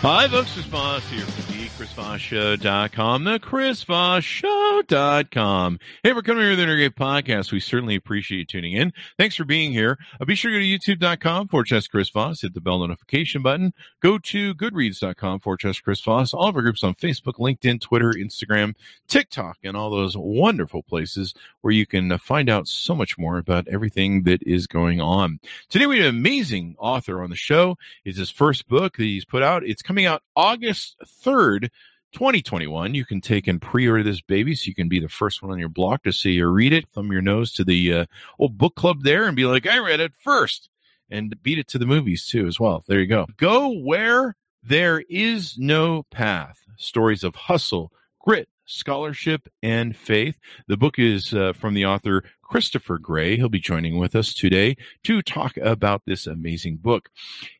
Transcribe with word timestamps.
Hi, 0.00 0.28
folks. 0.28 0.52
Chris 0.52 0.64
Voss 0.66 1.08
here 1.10 1.47
from 1.78 1.86
thechrisvossshow.com, 1.86 3.24
the 3.24 3.38
chrisvossshow.com. 3.38 5.78
Hey, 6.02 6.12
we're 6.12 6.22
coming 6.22 6.42
here 6.42 6.50
with 6.50 6.58
another 6.58 6.76
great 6.76 6.96
podcast. 6.96 7.52
We 7.52 7.60
certainly 7.60 7.94
appreciate 7.94 8.38
you 8.38 8.44
tuning 8.44 8.72
in. 8.72 8.92
Thanks 9.16 9.36
for 9.36 9.44
being 9.44 9.70
here. 9.72 9.96
Uh, 10.20 10.24
be 10.24 10.34
sure 10.34 10.50
to 10.50 10.56
go 10.56 10.60
to 10.60 10.66
youtube.com 10.96 11.46
for 11.48 11.64
slash 11.64 11.86
Chris 11.86 12.10
Voss, 12.10 12.40
hit 12.40 12.54
the 12.54 12.60
bell 12.60 12.80
notification 12.80 13.42
button. 13.42 13.72
Go 14.00 14.18
to 14.18 14.54
goodreads.com 14.54 15.38
for 15.38 15.56
slash 15.60 15.80
Chris 15.80 16.00
Voss. 16.00 16.34
All 16.34 16.48
of 16.48 16.56
our 16.56 16.62
groups 16.62 16.82
on 16.82 16.94
Facebook, 16.94 17.34
LinkedIn, 17.34 17.80
Twitter, 17.80 18.12
Instagram, 18.12 18.74
TikTok, 19.06 19.58
and 19.62 19.76
all 19.76 19.90
those 19.90 20.16
wonderful 20.16 20.82
places 20.82 21.32
where 21.60 21.72
you 21.72 21.86
can 21.86 22.10
uh, 22.10 22.18
find 22.18 22.50
out 22.50 22.66
so 22.66 22.92
much 22.94 23.16
more 23.18 23.38
about 23.38 23.68
everything 23.68 24.24
that 24.24 24.42
is 24.42 24.66
going 24.66 25.00
on. 25.00 25.38
Today, 25.68 25.86
we 25.86 25.98
have 25.98 26.08
an 26.08 26.16
amazing 26.16 26.74
author 26.78 27.22
on 27.22 27.30
the 27.30 27.36
show. 27.36 27.76
It's 28.04 28.18
his 28.18 28.30
first 28.30 28.66
book 28.66 28.96
that 28.96 29.04
he's 29.04 29.24
put 29.24 29.44
out. 29.44 29.62
It's 29.64 29.82
coming 29.82 30.06
out 30.06 30.24
August 30.34 30.96
3rd. 31.24 31.67
2021. 32.12 32.94
You 32.94 33.04
can 33.04 33.20
take 33.20 33.46
and 33.46 33.60
pre-order 33.60 34.02
this 34.02 34.20
baby 34.20 34.54
so 34.54 34.68
you 34.68 34.74
can 34.74 34.88
be 34.88 35.00
the 35.00 35.08
first 35.08 35.42
one 35.42 35.52
on 35.52 35.58
your 35.58 35.68
block 35.68 36.02
to 36.04 36.12
see 36.12 36.40
or 36.40 36.50
read 36.50 36.72
it. 36.72 36.88
Thumb 36.88 37.12
your 37.12 37.22
nose 37.22 37.52
to 37.52 37.64
the 37.64 37.92
uh, 37.92 38.06
old 38.38 38.56
book 38.56 38.74
club 38.74 39.02
there 39.02 39.26
and 39.26 39.36
be 39.36 39.44
like, 39.44 39.66
I 39.66 39.78
read 39.78 40.00
it 40.00 40.12
first. 40.22 40.70
And 41.10 41.42
beat 41.42 41.58
it 41.58 41.68
to 41.68 41.78
the 41.78 41.86
movies 41.86 42.26
too 42.26 42.46
as 42.46 42.60
well. 42.60 42.84
There 42.86 43.00
you 43.00 43.06
go. 43.06 43.26
Go 43.38 43.70
where 43.70 44.36
there 44.62 45.02
is 45.08 45.56
no 45.56 46.02
path. 46.10 46.58
Stories 46.76 47.24
of 47.24 47.34
hustle, 47.34 47.90
grit, 48.20 48.48
scholarship, 48.66 49.48
and 49.62 49.96
faith. 49.96 50.38
The 50.66 50.76
book 50.76 50.98
is 50.98 51.32
uh, 51.32 51.54
from 51.54 51.72
the 51.72 51.86
author 51.86 52.24
Christopher 52.48 52.98
Gray. 52.98 53.36
He'll 53.36 53.48
be 53.48 53.60
joining 53.60 53.98
with 53.98 54.16
us 54.16 54.34
today 54.34 54.76
to 55.04 55.22
talk 55.22 55.56
about 55.58 56.02
this 56.06 56.26
amazing 56.26 56.78
book. 56.78 57.10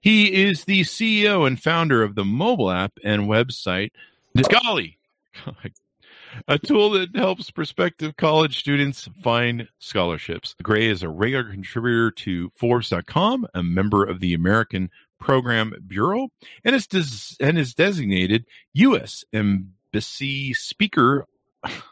He 0.01 0.33
is 0.33 0.65
the 0.65 0.81
CEO 0.81 1.47
and 1.47 1.63
founder 1.63 2.03
of 2.03 2.15
the 2.15 2.25
mobile 2.25 2.71
app 2.71 2.93
and 3.05 3.23
website 3.25 3.91
Scholly, 4.37 4.97
a 6.49 6.59
tool 6.59 6.91
that 6.91 7.15
helps 7.17 7.51
prospective 7.51 8.17
college 8.17 8.59
students 8.59 9.09
find 9.23 9.69
scholarships. 9.79 10.55
Gray 10.63 10.87
is 10.87 11.03
a 11.03 11.09
regular 11.09 11.51
contributor 11.51 12.11
to 12.11 12.53
Forbes.com, 12.55 13.47
a 13.55 13.63
member 13.63 14.05
of 14.05 14.21
the 14.21 14.35
American 14.35 14.91
Program 15.19 15.75
Bureau, 15.87 16.29
and 16.65 16.77
is, 16.77 16.87
des- 16.87 17.45
and 17.45 17.59
is 17.59 17.75
designated 17.75 18.45
U.S. 18.75 19.25
Embassy 19.33 20.55
Speaker. 20.55 21.27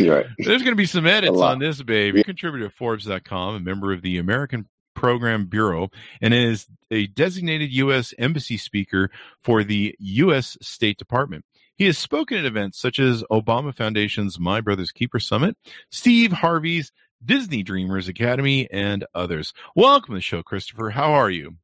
right. 0.00 0.26
There's 0.38 0.62
going 0.62 0.72
to 0.72 0.76
be 0.76 0.86
some 0.86 1.06
edits 1.06 1.38
on 1.38 1.58
this, 1.58 1.82
baby. 1.82 2.22
Contributor 2.22 2.68
to 2.68 2.70
Forbes.com, 2.70 3.54
a 3.54 3.60
member 3.60 3.92
of 3.92 4.02
the 4.02 4.18
American 4.18 4.66
Program 4.94 5.46
Bureau 5.46 5.90
and 6.20 6.34
is 6.34 6.66
a 6.90 7.06
designated 7.06 7.70
U.S. 7.70 8.12
Embassy 8.18 8.56
Speaker 8.56 9.10
for 9.42 9.62
the 9.62 9.94
U.S. 9.98 10.58
State 10.60 10.98
Department. 10.98 11.44
He 11.76 11.84
has 11.84 11.96
spoken 11.96 12.36
at 12.36 12.44
events 12.44 12.80
such 12.80 12.98
as 12.98 13.22
Obama 13.30 13.72
Foundation's 13.72 14.40
My 14.40 14.60
Brother's 14.60 14.90
Keeper 14.90 15.20
Summit, 15.20 15.56
Steve 15.92 16.32
Harvey's 16.32 16.90
Disney 17.24 17.62
Dreamers 17.62 18.08
Academy, 18.08 18.68
and 18.72 19.06
others. 19.14 19.52
Welcome 19.76 20.14
to 20.14 20.18
the 20.18 20.22
show, 20.22 20.42
Christopher. 20.42 20.90
How 20.90 21.12
are 21.12 21.30
you? 21.30 21.56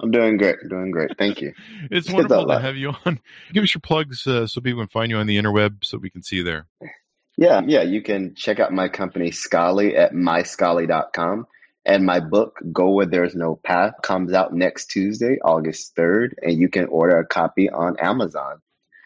I'm 0.00 0.12
doing 0.12 0.36
great. 0.36 0.56
Doing 0.68 0.92
great. 0.92 1.10
Thank 1.18 1.40
you. 1.40 1.52
it's 1.90 2.08
wonderful 2.12 2.46
to 2.46 2.60
have 2.60 2.76
you 2.76 2.94
on. 3.04 3.18
Give 3.52 3.64
us 3.64 3.74
your 3.74 3.80
plugs 3.80 4.24
uh, 4.26 4.46
so 4.46 4.60
people 4.60 4.80
can 4.80 4.88
find 4.88 5.10
you 5.10 5.16
on 5.16 5.26
the 5.26 5.36
interweb 5.36 5.84
so 5.84 5.98
we 5.98 6.10
can 6.10 6.22
see 6.22 6.36
you 6.36 6.44
there. 6.44 6.66
Yeah, 7.38 7.62
yeah. 7.64 7.82
You 7.82 8.02
can 8.02 8.34
check 8.34 8.58
out 8.58 8.72
my 8.72 8.88
company, 8.88 9.30
Scholly, 9.30 9.96
at 9.96 10.12
myscholly.com. 10.12 11.46
And 11.86 12.04
my 12.04 12.18
book, 12.18 12.58
Go 12.72 12.90
Where 12.90 13.06
There's 13.06 13.36
No 13.36 13.54
Path, 13.54 13.94
comes 14.02 14.32
out 14.32 14.52
next 14.52 14.86
Tuesday, 14.88 15.38
August 15.42 15.94
3rd, 15.94 16.32
and 16.42 16.58
you 16.58 16.68
can 16.68 16.86
order 16.86 17.16
a 17.16 17.24
copy 17.24 17.70
on 17.70 17.96
Amazon 18.00 18.60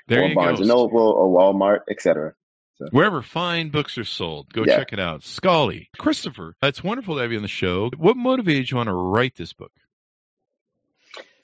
there 0.09 0.25
or 0.25 0.35
Barnes 0.35 0.67
Noble 0.67 1.11
or 1.11 1.29
Walmart, 1.29 1.81
etc. 1.91 2.33
So. 2.79 2.87
Wherever 2.91 3.21
fine 3.21 3.69
books 3.69 3.99
are 3.99 4.05
sold, 4.05 4.51
go 4.55 4.65
yeah. 4.65 4.79
check 4.79 4.95
it 4.95 4.99
out. 4.99 5.23
Scully, 5.23 5.91
Christopher, 5.99 6.57
it's 6.63 6.83
wonderful 6.83 7.17
to 7.17 7.21
have 7.21 7.31
you 7.31 7.37
on 7.37 7.43
the 7.43 7.49
show. 7.49 7.91
What 7.99 8.17
motivated 8.17 8.71
you 8.71 8.79
on 8.79 8.87
to 8.87 8.95
write 8.95 9.37
this 9.37 9.53
book? 9.53 9.73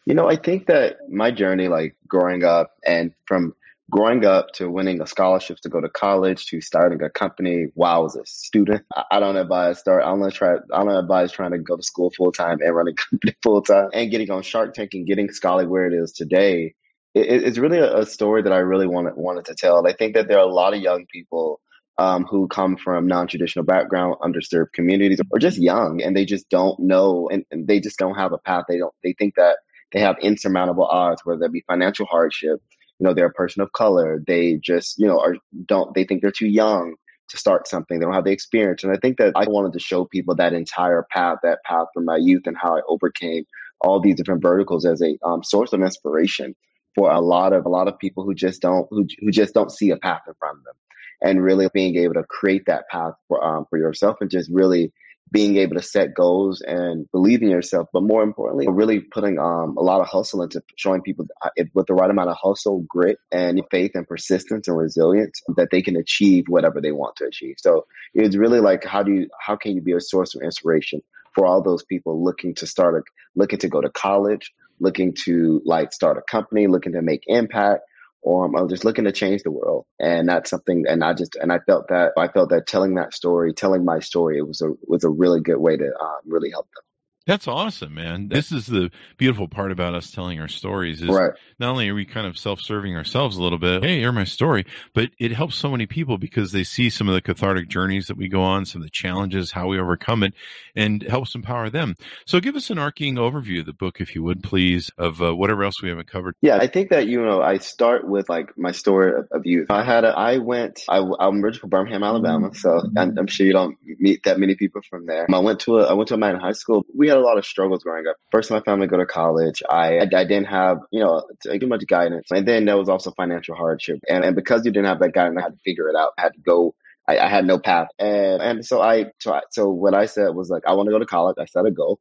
You 0.06 0.14
know, 0.14 0.26
I 0.26 0.36
think 0.36 0.68
that 0.68 0.96
my 1.10 1.30
journey, 1.30 1.68
like 1.68 1.94
growing 2.08 2.44
up 2.44 2.72
and 2.84 3.12
from 3.26 3.54
growing 3.90 4.24
up 4.24 4.52
to 4.52 4.70
winning 4.70 5.00
a 5.00 5.06
scholarship 5.06 5.58
to 5.60 5.68
go 5.68 5.80
to 5.80 5.88
college 5.88 6.46
to 6.46 6.60
starting 6.60 7.02
a 7.02 7.08
company 7.08 7.68
while 7.74 7.96
I 7.96 7.98
was 7.98 8.16
a 8.16 8.26
student. 8.26 8.84
I, 9.10 9.18
don't 9.20 9.36
advise 9.36 9.78
start. 9.78 10.02
I 10.02 10.08
don't 10.08 10.32
try. 10.32 10.56
I 10.72 10.84
don't 10.84 10.90
advise 10.90 11.32
trying 11.32 11.52
to 11.52 11.58
go 11.58 11.76
to 11.76 11.82
school 11.82 12.12
full 12.16 12.32
time 12.32 12.58
and 12.60 12.74
run 12.74 12.88
a 12.88 12.92
company 13.10 13.34
full 13.42 13.62
time 13.62 13.88
and 13.92 14.10
getting 14.10 14.30
on 14.30 14.42
Shark 14.42 14.74
Tank 14.74 14.90
and 14.92 15.06
getting 15.06 15.28
Scholly 15.28 15.66
where 15.66 15.86
it 15.86 15.94
is 15.94 16.12
today. 16.12 16.74
It, 17.14 17.44
it's 17.44 17.58
really 17.58 17.78
a, 17.78 17.98
a, 17.98 18.06
story 18.06 18.42
that 18.42 18.52
I 18.52 18.58
really 18.58 18.86
wanted 18.86 19.14
wanted 19.16 19.46
to 19.46 19.54
tell. 19.54 19.78
And 19.78 19.88
I 19.88 19.92
think 19.92 20.14
that 20.14 20.28
there 20.28 20.38
are 20.38 20.48
a 20.48 20.52
lot 20.52 20.74
of 20.74 20.80
young 20.80 21.06
people. 21.12 21.60
Um, 22.00 22.26
who 22.30 22.46
come 22.46 22.76
from 22.76 23.08
non-traditional 23.08 23.64
background, 23.64 24.14
underserved 24.22 24.72
communities, 24.72 25.20
or 25.32 25.40
just 25.40 25.58
young, 25.58 26.00
and 26.00 26.16
they 26.16 26.24
just 26.24 26.48
don't 26.48 26.78
know, 26.78 27.28
and, 27.28 27.44
and 27.50 27.66
they 27.66 27.80
just 27.80 27.98
don't 27.98 28.14
have 28.14 28.32
a 28.32 28.38
path. 28.38 28.66
They 28.68 28.78
don't. 28.78 28.94
They 29.02 29.14
think 29.18 29.34
that 29.34 29.56
they 29.92 29.98
have 29.98 30.16
insurmountable 30.22 30.84
odds, 30.84 31.22
whether 31.24 31.40
that 31.40 31.50
be 31.50 31.64
financial 31.66 32.06
hardship, 32.06 32.62
you 32.98 33.06
know 33.06 33.14
they're 33.14 33.26
a 33.26 33.32
person 33.32 33.62
of 33.62 33.72
color. 33.72 34.22
They 34.26 34.56
just 34.56 34.98
you 34.98 35.06
know 35.06 35.20
are 35.20 35.36
don't 35.66 35.94
they 35.94 36.04
think 36.04 36.22
they're 36.22 36.30
too 36.30 36.48
young 36.48 36.94
to 37.28 37.36
start 37.36 37.68
something. 37.68 37.98
They 37.98 38.04
don't 38.04 38.14
have 38.14 38.24
the 38.24 38.32
experience. 38.32 38.84
And 38.84 38.92
i 38.92 38.96
think 38.96 39.18
that 39.18 39.32
i 39.36 39.46
wanted 39.46 39.72
to 39.74 39.78
show 39.78 40.04
people 40.04 40.34
that 40.36 40.52
entire 40.52 41.06
path 41.10 41.38
that 41.42 41.58
path 41.64 41.88
from 41.94 42.04
my 42.06 42.16
youth 42.16 42.42
and 42.46 42.56
how 42.56 42.76
i 42.76 42.80
overcame 42.88 43.44
all 43.80 44.00
these 44.00 44.16
different 44.16 44.42
verticals 44.42 44.84
as 44.84 45.02
a 45.02 45.16
um, 45.24 45.42
source 45.42 45.72
of 45.72 45.80
inspiration 45.80 46.54
for 46.94 47.10
a 47.10 47.20
lot 47.20 47.52
of 47.52 47.64
a 47.64 47.68
lot 47.68 47.88
of 47.88 47.98
people 47.98 48.24
who 48.24 48.34
just 48.34 48.60
don't 48.60 48.86
who, 48.90 49.06
who 49.20 49.30
just 49.30 49.54
don't 49.54 49.70
see 49.70 49.90
a 49.90 49.96
path 49.96 50.22
in 50.26 50.34
front 50.38 50.58
of 50.58 50.64
them. 50.64 50.74
And 51.20 51.42
really 51.42 51.68
being 51.74 51.96
able 51.96 52.14
to 52.14 52.22
create 52.24 52.64
that 52.66 52.88
path 52.88 53.14
for 53.26 53.44
um, 53.44 53.66
for 53.70 53.78
yourself 53.78 54.18
and 54.20 54.30
just 54.30 54.50
really 54.52 54.92
being 55.30 55.56
able 55.56 55.76
to 55.76 55.82
set 55.82 56.14
goals 56.14 56.62
and 56.62 57.10
believe 57.12 57.42
in 57.42 57.50
yourself, 57.50 57.88
but 57.92 58.02
more 58.02 58.22
importantly, 58.22 58.66
really 58.68 59.00
putting 59.00 59.38
um, 59.38 59.76
a 59.76 59.82
lot 59.82 60.00
of 60.00 60.06
hustle 60.06 60.42
into 60.42 60.62
showing 60.76 61.02
people 61.02 61.26
uh, 61.42 61.50
with 61.74 61.86
the 61.86 61.94
right 61.94 62.10
amount 62.10 62.30
of 62.30 62.36
hustle, 62.40 62.84
grit, 62.88 63.18
and 63.30 63.60
faith 63.70 63.92
and 63.94 64.06
persistence 64.06 64.68
and 64.68 64.76
resilience 64.76 65.42
that 65.56 65.68
they 65.70 65.82
can 65.82 65.96
achieve 65.96 66.44
whatever 66.48 66.80
they 66.80 66.92
want 66.92 67.16
to 67.16 67.24
achieve. 67.24 67.56
So 67.58 67.86
it's 68.14 68.36
really 68.36 68.60
like 68.60 68.84
how 68.84 69.02
do 69.02 69.12
you 69.12 69.28
how 69.40 69.56
can 69.56 69.74
you 69.74 69.82
be 69.82 69.92
a 69.92 70.00
source 70.00 70.34
of 70.34 70.42
inspiration 70.42 71.02
for 71.34 71.46
all 71.46 71.62
those 71.62 71.84
people 71.84 72.22
looking 72.24 72.54
to 72.56 72.66
start 72.66 72.94
a 72.94 73.02
looking 73.36 73.58
to 73.60 73.68
go 73.68 73.80
to 73.80 73.90
college, 73.90 74.52
looking 74.80 75.14
to 75.24 75.60
like 75.64 75.92
start 75.92 76.18
a 76.18 76.22
company, 76.22 76.66
looking 76.66 76.92
to 76.92 77.02
make 77.02 77.22
impact, 77.26 77.82
or 78.22 78.44
I'm 78.44 78.68
just 78.68 78.84
looking 78.84 79.04
to 79.04 79.12
change 79.12 79.42
the 79.42 79.50
world. 79.50 79.86
And 80.00 80.28
that's 80.28 80.50
something, 80.50 80.84
and 80.88 81.04
I 81.04 81.14
just, 81.14 81.36
and 81.36 81.52
I 81.52 81.60
felt 81.60 81.88
that, 81.88 82.12
I 82.16 82.28
felt 82.28 82.50
that 82.50 82.66
telling 82.66 82.94
that 82.96 83.14
story, 83.14 83.52
telling 83.52 83.84
my 83.84 84.00
story, 84.00 84.38
it 84.38 84.46
was 84.46 84.60
a, 84.60 84.70
was 84.86 85.04
a 85.04 85.10
really 85.10 85.40
good 85.40 85.58
way 85.58 85.76
to 85.76 85.84
um, 85.84 86.20
really 86.26 86.50
help 86.50 86.68
them. 86.74 86.82
That's 87.28 87.46
awesome, 87.46 87.92
man. 87.92 88.28
This 88.28 88.52
is 88.52 88.64
the 88.64 88.90
beautiful 89.18 89.48
part 89.48 89.70
about 89.70 89.94
us 89.94 90.10
telling 90.10 90.40
our 90.40 90.48
stories 90.48 91.02
is 91.02 91.10
right. 91.10 91.32
not 91.58 91.72
only 91.72 91.90
are 91.90 91.94
we 91.94 92.06
kind 92.06 92.26
of 92.26 92.38
self-serving 92.38 92.96
ourselves 92.96 93.36
a 93.36 93.42
little 93.42 93.58
bit, 93.58 93.84
hey, 93.84 93.98
hear 93.98 94.12
my 94.12 94.24
story, 94.24 94.64
but 94.94 95.10
it 95.18 95.32
helps 95.32 95.54
so 95.54 95.70
many 95.70 95.84
people 95.84 96.16
because 96.16 96.52
they 96.52 96.64
see 96.64 96.88
some 96.88 97.06
of 97.06 97.12
the 97.12 97.20
cathartic 97.20 97.68
journeys 97.68 98.06
that 98.06 98.16
we 98.16 98.28
go 98.28 98.40
on, 98.40 98.64
some 98.64 98.80
of 98.80 98.86
the 98.86 98.90
challenges, 98.90 99.52
how 99.52 99.68
we 99.68 99.78
overcome 99.78 100.22
it, 100.22 100.32
and 100.74 101.02
helps 101.02 101.34
empower 101.34 101.68
them. 101.68 101.96
So 102.24 102.40
give 102.40 102.56
us 102.56 102.70
an 102.70 102.78
arcing 102.78 103.16
overview 103.16 103.60
of 103.60 103.66
the 103.66 103.74
book, 103.74 104.00
if 104.00 104.14
you 104.14 104.22
would, 104.22 104.42
please, 104.42 104.90
of 104.96 105.20
uh, 105.20 105.36
whatever 105.36 105.64
else 105.64 105.82
we 105.82 105.90
haven't 105.90 106.10
covered. 106.10 106.34
Yeah, 106.40 106.56
I 106.56 106.66
think 106.66 106.88
that, 106.88 107.08
you 107.08 107.22
know, 107.22 107.42
I 107.42 107.58
start 107.58 108.08
with 108.08 108.30
like 108.30 108.56
my 108.56 108.72
story 108.72 109.18
of, 109.18 109.28
of 109.32 109.44
youth. 109.44 109.66
I 109.68 109.84
had, 109.84 110.04
a, 110.04 110.16
I 110.16 110.38
went, 110.38 110.80
I, 110.88 110.96
I'm 110.96 111.44
originally 111.44 111.58
from 111.58 111.68
Birmingham, 111.68 112.02
Alabama, 112.04 112.54
so 112.54 112.80
I'm, 112.96 113.18
I'm 113.18 113.26
sure 113.26 113.44
you 113.44 113.52
don't 113.52 113.76
meet 113.84 114.22
that 114.22 114.38
many 114.38 114.54
people 114.54 114.80
from 114.88 115.04
there. 115.04 115.26
I 115.30 115.38
went 115.40 115.60
to 115.60 115.80
a, 115.80 115.90
I 115.90 115.92
went 115.92 116.08
to 116.08 116.14
a 116.14 116.16
man 116.16 116.34
in 116.34 116.40
high 116.40 116.52
school. 116.52 116.86
We 116.96 117.08
had 117.08 117.17
a 117.18 117.22
lot 117.22 117.38
of 117.38 117.44
struggles 117.44 117.82
growing 117.82 118.06
up. 118.06 118.16
First, 118.30 118.50
my 118.50 118.60
family 118.60 118.86
go 118.86 118.96
to 118.96 119.06
college. 119.06 119.62
I, 119.68 119.98
I, 120.00 120.06
didn't 120.06 120.46
have, 120.46 120.78
you 120.90 121.00
know, 121.00 121.24
too 121.42 121.66
much 121.66 121.86
guidance. 121.86 122.28
And 122.30 122.46
then 122.46 122.64
there 122.64 122.76
was 122.76 122.88
also 122.88 123.10
financial 123.12 123.54
hardship. 123.54 123.98
And, 124.08 124.24
and 124.24 124.36
because 124.36 124.64
you 124.64 124.72
didn't 124.72 124.86
have 124.86 125.00
that 125.00 125.12
guidance, 125.12 125.38
I 125.38 125.42
had 125.42 125.52
to 125.52 125.60
figure 125.64 125.88
it 125.88 125.96
out. 125.96 126.10
I 126.18 126.22
had 126.22 126.34
to 126.34 126.40
go 126.40 126.74
I, 127.08 127.18
I, 127.18 127.28
had 127.28 127.46
no 127.46 127.58
path. 127.58 127.88
And, 127.98 128.42
and 128.42 128.66
so 128.66 128.82
I, 128.82 129.06
tried 129.18 129.44
so 129.50 129.70
what 129.70 129.94
I 129.94 130.04
said 130.04 130.34
was 130.34 130.50
like, 130.50 130.64
I 130.66 130.74
want 130.74 130.88
to 130.88 130.92
go 130.92 130.98
to 130.98 131.06
college. 131.06 131.36
I 131.40 131.46
set 131.46 131.64
a 131.64 131.70
goal 131.70 131.98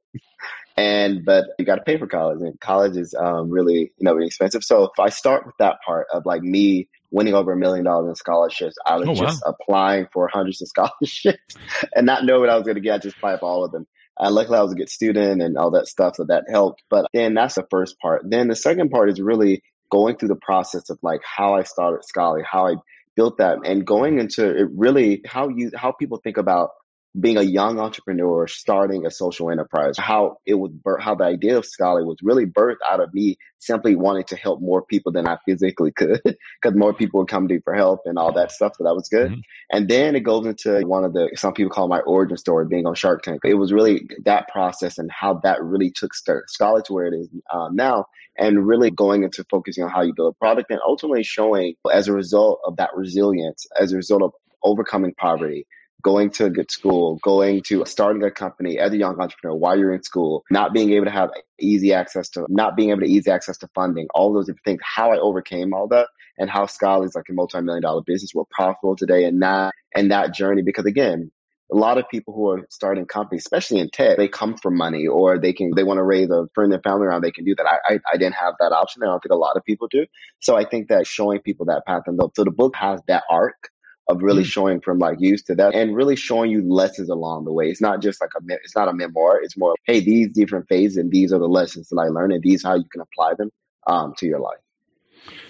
And 0.78 1.26
but 1.26 1.46
you 1.58 1.66
got 1.66 1.78
to 1.78 1.82
pay 1.82 1.98
for 1.98 2.06
college, 2.06 2.40
and 2.40 2.60
college 2.60 2.98
is 2.98 3.16
um, 3.16 3.50
really 3.50 3.92
you 3.98 4.04
know 4.04 4.14
really 4.14 4.28
expensive. 4.28 4.64
So 4.64 4.84
if 4.84 5.00
I 5.00 5.10
start 5.10 5.44
with 5.48 5.56
that 5.58 5.78
part 5.84 6.06
of 6.14 6.24
like 6.28 6.44
me 6.44 6.88
winning 7.10 7.34
over 7.34 7.52
a 7.52 7.58
million 7.58 7.84
dollars 7.84 8.10
in 8.10 8.16
scholarships, 8.16 8.76
I 8.86 8.98
was 8.98 9.10
Oh, 9.10 9.16
just 9.16 9.42
applying 9.44 10.06
for 10.14 10.28
hundreds 10.28 10.62
of 10.62 10.68
scholarships 10.70 11.56
and 11.96 12.06
not 12.06 12.26
know 12.26 12.40
what 12.40 12.50
I 12.50 12.56
was 12.56 12.64
going 12.64 12.76
to 12.76 12.82
get. 12.82 12.94
I 12.94 12.98
just 13.00 13.18
applied 13.18 13.40
for 13.40 13.50
all 13.50 13.66
of 13.66 13.72
them. 13.72 13.88
Uh, 14.20 14.32
luckily, 14.32 14.58
I 14.58 14.64
was 14.64 14.74
a 14.74 14.76
good 14.76 14.90
student 14.90 15.42
and 15.42 15.58
all 15.58 15.72
that 15.72 15.88
stuff, 15.88 16.16
so 16.16 16.26
that 16.26 16.46
helped. 16.50 16.84
But 16.90 17.08
then 17.14 17.34
that's 17.34 17.56
the 17.56 17.68
first 17.70 18.00
part. 18.00 18.24
Then 18.26 18.48
the 18.48 18.56
second 18.56 18.90
part 18.90 19.10
is 19.10 19.22
really 19.22 19.62
going 19.90 20.18
through 20.18 20.30
the 20.30 20.36
process 20.36 20.90
of 20.90 21.00
like 21.02 21.22
how 21.24 21.56
I 21.56 21.64
started 21.64 22.02
Scholly, 22.02 22.44
how 22.44 22.68
I 22.68 22.76
built 23.16 23.38
that, 23.38 23.60
and 23.66 23.86
going 23.86 24.20
into 24.20 24.46
it 24.46 24.68
really 24.76 25.22
how 25.26 25.50
you 25.50 25.72
how 25.76 25.92
people 25.92 26.20
think 26.24 26.38
about 26.38 26.72
being 27.20 27.38
a 27.38 27.42
young 27.42 27.80
entrepreneur 27.80 28.48
starting 28.48 29.06
a 29.06 29.12
social 29.12 29.50
enterprise 29.50 29.98
how 29.98 30.38
it 30.46 30.54
was 30.56 30.72
bir- 30.72 31.00
how 31.00 31.16
the 31.16 31.24
idea 31.24 31.58
of 31.58 31.66
Scholly 31.66 32.06
was 32.06 32.18
really 32.22 32.46
birthed 32.46 32.78
out 32.90 33.00
of 33.00 33.14
me 33.14 33.38
simply 33.60 33.96
wanting 33.96 34.24
to 34.26 34.36
help 34.36 34.62
more 34.62 34.84
people 34.84 35.12
than 35.12 35.28
i 35.28 35.38
physically 35.46 35.92
could 35.92 36.22
because 36.24 36.76
more 36.76 36.94
people 36.94 37.20
would 37.20 37.30
come 37.30 37.48
to 37.48 37.56
me 37.56 37.60
for 37.64 37.74
help 37.74 38.02
and 38.06 38.18
all 38.20 38.32
that 38.34 38.52
stuff 38.52 38.74
so 38.78 38.84
that 38.84 38.94
was 38.96 39.10
good 39.10 39.32
Mhm. 39.32 39.42
and 39.72 39.88
then 39.90 40.16
it 40.16 40.22
goes 40.22 40.46
into 40.46 40.82
one 40.86 41.04
of 41.04 41.14
the 41.14 41.30
some 41.36 41.54
people 41.54 41.72
call 41.72 41.88
my 41.88 42.00
origin 42.02 42.38
story 42.38 42.66
being 42.68 42.86
on 42.86 42.94
shark 42.96 43.24
tank 43.24 43.42
it 43.44 43.56
was 43.56 43.74
really 43.74 44.08
that 44.26 44.48
process 44.50 44.98
and 44.98 45.10
how 45.12 45.40
that 45.44 45.64
really 45.64 45.90
took 45.92 46.14
St- 46.14 46.44
Scholly 46.56 46.84
to 46.84 46.94
where 46.94 47.08
it 47.08 47.16
is 47.16 47.30
um, 47.52 47.76
now 47.76 48.06
and 48.38 48.68
really 48.68 48.92
going 48.92 49.24
into 49.24 49.44
focusing 49.50 49.84
on 49.84 49.90
how 49.90 50.04
you 50.04 50.14
build 50.14 50.36
a 50.36 50.38
product 50.38 50.70
and 50.70 50.80
ultimately 50.86 51.24
showing 51.24 51.74
as 51.92 52.08
a 52.08 52.14
result 52.14 52.60
of 52.66 52.76
that 52.78 52.92
resilience 52.96 53.66
as 53.80 53.92
a 53.92 53.96
result 53.96 54.22
of 54.22 54.32
overcoming 54.64 55.14
poverty 55.18 55.66
going 56.04 56.30
to 56.30 56.46
a 56.46 56.50
good 56.50 56.72
school, 56.72 57.20
going 57.24 57.62
to 57.64 57.84
starting 57.86 58.24
a 58.24 58.32
company 58.32 58.80
as 58.80 58.94
a 58.94 58.98
young 58.98 59.20
entrepreneur 59.20 59.56
while 59.56 59.78
you're 59.78 59.94
in 59.94 60.04
school, 60.04 60.44
not 60.52 60.74
being 60.74 60.92
able 60.92 61.06
to 61.06 61.12
have 61.12 61.32
easy 61.60 61.94
access 61.94 62.30
to, 62.30 62.46
not 62.50 62.76
being 62.76 62.92
able 62.92 63.02
to 63.02 63.08
easy 63.08 63.32
access 63.32 63.58
to 63.58 63.68
funding, 63.74 64.08
all 64.14 64.34
those 64.34 64.46
different 64.46 64.66
things, 64.66 64.82
how 64.84 65.12
I 65.12 65.18
overcame 65.18 65.74
all 65.74 65.88
that 65.90 66.08
and 66.38 66.50
how 66.50 66.66
Scholly 66.66 67.06
is 67.06 67.16
like 67.16 67.26
a 67.30 67.34
multi-million 67.34 67.82
dollar 67.82 68.02
business. 68.06 68.32
We're 68.34 68.44
profitable 68.52 68.96
today 68.96 69.26
and 69.26 69.42
that, 69.42 69.74
and 69.96 70.12
that 70.12 70.34
journey. 70.34 70.62
Because 70.62 70.86
again, 70.86 71.32
a 71.72 71.76
lot 71.76 71.98
of 71.98 72.08
people 72.10 72.34
who 72.34 72.50
are 72.50 72.66
starting 72.70 73.06
companies, 73.06 73.42
especially 73.42 73.80
in 73.80 73.90
tech, 73.90 74.18
they 74.18 74.28
come 74.28 74.56
from 74.56 74.78
money 74.78 75.08
or 75.08 75.40
they 75.40 75.52
can, 75.52 75.72
they 75.76 75.84
want 75.84 75.98
to 75.98 76.04
raise 76.04 76.30
a 76.30 76.48
friend 76.54 76.72
and 76.72 76.84
family 76.84 77.08
around, 77.08 77.24
they 77.24 77.32
can 77.32 77.44
do 77.44 77.56
that. 77.56 77.66
I, 77.66 77.96
I, 77.96 78.00
I 78.14 78.18
didn't 78.18 78.36
have 78.36 78.54
that 78.60 78.72
option. 78.72 79.04
I 79.04 79.08
don't 79.08 79.22
think 79.22 79.34
a 79.34 79.38
lot 79.38 79.58
of 79.58 79.66
people 79.66 79.88
do. 79.90 80.06
So 80.40 80.56
I 80.56 80.64
think 80.64 80.88
that 80.90 81.08
showing 81.08 81.40
people 81.40 81.66
that 81.66 81.86
path 81.86 82.04
and 82.06 82.18
the, 82.18 82.30
so 82.36 82.44
the 82.44 82.52
book 82.52 82.76
has 82.76 83.02
that 83.08 83.24
arc 83.30 83.70
of 84.08 84.22
really 84.22 84.44
Mm. 84.44 84.48
showing 84.48 84.82
from 84.82 85.00
like 85.00 85.20
youth 85.20 85.46
to 85.46 85.56
that 85.56 85.76
and 85.76 85.96
really 85.96 86.16
showing 86.16 86.50
you 86.52 86.62
lessons 86.62 87.10
along 87.10 87.46
the 87.46 87.52
way. 87.52 87.70
It's 87.70 87.82
not 87.82 88.02
just 88.02 88.22
like 88.22 88.32
a, 88.36 88.42
it's 88.64 88.76
not 88.76 88.88
a 88.88 88.94
memoir. 88.94 89.42
It's 89.42 89.58
more, 89.58 89.76
hey, 89.86 90.00
these 90.00 90.30
different 90.30 90.68
phases 90.68 90.98
and 90.98 91.12
these 91.12 91.34
are 91.34 91.40
the 91.40 91.48
lessons 91.48 91.90
that 91.90 91.98
I 91.98 92.08
learned 92.08 92.34
and 92.34 92.42
these 92.42 92.64
how 92.64 92.76
you 92.76 92.86
can 92.92 93.02
apply 93.02 93.34
them 93.38 93.52
um, 93.86 94.14
to 94.18 94.26
your 94.26 94.40
life. 94.40 94.60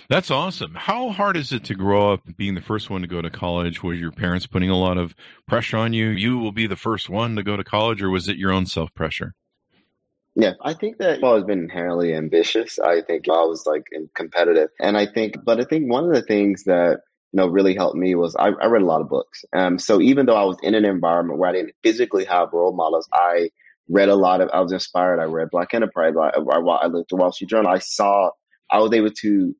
That's 0.10 0.32
awesome. 0.32 0.74
How 0.74 1.10
hard 1.10 1.36
is 1.36 1.52
it 1.52 1.66
to 1.66 1.76
grow 1.76 2.14
up 2.14 2.22
being 2.38 2.56
the 2.56 2.62
first 2.62 2.90
one 2.90 3.02
to 3.02 3.08
go 3.08 3.22
to 3.22 3.30
college? 3.30 3.84
Were 3.84 3.94
your 3.94 4.12
parents 4.12 4.48
putting 4.48 4.70
a 4.70 4.78
lot 4.78 4.98
of 4.98 5.14
pressure 5.48 5.78
on 5.78 5.92
you? 5.94 6.08
You 6.08 6.38
will 6.38 6.54
be 6.54 6.66
the 6.66 6.78
first 6.78 7.10
one 7.10 7.36
to 7.36 7.44
go 7.44 7.58
to 7.58 7.64
college, 7.64 8.02
or 8.02 8.10
was 8.10 8.30
it 8.30 8.38
your 8.38 8.52
own 8.54 8.66
self 8.66 8.94
pressure? 8.94 9.34
Yeah, 10.36 10.54
I 10.62 10.74
think 10.74 11.00
that 11.00 11.18
I've 11.18 11.24
always 11.24 11.44
been 11.44 11.60
inherently 11.60 12.14
ambitious. 12.14 12.80
I 12.80 13.02
think 13.02 13.28
I 13.28 13.44
was 13.44 13.66
like 13.66 13.88
competitive, 14.16 14.70
and 14.80 14.96
I 14.96 15.08
think, 15.08 15.44
but 15.44 15.60
I 15.60 15.64
think 15.66 15.92
one 15.92 16.06
of 16.06 16.14
the 16.14 16.22
things 16.22 16.64
that 16.64 17.02
you 17.32 17.38
know 17.38 17.48
really 17.48 17.76
helped 17.76 17.98
me 17.98 18.16
was 18.16 18.36
I, 18.36 18.50
I 18.50 18.68
read 18.68 18.82
a 18.82 18.86
lot 18.86 19.02
of 19.02 19.10
books. 19.10 19.44
Um, 19.56 19.80
so 19.80 20.02
even 20.02 20.26
though 20.26 20.36
I 20.36 20.46
was 20.46 20.58
in 20.64 20.76
an 20.76 20.86
environment 20.86 21.40
where 21.40 21.50
I 21.50 21.54
didn't 21.54 21.76
physically 21.84 22.26
have 22.26 22.54
role 22.54 22.76
models, 22.76 23.08
I 23.14 23.50
read 23.90 24.10
a 24.10 24.16
lot 24.16 24.42
of. 24.42 24.50
I 24.54 24.62
was 24.62 24.72
inspired. 24.72 25.20
I 25.20 25.26
read 25.26 25.50
Black 25.52 25.74
Enterprise. 25.74 26.14
I, 26.20 26.40
I, 26.40 26.60
I 26.60 26.88
looked 26.88 27.12
at 27.12 27.20
Wall 27.20 27.32
Street 27.32 27.50
Journal. 27.50 27.72
I 27.72 27.80
saw. 27.80 28.32
I 28.70 28.80
was 28.80 28.94
able 28.94 29.12
to 29.12 29.56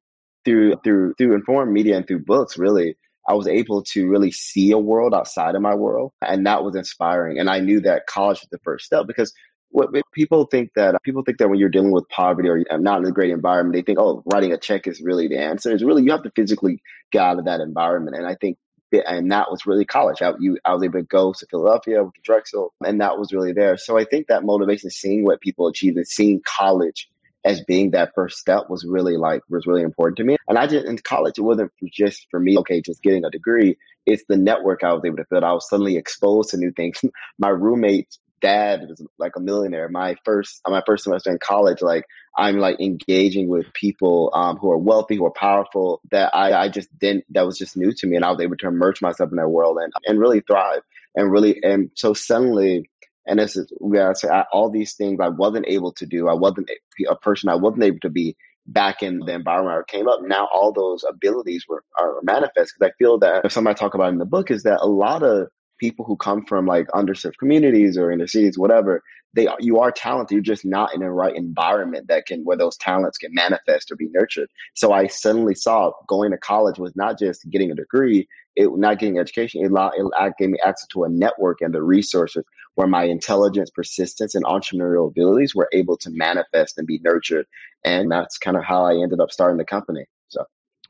through 0.48 0.78
through 0.84 1.14
through 1.18 1.36
informed 1.36 1.74
media 1.74 1.98
and 1.98 2.08
through 2.08 2.24
books 2.24 2.58
really 2.58 2.96
I 3.28 3.34
was 3.34 3.48
able 3.48 3.84
to 3.92 4.08
really 4.08 4.32
see 4.32 4.72
a 4.72 4.78
world 4.78 5.14
outside 5.14 5.56
of 5.56 5.62
my 5.62 5.76
world 5.76 6.14
and 6.22 6.46
that 6.46 6.64
was 6.64 6.76
inspiring 6.76 7.38
and 7.38 7.50
I 7.50 7.60
knew 7.60 7.82
that 7.82 8.08
college 8.08 8.40
was 8.40 8.48
the 8.50 8.60
first 8.64 8.86
step 8.86 9.06
because 9.08 9.34
what 9.70 9.90
people 10.14 10.46
think 10.46 10.72
that 10.76 10.96
people 11.04 11.24
think 11.24 11.38
that 11.38 11.50
when 11.50 11.60
you're 11.60 11.70
dealing 11.70 11.92
with 11.92 12.08
poverty 12.10 12.50
or 12.50 12.64
uh, 12.70 12.78
not 12.78 13.02
in 13.02 13.08
a 13.08 13.12
great 13.12 13.32
environment 13.32 13.76
they 13.76 13.82
think 13.82 14.00
oh 14.00 14.24
writing 14.26 14.52
a 14.52 14.58
check 14.58 14.88
is 14.88 15.02
really 15.02 15.28
the 15.28 15.38
answer 15.38 15.72
it's 15.72 15.84
really 15.84 16.04
you 16.04 16.12
have 16.12 16.24
to 16.24 16.32
physically 16.36 16.82
get 17.12 17.22
out 17.22 17.40
of 17.40 17.46
that 17.46 17.60
environment 17.60 18.16
and 18.16 18.26
I 18.26 18.36
think 18.36 18.58
and 18.92 19.32
that 19.32 19.52
was 19.52 19.66
really 19.66 19.86
college. 19.86 20.22
I, 20.22 20.34
you, 20.40 20.58
I 20.64 20.74
was 20.74 20.84
able 20.84 21.00
to 21.00 21.06
go 21.06 21.34
to 21.34 21.46
Philadelphia 21.48 22.04
with 22.04 22.14
Drexel, 22.24 22.74
and 22.86 23.02
that 23.02 23.18
was 23.18 23.34
really 23.34 23.54
there. 23.54 23.78
So 23.78 23.98
I 23.98 24.06
think 24.06 24.28
that 24.28 24.44
motivation, 24.44 24.90
seeing 24.90 25.26
what 25.26 25.42
people 25.42 25.68
achieve, 25.68 25.98
and 25.98 26.08
seeing 26.08 26.42
college 26.46 27.10
as 27.44 27.64
being 27.64 27.92
that 27.92 28.12
first 28.16 28.38
step 28.38 28.70
was 28.70 28.86
really 28.86 29.16
like 29.16 29.42
was 29.50 29.66
really 29.66 29.82
important 29.82 30.18
to 30.18 30.24
me. 30.24 30.38
And 30.48 30.58
I 30.58 30.68
just 30.68 30.86
in 30.86 30.98
college, 30.98 31.38
it 31.38 31.42
wasn't 31.42 31.72
just 31.92 32.28
for 32.30 32.40
me, 32.40 32.58
okay, 32.60 32.82
just 32.82 33.02
getting 33.02 33.26
a 33.26 33.30
degree. 33.30 33.78
It's 34.06 34.24
the 34.28 34.38
network 34.38 34.84
I 34.84 34.94
was 34.94 35.04
able 35.06 35.18
to 35.18 35.26
build. 35.30 35.44
I 35.44 35.54
was 35.54 35.70
suddenly 35.70 35.98
exposed 35.98 36.50
to 36.52 36.58
new 36.58 36.72
things. 36.72 37.00
my 37.40 37.50
roommate's 37.50 38.20
dad 38.42 38.86
was 38.88 39.02
like 39.18 39.34
a 39.36 39.40
millionaire. 39.40 39.90
My 39.90 40.16
first 40.24 40.62
my 40.68 40.82
first 40.86 41.04
semester 41.04 41.32
in 41.32 41.40
college, 41.40 41.82
like 41.82 42.06
I'm 42.38 42.58
like 42.58 42.80
engaging 42.80 43.50
with 43.50 43.72
people 43.74 44.32
um, 44.34 44.58
who 44.58 44.72
are 44.72 44.78
wealthy, 44.78 45.16
who 45.16 45.26
are 45.26 45.32
powerful. 45.32 46.02
That 46.12 46.36
I, 46.36 46.54
I 46.54 46.70
just 46.70 46.90
didn't. 46.98 47.26
That 47.32 47.46
was 47.46 47.58
just 47.58 47.78
new 47.78 47.92
to 47.94 48.08
me, 48.08 48.16
and 48.16 48.26
I 48.26 48.32
was 48.32 48.42
able 48.42 48.58
to 48.58 48.68
immerse 48.68 49.02
myself 49.02 49.32
in 49.32 49.38
that 49.38 49.50
world 49.50 49.78
and 49.82 49.92
and 50.06 50.20
really 50.20 50.42
thrive. 50.42 50.82
And 51.16 51.32
really, 51.32 51.60
and 51.64 51.90
so 51.96 52.14
suddenly, 52.14 52.90
and 53.26 53.40
this 53.40 53.56
is 53.56 53.72
gotta 53.92 54.16
say 54.16 54.30
I, 54.30 54.46
all 54.52 54.70
these 54.70 54.94
things 54.94 55.20
I 55.22 55.30
wasn't 55.30 55.68
able 55.68 55.94
to 55.94 56.06
do. 56.06 56.28
I 56.28 56.34
wasn't 56.34 56.70
a 57.10 57.16
person. 57.16 57.50
I 57.50 57.56
wasn't 57.56 57.84
able 57.84 58.00
to 58.02 58.10
be 58.10 58.36
back 58.68 59.02
in 59.02 59.20
the 59.20 59.34
environment 59.34 59.86
I 59.88 59.92
came 59.92 60.08
up. 60.08 60.20
Now 60.22 60.48
all 60.54 60.74
those 60.74 61.04
abilities 61.08 61.66
were 61.68 61.84
are 61.98 62.16
manifest 62.22 62.74
because 62.78 62.92
I 62.92 62.98
feel 63.00 63.18
that 63.20 63.46
if 63.46 63.52
somebody 63.52 63.76
talk 63.76 63.96
about 63.96 64.12
in 64.12 64.18
the 64.18 64.26
book 64.26 64.52
is 64.52 64.64
that 64.64 64.80
a 64.82 64.88
lot 64.88 65.24
of 65.24 65.48
people 65.78 66.06
who 66.06 66.16
come 66.18 66.46
from 66.46 66.66
like 66.66 66.88
underserved 66.90 67.38
communities 67.38 67.98
or 67.98 68.12
inner 68.12 68.28
cities, 68.28 68.58
whatever, 68.58 69.04
they 69.34 69.48
you 69.60 69.80
are 69.80 69.92
talented. 69.92 70.36
You're 70.36 70.42
just 70.42 70.66
not 70.66 70.94
in 70.94 71.02
the 71.02 71.12
right 71.12 71.36
environment 71.36 72.08
that 72.08 72.26
can 72.26 72.44
where 72.44 72.58
those 72.58 72.78
talents 72.78 73.18
can 73.18 73.34
manifest 73.34 73.92
or 73.92 73.96
be 73.96 74.10
nurtured. 74.10 74.50
So 74.74 74.94
I 74.94 75.08
suddenly 75.08 75.56
saw 75.56 75.92
going 76.08 76.32
to 76.32 76.38
college 76.38 76.80
was 76.80 76.96
not 76.96 77.20
just 77.20 77.50
getting 77.50 77.72
a 77.72 77.76
degree, 77.76 78.28
it 78.56 78.70
not 78.76 79.00
getting 79.00 79.20
education. 79.20 79.64
It, 79.64 79.72
allowed, 79.72 79.94
it 79.96 80.34
gave 80.40 80.50
me 80.50 80.60
access 80.66 80.88
to 80.90 81.04
a 81.04 81.10
network 81.10 81.62
and 81.62 81.74
the 81.74 81.84
resources 81.84 82.44
where 82.76 82.88
my 82.88 83.04
intelligence, 83.04 83.70
persistence, 83.70 84.36
and 84.36 84.46
entrepreneurial 84.46 85.08
abilities 85.08 85.56
were 85.56 85.70
able 85.74 85.98
to 85.98 86.10
manifest 86.12 86.78
and 86.78 86.88
be 86.88 87.00
nurtured. 87.04 87.46
And 87.84 88.12
that's 88.12 88.38
kind 88.38 88.58
of 88.58 88.64
how 88.64 88.86
I 88.86 88.94
ended 88.94 89.20
up 89.20 89.32
starting 89.32 89.58
the 89.58 89.66
company. 89.66 90.06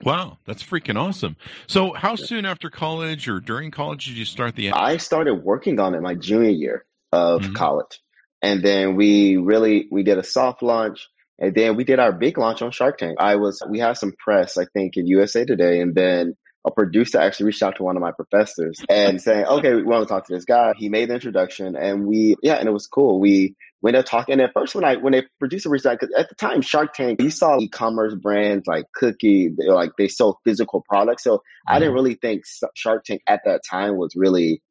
Wow, 0.04 0.38
that's 0.46 0.64
freaking 0.64 1.00
awesome. 1.00 1.36
So, 1.66 1.94
how 1.94 2.16
soon 2.16 2.46
after 2.46 2.70
college 2.70 3.28
or 3.28 3.40
during 3.40 3.72
college 3.72 4.06
did 4.06 4.18
you 4.18 4.26
start 4.26 4.56
the? 4.56 4.72
I 4.72 4.98
started 4.98 5.36
working 5.36 5.80
on 5.80 5.96
it 5.96 6.02
my 6.02 6.14
junior 6.14 6.50
year 6.50 6.86
of 7.12 7.42
mm-hmm. 7.42 7.54
college, 7.54 8.00
and 8.42 8.64
then 8.64 8.96
we 8.96 9.38
really 9.38 9.88
we 9.92 10.04
did 10.04 10.20
a 10.20 10.24
soft 10.24 10.62
launch, 10.62 11.08
and 11.40 11.56
then 11.56 11.76
we 11.76 11.84
did 11.84 12.00
our 12.00 12.12
big 12.12 12.38
launch 12.38 12.62
on 12.62 12.72
Shark 12.72 13.00
Tank. 13.00 13.18
I 13.20 13.38
was 13.38 13.62
we 13.68 13.80
had 13.80 13.98
some 13.98 14.14
press, 14.18 14.58
I 14.58 14.66
think, 14.66 14.98
in 14.98 15.08
USA 15.08 15.46
Today, 15.46 15.82
and 15.82 15.96
then 15.96 16.36
a 16.66 16.72
producer 16.72 17.20
actually 17.20 17.48
reached 17.48 17.64
out 17.64 17.78
to 17.78 17.84
one 17.84 17.96
of 17.96 18.02
my 18.02 18.12
professors 18.12 18.80
and 18.90 19.20
saying, 19.20 19.46
"Okay, 19.46 19.74
we 19.74 19.84
want 19.84 20.08
to 20.08 20.14
talk 20.14 20.28
to 20.28 20.34
this 20.34 20.46
guy." 20.46 20.74
He 20.78 20.90
made 20.90 21.10
the 21.10 21.16
introduction, 21.16 21.76
and 21.76 22.06
we 22.06 22.36
yeah, 22.44 22.56
and 22.56 22.68
it 22.68 22.74
was 22.74 22.86
cool. 22.86 23.20
We 23.20 23.56
we 23.82 23.92
they're 23.92 24.04
talking. 24.04 24.34
And 24.34 24.42
at 24.42 24.54
first, 24.54 24.74
when 24.76 24.84
I 24.84 24.96
when 24.96 25.14
they 25.14 25.24
reached 25.40 25.86
out, 25.86 26.00
because 26.00 26.14
at 26.18 26.30
the 26.30 26.36
time 26.36 26.62
Shark 26.62 26.94
Tank, 26.94 27.22
you 27.22 27.30
saw 27.30 27.60
e-commerce 27.60 28.16
brands 28.16 28.66
like 28.68 28.86
Cookie, 28.94 29.54
like 29.58 29.92
they 29.98 30.08
sold 30.08 30.38
physical 30.44 30.84
products. 30.88 31.24
So 31.24 31.38
mm-hmm. 31.38 31.74
I 31.74 31.80
didn't 31.80 31.94
really 31.94 32.16
think 32.16 32.44
Shark 32.76 33.04
Tank 33.06 33.22
at 33.28 33.42
that 33.46 33.62
time 33.70 33.98
was 33.98 34.14
really 34.16 34.62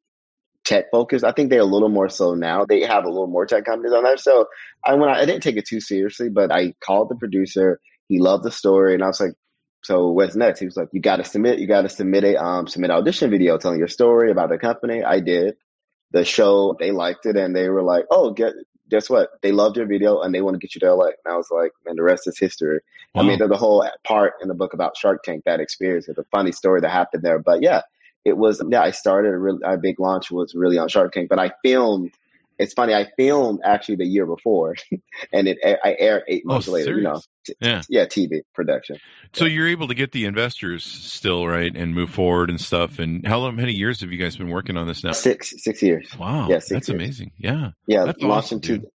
tech 0.65 0.85
focused. 0.91 1.23
I 1.23 1.31
think 1.31 1.49
they're 1.49 1.61
a 1.61 1.65
little 1.65 1.89
more 1.89 2.09
so 2.09 2.33
now. 2.33 2.65
They 2.65 2.81
have 2.81 3.05
a 3.05 3.09
little 3.09 3.27
more 3.27 3.45
tech 3.45 3.63
companies 3.63 3.93
on 3.93 4.03
there. 4.03 4.17
So 4.17 4.47
I 4.85 4.93
when 4.95 5.09
I, 5.09 5.21
I 5.21 5.25
didn't 5.25 5.43
take 5.43 5.55
it 5.55 5.67
too 5.67 5.79
seriously, 5.79 6.29
but 6.29 6.51
I 6.51 6.73
called 6.83 7.09
the 7.09 7.15
producer. 7.15 7.79
He 8.09 8.19
loved 8.19 8.43
the 8.43 8.51
story, 8.51 8.93
and 8.93 9.03
I 9.03 9.07
was 9.07 9.19
like, 9.19 9.33
so 9.83 10.09
what's 10.09 10.35
next? 10.35 10.59
He 10.59 10.65
was 10.65 10.75
like, 10.75 10.89
you 10.91 11.01
got 11.01 11.17
to 11.17 11.23
submit, 11.23 11.59
you 11.59 11.67
got 11.67 11.83
to 11.83 11.89
submit 11.89 12.23
a 12.23 12.41
um, 12.43 12.67
submit 12.67 12.91
audition 12.91 13.29
video 13.29 13.57
telling 13.57 13.79
your 13.79 13.87
story 13.87 14.31
about 14.31 14.49
the 14.49 14.57
company. 14.57 15.03
I 15.03 15.19
did. 15.21 15.55
The 16.11 16.23
show, 16.23 16.75
they 16.79 16.91
liked 16.91 17.25
it, 17.25 17.35
and 17.35 17.55
they 17.55 17.69
were 17.69 17.83
like, 17.83 18.05
oh, 18.09 18.31
get, 18.31 18.53
guess 18.89 19.09
what? 19.09 19.29
They 19.41 19.51
loved 19.51 19.77
your 19.77 19.85
video, 19.85 20.21
and 20.21 20.33
they 20.33 20.41
want 20.41 20.55
to 20.55 20.59
get 20.59 20.75
you 20.75 20.79
to 20.81 20.93
LA. 20.93 21.07
And 21.07 21.33
I 21.33 21.35
was 21.35 21.49
like, 21.51 21.71
man, 21.85 21.95
the 21.95 22.03
rest 22.03 22.27
is 22.27 22.37
history. 22.37 22.79
Wow. 23.13 23.21
I 23.21 23.25
mean, 23.25 23.39
there's 23.39 23.51
a 23.51 23.57
whole 23.57 23.87
part 24.03 24.33
in 24.41 24.47
the 24.47 24.53
book 24.53 24.73
about 24.73 24.97
Shark 24.97 25.23
Tank 25.23 25.43
that 25.45 25.59
experience. 25.59 26.07
It's 26.07 26.17
a 26.17 26.25
funny 26.25 26.51
story 26.51 26.81
that 26.81 26.89
happened 26.89 27.23
there, 27.23 27.39
but 27.39 27.61
yeah, 27.61 27.81
it 28.25 28.37
was. 28.37 28.61
Yeah, 28.69 28.81
I 28.81 28.91
started 28.91 29.33
a 29.33 29.37
really 29.37 29.63
our 29.63 29.77
big 29.77 29.99
launch 29.99 30.31
was 30.31 30.55
really 30.55 30.77
on 30.77 30.89
Shark 30.89 31.13
Tank, 31.13 31.29
but 31.29 31.39
I 31.39 31.51
filmed. 31.63 32.11
It's 32.59 32.73
funny. 32.73 32.93
I 32.93 33.07
filmed 33.17 33.59
actually 33.63 33.97
the 33.97 34.05
year 34.05 34.25
before, 34.25 34.75
and 35.33 35.47
it 35.47 35.57
I 35.63 35.95
aired 35.99 36.23
eight 36.27 36.43
oh, 36.45 36.53
months 36.53 36.67
oh, 36.67 36.71
later. 36.71 36.85
Serious? 36.85 37.03
You 37.03 37.03
know, 37.03 37.21
t- 37.45 37.55
yeah, 37.61 37.81
yeah, 37.89 38.05
TV 38.05 38.41
production. 38.53 38.97
So 39.33 39.45
yeah. 39.45 39.53
you're 39.53 39.67
able 39.67 39.87
to 39.87 39.93
get 39.93 40.11
the 40.11 40.25
investors 40.25 40.83
still 40.83 41.47
right 41.47 41.75
and 41.75 41.93
move 41.93 42.09
forward 42.09 42.49
and 42.49 42.59
stuff. 42.59 42.99
And 42.99 43.25
how 43.27 43.39
long, 43.39 43.55
many 43.55 43.73
years 43.73 44.01
have 44.01 44.11
you 44.11 44.17
guys 44.17 44.37
been 44.37 44.49
working 44.49 44.77
on 44.77 44.87
this 44.87 45.03
now? 45.03 45.11
Six, 45.11 45.53
six 45.63 45.81
years. 45.81 46.09
Wow, 46.17 46.47
yeah, 46.49 46.55
that's 46.55 46.71
years. 46.71 46.89
amazing. 46.89 47.31
Yeah, 47.37 47.71
yeah, 47.87 48.05
that's 48.05 48.21
launched 48.21 48.47
awesome, 48.47 48.55
into, 48.57 48.77
dude. 48.79 48.87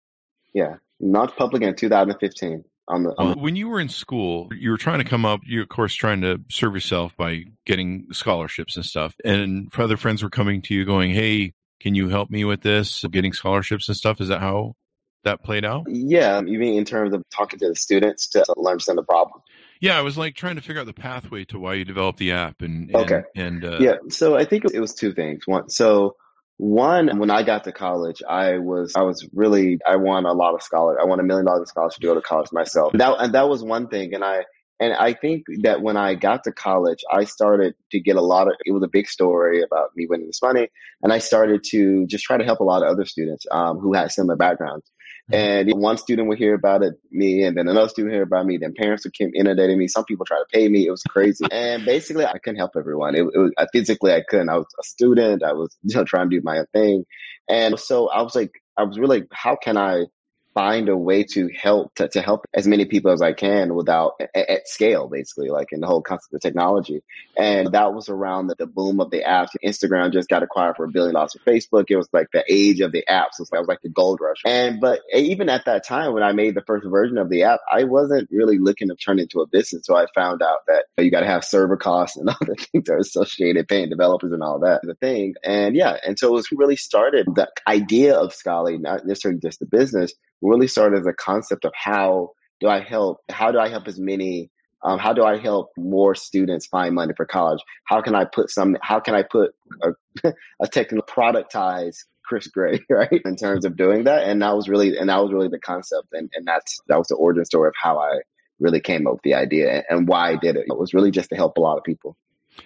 yeah, 0.55 0.77
Launched 1.01 1.37
public 1.37 1.63
in 1.63 1.75
2015. 1.75 2.65
On 2.89 3.05
the, 3.05 3.11
on 3.19 3.39
when 3.41 3.55
you 3.55 3.69
were 3.69 3.79
in 3.79 3.89
school, 3.89 4.49
you 4.53 4.71
were 4.71 4.77
trying 4.77 4.99
to 4.99 5.05
come 5.05 5.25
up. 5.25 5.41
You, 5.45 5.63
of 5.63 5.69
course, 5.69 5.95
trying 5.95 6.23
to 6.23 6.41
serve 6.51 6.75
yourself 6.75 7.17
by 7.17 7.45
getting 7.65 8.07
scholarships 8.11 8.75
and 8.77 8.85
stuff. 8.85 9.15
And 9.25 9.73
other 9.79 9.97
friends 9.97 10.23
were 10.23 10.31
coming 10.31 10.61
to 10.63 10.75
you, 10.75 10.85
going, 10.85 11.13
"Hey, 11.13 11.53
can 11.81 11.95
you 11.95 12.09
help 12.09 12.31
me 12.31 12.45
with 12.45 12.63
this? 12.63 13.05
Getting 13.11 13.33
scholarships 13.33 13.89
and 13.89 13.97
stuff." 13.97 14.21
Is 14.21 14.29
that 14.29 14.41
how 14.41 14.77
that 15.25 15.43
played 15.43 15.65
out? 15.65 15.87
Yeah, 15.89 16.41
you 16.41 16.59
mean 16.59 16.79
in 16.79 16.85
terms 16.85 17.13
of 17.15 17.23
talking 17.35 17.59
to 17.61 17.69
the 17.69 17.77
students 17.77 18.29
to 18.29 18.45
understand 18.67 18.99
the 18.99 19.03
problem? 19.03 19.43
Yeah, 19.81 19.99
I 19.99 20.03
was 20.03 20.19
like 20.19 20.35
trying 20.35 20.57
to 20.57 20.63
figure 20.63 20.81
out 20.81 20.87
the 20.87 20.93
pathway 20.93 21.45
to 21.47 21.59
why 21.59 21.75
you 21.75 21.85
developed 21.85 22.19
the 22.19 22.33
app. 22.33 22.61
And, 22.61 22.91
and 22.91 22.97
okay, 22.97 23.23
and 23.35 23.65
uh, 23.65 23.79
yeah, 23.81 23.97
so 24.09 24.37
I 24.37 24.45
think 24.45 24.65
it 24.73 24.81
was 24.81 24.95
two 24.95 25.13
things. 25.13 25.47
One, 25.47 25.71
so 25.71 26.17
one, 26.59 27.19
when 27.19 27.31
I 27.31 27.43
got 27.43 27.65
to 27.65 27.73
college, 27.73 28.23
I 28.29 28.59
was 28.59 28.95
I 28.95 29.03
was 29.03 29.27
really 29.33 29.79
I 29.87 29.97
won 29.97 30.27
a 30.27 30.33
lot 30.33 30.55
of 30.55 30.63
scholarship. 30.63 31.03
I 31.03 31.07
won 31.07 31.19
a 31.19 31.23
million 31.23 31.47
dollars 31.47 31.61
in 31.61 31.67
scholarship 31.67 32.03
to 32.03 32.07
go 32.07 32.15
to 32.15 32.21
college 32.21 32.53
myself. 32.53 32.93
That 32.93 33.17
and 33.19 33.35
that 33.35 33.49
was 33.49 33.65
one 33.65 33.89
thing. 33.89 34.13
And 34.13 34.23
I 34.23 34.45
and 34.81 34.95
I 34.95 35.13
think 35.13 35.45
that 35.63 35.83
when 35.83 35.99
I 35.99 36.15
got 36.15 36.45
to 36.45 36.53
college, 36.53 37.05
I 37.13 37.25
started 37.25 37.75
to 37.93 38.01
get 38.01 38.17
a 38.17 38.23
lot 38.23 38.49
of. 38.49 38.55
It 38.65 38.73
was 38.73 38.83
a 38.83 38.89
big 38.89 39.09
story 39.09 39.63
about 39.63 39.91
me 39.95 40.07
winning 40.09 40.27
this 40.27 40.41
money, 40.43 40.69
and 41.03 41.13
I 41.13 41.19
started 41.19 41.63
to 41.71 42.07
just 42.07 42.25
try 42.25 42.39
to 42.39 42.45
help 42.45 42.61
a 42.61 42.65
lot 42.65 42.83
of 42.83 42.89
other 42.89 43.05
students 43.05 43.45
um, 43.51 43.79
who 43.79 43.93
had 43.93 44.11
similar 44.11 44.37
backgrounds. 44.37 44.91
And 45.33 45.71
one 45.75 45.97
student 45.97 46.29
would 46.29 46.39
hear 46.39 46.55
about 46.55 46.83
it, 46.83 46.95
me, 47.13 47.45
and 47.45 47.57
then 47.57 47.69
another 47.69 47.89
student 47.89 48.15
hear 48.15 48.23
about 48.23 48.47
me. 48.47 48.57
Then 48.57 48.75
parents 48.75 49.05
would 49.05 49.13
keep 49.13 49.31
inundating 49.35 49.79
me. 49.79 49.87
Some 49.87 50.05
people 50.05 50.25
try 50.25 50.39
to 50.39 50.47
pay 50.53 50.69
me. 50.69 50.87
It 50.87 50.91
was 50.91 51.03
crazy. 51.05 51.45
and 51.53 51.85
basically, 51.85 52.25
I 52.25 52.39
couldn't 52.39 52.59
help 52.59 52.73
everyone. 52.77 53.15
It, 53.15 53.21
it 53.23 53.39
was 53.39 53.53
physically 53.73 54.13
I 54.13 54.23
couldn't. 54.27 54.49
I 54.49 54.57
was 54.57 54.67
a 54.81 54.83
student. 54.83 55.45
I 55.45 55.53
was 55.53 55.77
you 55.83 55.95
know 55.95 56.05
trying 56.05 56.31
to 56.31 56.37
do 56.37 56.43
my 56.43 56.59
own 56.59 56.67
thing, 56.73 57.05
and 57.49 57.79
so 57.79 58.09
I 58.09 58.23
was 58.23 58.35
like, 58.35 58.53
I 58.79 58.85
was 58.85 58.99
really, 58.99 59.25
how 59.31 59.57
can 59.57 59.77
I 59.77 60.07
find 60.55 60.89
a 60.89 60.97
way 60.97 61.23
to 61.23 61.49
help 61.49 61.95
to, 61.95 62.09
to 62.09 62.21
help 62.21 62.45
as 62.55 62.67
many 62.67 62.85
people 62.85 63.11
as 63.11 63.23
I 63.23 63.33
can 63.33 63.75
without 63.75 64.21
at, 64.21 64.49
at, 64.49 64.69
scale, 64.69 65.09
basically, 65.09 65.49
like 65.49 65.69
in 65.73 65.81
the 65.81 65.87
whole 65.87 66.03
concept 66.03 66.35
of 66.35 66.41
technology. 66.41 67.03
And 67.37 67.73
that 67.73 67.95
was 67.95 68.09
around 68.09 68.49
the, 68.49 68.57
the, 68.57 68.67
boom 68.67 69.01
of 69.01 69.11
the 69.11 69.23
apps. 69.23 69.49
Instagram 69.65 70.13
just 70.13 70.29
got 70.29 70.43
acquired 70.43 70.77
for 70.77 70.85
a 70.85 70.89
billion 70.89 71.15
dollars 71.15 71.33
for 71.33 71.51
Facebook. 71.51 71.87
It 71.89 71.97
was 71.97 72.09
like 72.13 72.29
the 72.33 72.45
age 72.49 72.81
of 72.81 72.93
the 72.93 73.05
apps. 73.09 73.39
It 73.39 73.41
was, 73.41 73.53
like, 73.53 73.59
it 73.59 73.63
was 73.63 73.69
like 73.69 73.83
the 73.83 73.89
gold 73.91 74.21
rush. 74.21 74.43
And 74.45 74.81
but 74.81 75.01
even 75.13 75.49
at 75.49 75.65
that 75.67 75.87
time, 75.87 76.13
when 76.13 76.23
I 76.23 76.33
made 76.33 76.55
the 76.55 76.63
first 76.63 76.87
version 76.89 77.19
of 77.19 77.31
the 77.31 77.45
app, 77.45 77.61
I 77.71 77.85
wasn't 77.85 78.29
really 78.31 78.59
looking 78.59 78.89
to 78.89 78.97
turn 78.97 79.19
it 79.19 79.23
into 79.23 79.41
a 79.41 79.47
business. 79.47 79.83
So 79.85 79.97
I 79.97 80.07
found 80.15 80.43
out 80.43 80.59
that 80.67 80.85
you 80.99 81.11
got 81.11 81.21
to 81.21 81.27
have 81.27 81.45
server 81.45 81.77
costs 81.77 82.17
and 82.17 82.29
the 82.41 82.57
things 82.73 82.85
that 82.87 82.95
are 82.95 82.99
associated, 82.99 83.69
paying 83.69 83.89
developers 83.89 84.33
and 84.33 84.43
all 84.43 84.61
that, 84.61 84.81
the 84.83 84.95
thing. 84.95 85.35
And 85.45 85.75
yeah, 85.75 85.97
and 86.05 86.19
so 86.19 86.29
it 86.29 86.33
was 86.33 86.49
really 86.53 86.77
started 86.77 87.27
the 87.35 87.49
idea 87.67 88.17
of 88.17 88.33
Scholly, 88.33 88.81
not 88.81 89.07
necessarily 89.07 89.41
just 89.41 89.61
the 89.61 89.67
business 89.67 90.13
really 90.43 90.67
started 90.67 91.01
as 91.01 91.07
a 91.07 91.13
concept 91.13 91.65
of 91.65 91.73
how 91.75 92.31
do 92.61 92.69
I 92.69 92.81
help? 92.81 93.19
How 93.31 93.51
do 93.51 93.59
I 93.59 93.69
help 93.69 93.89
as 93.89 93.99
many? 93.99 94.51
Um, 94.83 94.99
how 94.99 95.13
do 95.13 95.25
I 95.25 95.37
help 95.39 95.71
more 95.77 96.15
students 96.15 96.67
find 96.67 96.95
money 96.95 97.13
for 97.17 97.27
college? 97.27 97.61
How 97.85 98.01
can 98.01 98.15
I 98.15 98.25
put 98.25 98.51
some? 98.51 98.77
How 98.83 99.01
can 99.01 99.15
I 99.15 99.23
put 99.23 99.53
a, 99.83 100.33
a 100.63 100.69
technical 100.69 101.05
productize 101.07 101.97
Chris 102.25 102.47
Gray, 102.47 102.81
right? 102.91 103.21
In 103.25 103.37
terms 103.37 103.65
of 103.65 103.77
doing 103.77 104.05
that, 104.05 104.25
and 104.25 104.41
that 104.43 104.55
was 104.57 104.69
really 104.69 104.97
and 104.97 105.09
that 105.09 105.23
was 105.23 105.33
really 105.33 105.49
the 105.49 105.59
concept, 105.59 106.09
and 106.13 106.31
and 106.35 106.47
that's 106.47 106.81
that 106.89 106.97
was 106.97 107.09
the 107.09 107.17
origin 107.17 107.45
story 107.45 107.69
of 107.69 107.75
how 107.81 107.99
I 107.99 108.21
really 108.61 108.81
came 108.81 109.07
up 109.07 109.15
with 109.15 109.23
the 109.23 109.35
idea 109.35 109.71
and, 109.73 109.85
and 109.91 110.09
why 110.09 110.31
I 110.31 110.37
did 110.37 110.57
it. 110.57 110.67
It 110.69 110.79
was 110.79 110.95
really 110.95 111.11
just 111.11 111.31
to 111.31 111.37
help 111.37 111.57
a 111.57 111.61
lot 111.61 111.79
of 111.79 111.85
people. 111.85 112.17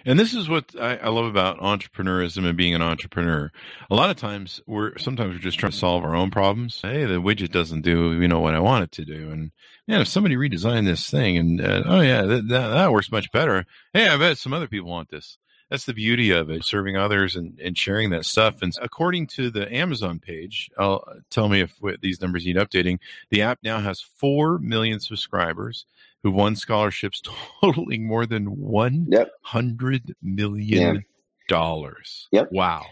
And 0.05 0.19
this 0.19 0.33
is 0.33 0.49
what 0.49 0.75
I, 0.79 0.97
I, 0.97 1.09
love 1.09 1.25
about 1.25 1.59
entrepreneurism 1.59 2.45
and 2.45 2.57
being 2.57 2.73
an 2.73 2.81
entrepreneur. 2.81 3.51
A 3.89 3.95
lot 3.95 4.09
of 4.09 4.17
times 4.17 4.61
we're 4.65 4.97
sometimes 4.97 5.35
we're 5.35 5.41
just 5.41 5.59
trying 5.59 5.71
to 5.71 5.77
solve 5.77 6.03
our 6.03 6.15
own 6.15 6.31
problems. 6.31 6.79
Hey, 6.81 7.05
the 7.05 7.21
widget 7.21 7.51
doesn't 7.51 7.81
do 7.81 8.19
you 8.19 8.27
know 8.27 8.39
what 8.39 8.55
I 8.55 8.59
want 8.59 8.83
it 8.83 8.91
to 8.93 9.05
do, 9.05 9.31
and 9.31 9.51
man, 9.87 10.01
if 10.01 10.07
somebody 10.07 10.35
redesigned 10.35 10.85
this 10.85 11.09
thing 11.09 11.37
and 11.37 11.61
uh, 11.61 11.83
oh 11.85 12.01
yeah, 12.01 12.23
that, 12.23 12.47
that, 12.47 12.67
that 12.69 12.91
works 12.91 13.11
much 13.11 13.31
better. 13.31 13.65
Hey, 13.93 14.07
I 14.07 14.17
bet 14.17 14.37
some 14.37 14.53
other 14.53 14.67
people 14.67 14.89
want 14.89 15.09
this. 15.09 15.37
That's 15.69 15.85
the 15.85 15.93
beauty 15.93 16.29
of 16.29 16.49
it, 16.51 16.63
serving 16.63 16.95
others 16.95 17.35
and, 17.35 17.59
and 17.59 17.77
sharing 17.77 18.11
that 18.11 18.25
stuff. 18.25 18.61
And 18.61 18.71
according 18.81 19.27
to 19.27 19.49
the 19.49 19.71
Amazon 19.73 20.19
page, 20.19 20.69
I'll 20.77 21.03
tell 21.31 21.49
me 21.49 21.61
if 21.61 21.79
these 22.01 22.21
numbers 22.21 22.45
need 22.45 22.57
updating. 22.57 22.99
The 23.31 23.41
app 23.41 23.59
now 23.63 23.79
has 23.79 23.99
four 23.99 24.59
million 24.59 24.99
subscribers 24.99 25.85
who 26.25 26.31
won 26.31 26.55
scholarships 26.55 27.21
totaling 27.61 28.07
more 28.07 28.25
than 28.25 28.45
one 28.47 29.07
hundred 29.43 30.15
million 30.23 31.05
dollars. 31.47 32.27
Yep. 32.31 32.49
Wow. 32.51 32.83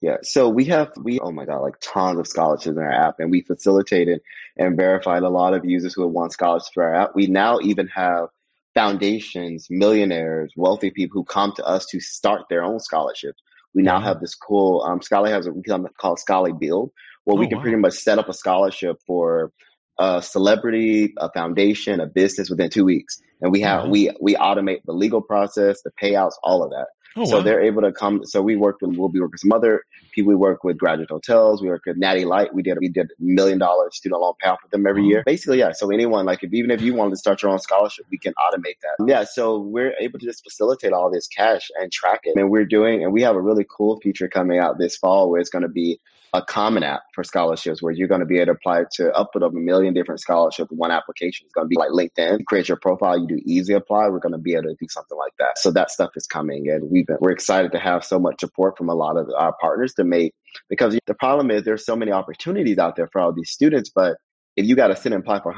Yeah. 0.00 0.16
So 0.22 0.48
we 0.48 0.64
have 0.64 0.90
we 0.96 1.20
oh 1.20 1.32
my 1.32 1.44
god, 1.44 1.58
like 1.58 1.74
tons 1.82 2.18
of 2.18 2.26
scholarships 2.26 2.74
in 2.74 2.78
our 2.78 2.90
app, 2.90 3.16
and 3.18 3.30
we 3.30 3.42
facilitated 3.42 4.22
and 4.56 4.74
verified 4.74 5.22
a 5.22 5.28
lot 5.28 5.52
of 5.52 5.66
users 5.66 5.92
who 5.92 6.00
have 6.02 6.12
won 6.12 6.30
scholarships 6.30 6.70
for 6.72 6.84
our 6.84 6.94
app. 6.94 7.10
We 7.14 7.26
now 7.26 7.60
even 7.60 7.88
have 7.88 8.28
foundations, 8.72 9.66
millionaires, 9.68 10.54
wealthy 10.56 10.90
people 10.90 11.20
who 11.20 11.24
come 11.24 11.52
to 11.56 11.64
us 11.66 11.84
to 11.90 12.00
start 12.00 12.46
their 12.48 12.64
own 12.64 12.80
scholarships. 12.80 13.42
We 13.74 13.82
now 13.82 14.00
have 14.00 14.20
this 14.20 14.34
cool 14.34 14.82
um, 14.86 15.00
Scholly 15.00 15.28
has 15.28 15.46
a 15.46 15.52
called 16.00 16.20
Scholly 16.26 16.58
Build, 16.58 16.90
where 17.24 17.36
oh, 17.36 17.38
we 17.40 17.48
can 17.48 17.58
wow. 17.58 17.62
pretty 17.64 17.76
much 17.76 17.94
set 17.94 18.18
up 18.18 18.30
a 18.30 18.34
scholarship 18.34 18.96
for 19.06 19.52
a 19.98 20.22
celebrity, 20.22 21.14
a 21.18 21.30
foundation, 21.32 22.00
a 22.00 22.06
business 22.06 22.50
within 22.50 22.70
two 22.70 22.84
weeks. 22.84 23.20
And 23.40 23.52
we 23.52 23.60
have, 23.60 23.82
mm-hmm. 23.82 23.90
we, 23.90 24.10
we 24.20 24.34
automate 24.34 24.82
the 24.84 24.92
legal 24.92 25.20
process, 25.20 25.82
the 25.82 25.90
payouts, 26.02 26.32
all 26.42 26.62
of 26.62 26.70
that. 26.70 26.86
Oh, 27.14 27.26
so 27.26 27.36
wow. 27.36 27.42
they're 27.42 27.62
able 27.62 27.82
to 27.82 27.92
come. 27.92 28.24
So 28.24 28.40
we 28.40 28.56
worked 28.56 28.80
with, 28.80 28.96
we'll 28.96 29.10
be 29.10 29.20
working 29.20 29.32
with 29.32 29.40
some 29.40 29.52
other 29.52 29.82
people. 30.12 30.30
We 30.30 30.36
work 30.36 30.64
with 30.64 30.78
graduate 30.78 31.10
hotels. 31.10 31.60
We 31.60 31.68
work 31.68 31.82
with 31.84 31.98
Natty 31.98 32.24
Light. 32.24 32.54
We 32.54 32.62
did, 32.62 32.78
we 32.80 32.88
did 32.88 33.10
million 33.18 33.58
dollar 33.58 33.90
student 33.90 34.22
loan 34.22 34.32
payoff 34.40 34.60
with 34.62 34.70
them 34.70 34.86
every 34.86 35.02
mm-hmm. 35.02 35.10
year. 35.10 35.22
Basically, 35.26 35.58
yeah. 35.58 35.72
So 35.72 35.90
anyone, 35.90 36.24
like 36.24 36.42
if, 36.42 36.54
even 36.54 36.70
if 36.70 36.80
you 36.80 36.94
wanted 36.94 37.10
to 37.10 37.16
start 37.16 37.42
your 37.42 37.52
own 37.52 37.58
scholarship, 37.58 38.06
we 38.10 38.16
can 38.16 38.32
automate 38.32 38.76
that. 38.80 39.04
Yeah. 39.06 39.24
So 39.24 39.58
we're 39.58 39.92
able 40.00 40.20
to 40.20 40.24
just 40.24 40.42
facilitate 40.42 40.92
all 40.92 41.10
this 41.10 41.26
cash 41.26 41.70
and 41.78 41.92
track 41.92 42.20
it. 42.24 42.38
And 42.38 42.50
we're 42.50 42.64
doing, 42.64 43.04
and 43.04 43.12
we 43.12 43.20
have 43.22 43.36
a 43.36 43.40
really 43.42 43.66
cool 43.68 44.00
feature 44.00 44.28
coming 44.28 44.58
out 44.58 44.78
this 44.78 44.96
fall 44.96 45.30
where 45.30 45.40
it's 45.40 45.50
going 45.50 45.62
to 45.62 45.68
be 45.68 46.00
a 46.34 46.42
common 46.42 46.82
app 46.82 47.02
for 47.14 47.22
scholarships 47.22 47.82
where 47.82 47.92
you're 47.92 48.08
going 48.08 48.20
to 48.20 48.26
be 48.26 48.36
able 48.36 48.46
to 48.46 48.52
apply 48.52 48.84
to 48.90 49.12
upward 49.12 49.42
of 49.42 49.54
a 49.54 49.58
million 49.58 49.92
different 49.92 50.20
scholarships 50.20 50.70
one 50.70 50.90
application. 50.90 51.44
It's 51.44 51.52
going 51.52 51.66
to 51.66 51.68
be 51.68 51.76
like 51.76 51.90
LinkedIn. 51.90 52.38
You 52.38 52.44
create 52.46 52.68
your 52.68 52.78
profile, 52.78 53.18
you 53.18 53.26
do 53.26 53.38
easy 53.44 53.74
apply. 53.74 54.08
We're 54.08 54.18
going 54.18 54.32
to 54.32 54.38
be 54.38 54.54
able 54.54 54.64
to 54.64 54.76
do 54.80 54.86
something 54.88 55.18
like 55.18 55.34
that. 55.38 55.58
So 55.58 55.70
that 55.72 55.90
stuff 55.90 56.12
is 56.16 56.26
coming 56.26 56.70
and 56.70 56.90
we've 56.90 57.06
been, 57.06 57.18
we're 57.20 57.32
excited 57.32 57.72
to 57.72 57.78
have 57.78 58.02
so 58.04 58.18
much 58.18 58.40
support 58.40 58.78
from 58.78 58.88
a 58.88 58.94
lot 58.94 59.18
of 59.18 59.28
our 59.36 59.54
partners 59.60 59.92
to 59.94 60.04
make, 60.04 60.32
because 60.70 60.98
the 61.06 61.14
problem 61.14 61.50
is 61.50 61.64
there's 61.64 61.84
so 61.84 61.96
many 61.96 62.12
opportunities 62.12 62.78
out 62.78 62.96
there 62.96 63.08
for 63.08 63.20
all 63.20 63.32
these 63.32 63.50
students, 63.50 63.90
but 63.94 64.16
if 64.56 64.66
you 64.66 64.76
got 64.76 64.88
to 64.88 64.96
sit 64.96 65.12
and 65.12 65.22
apply 65.22 65.40
for 65.40 65.54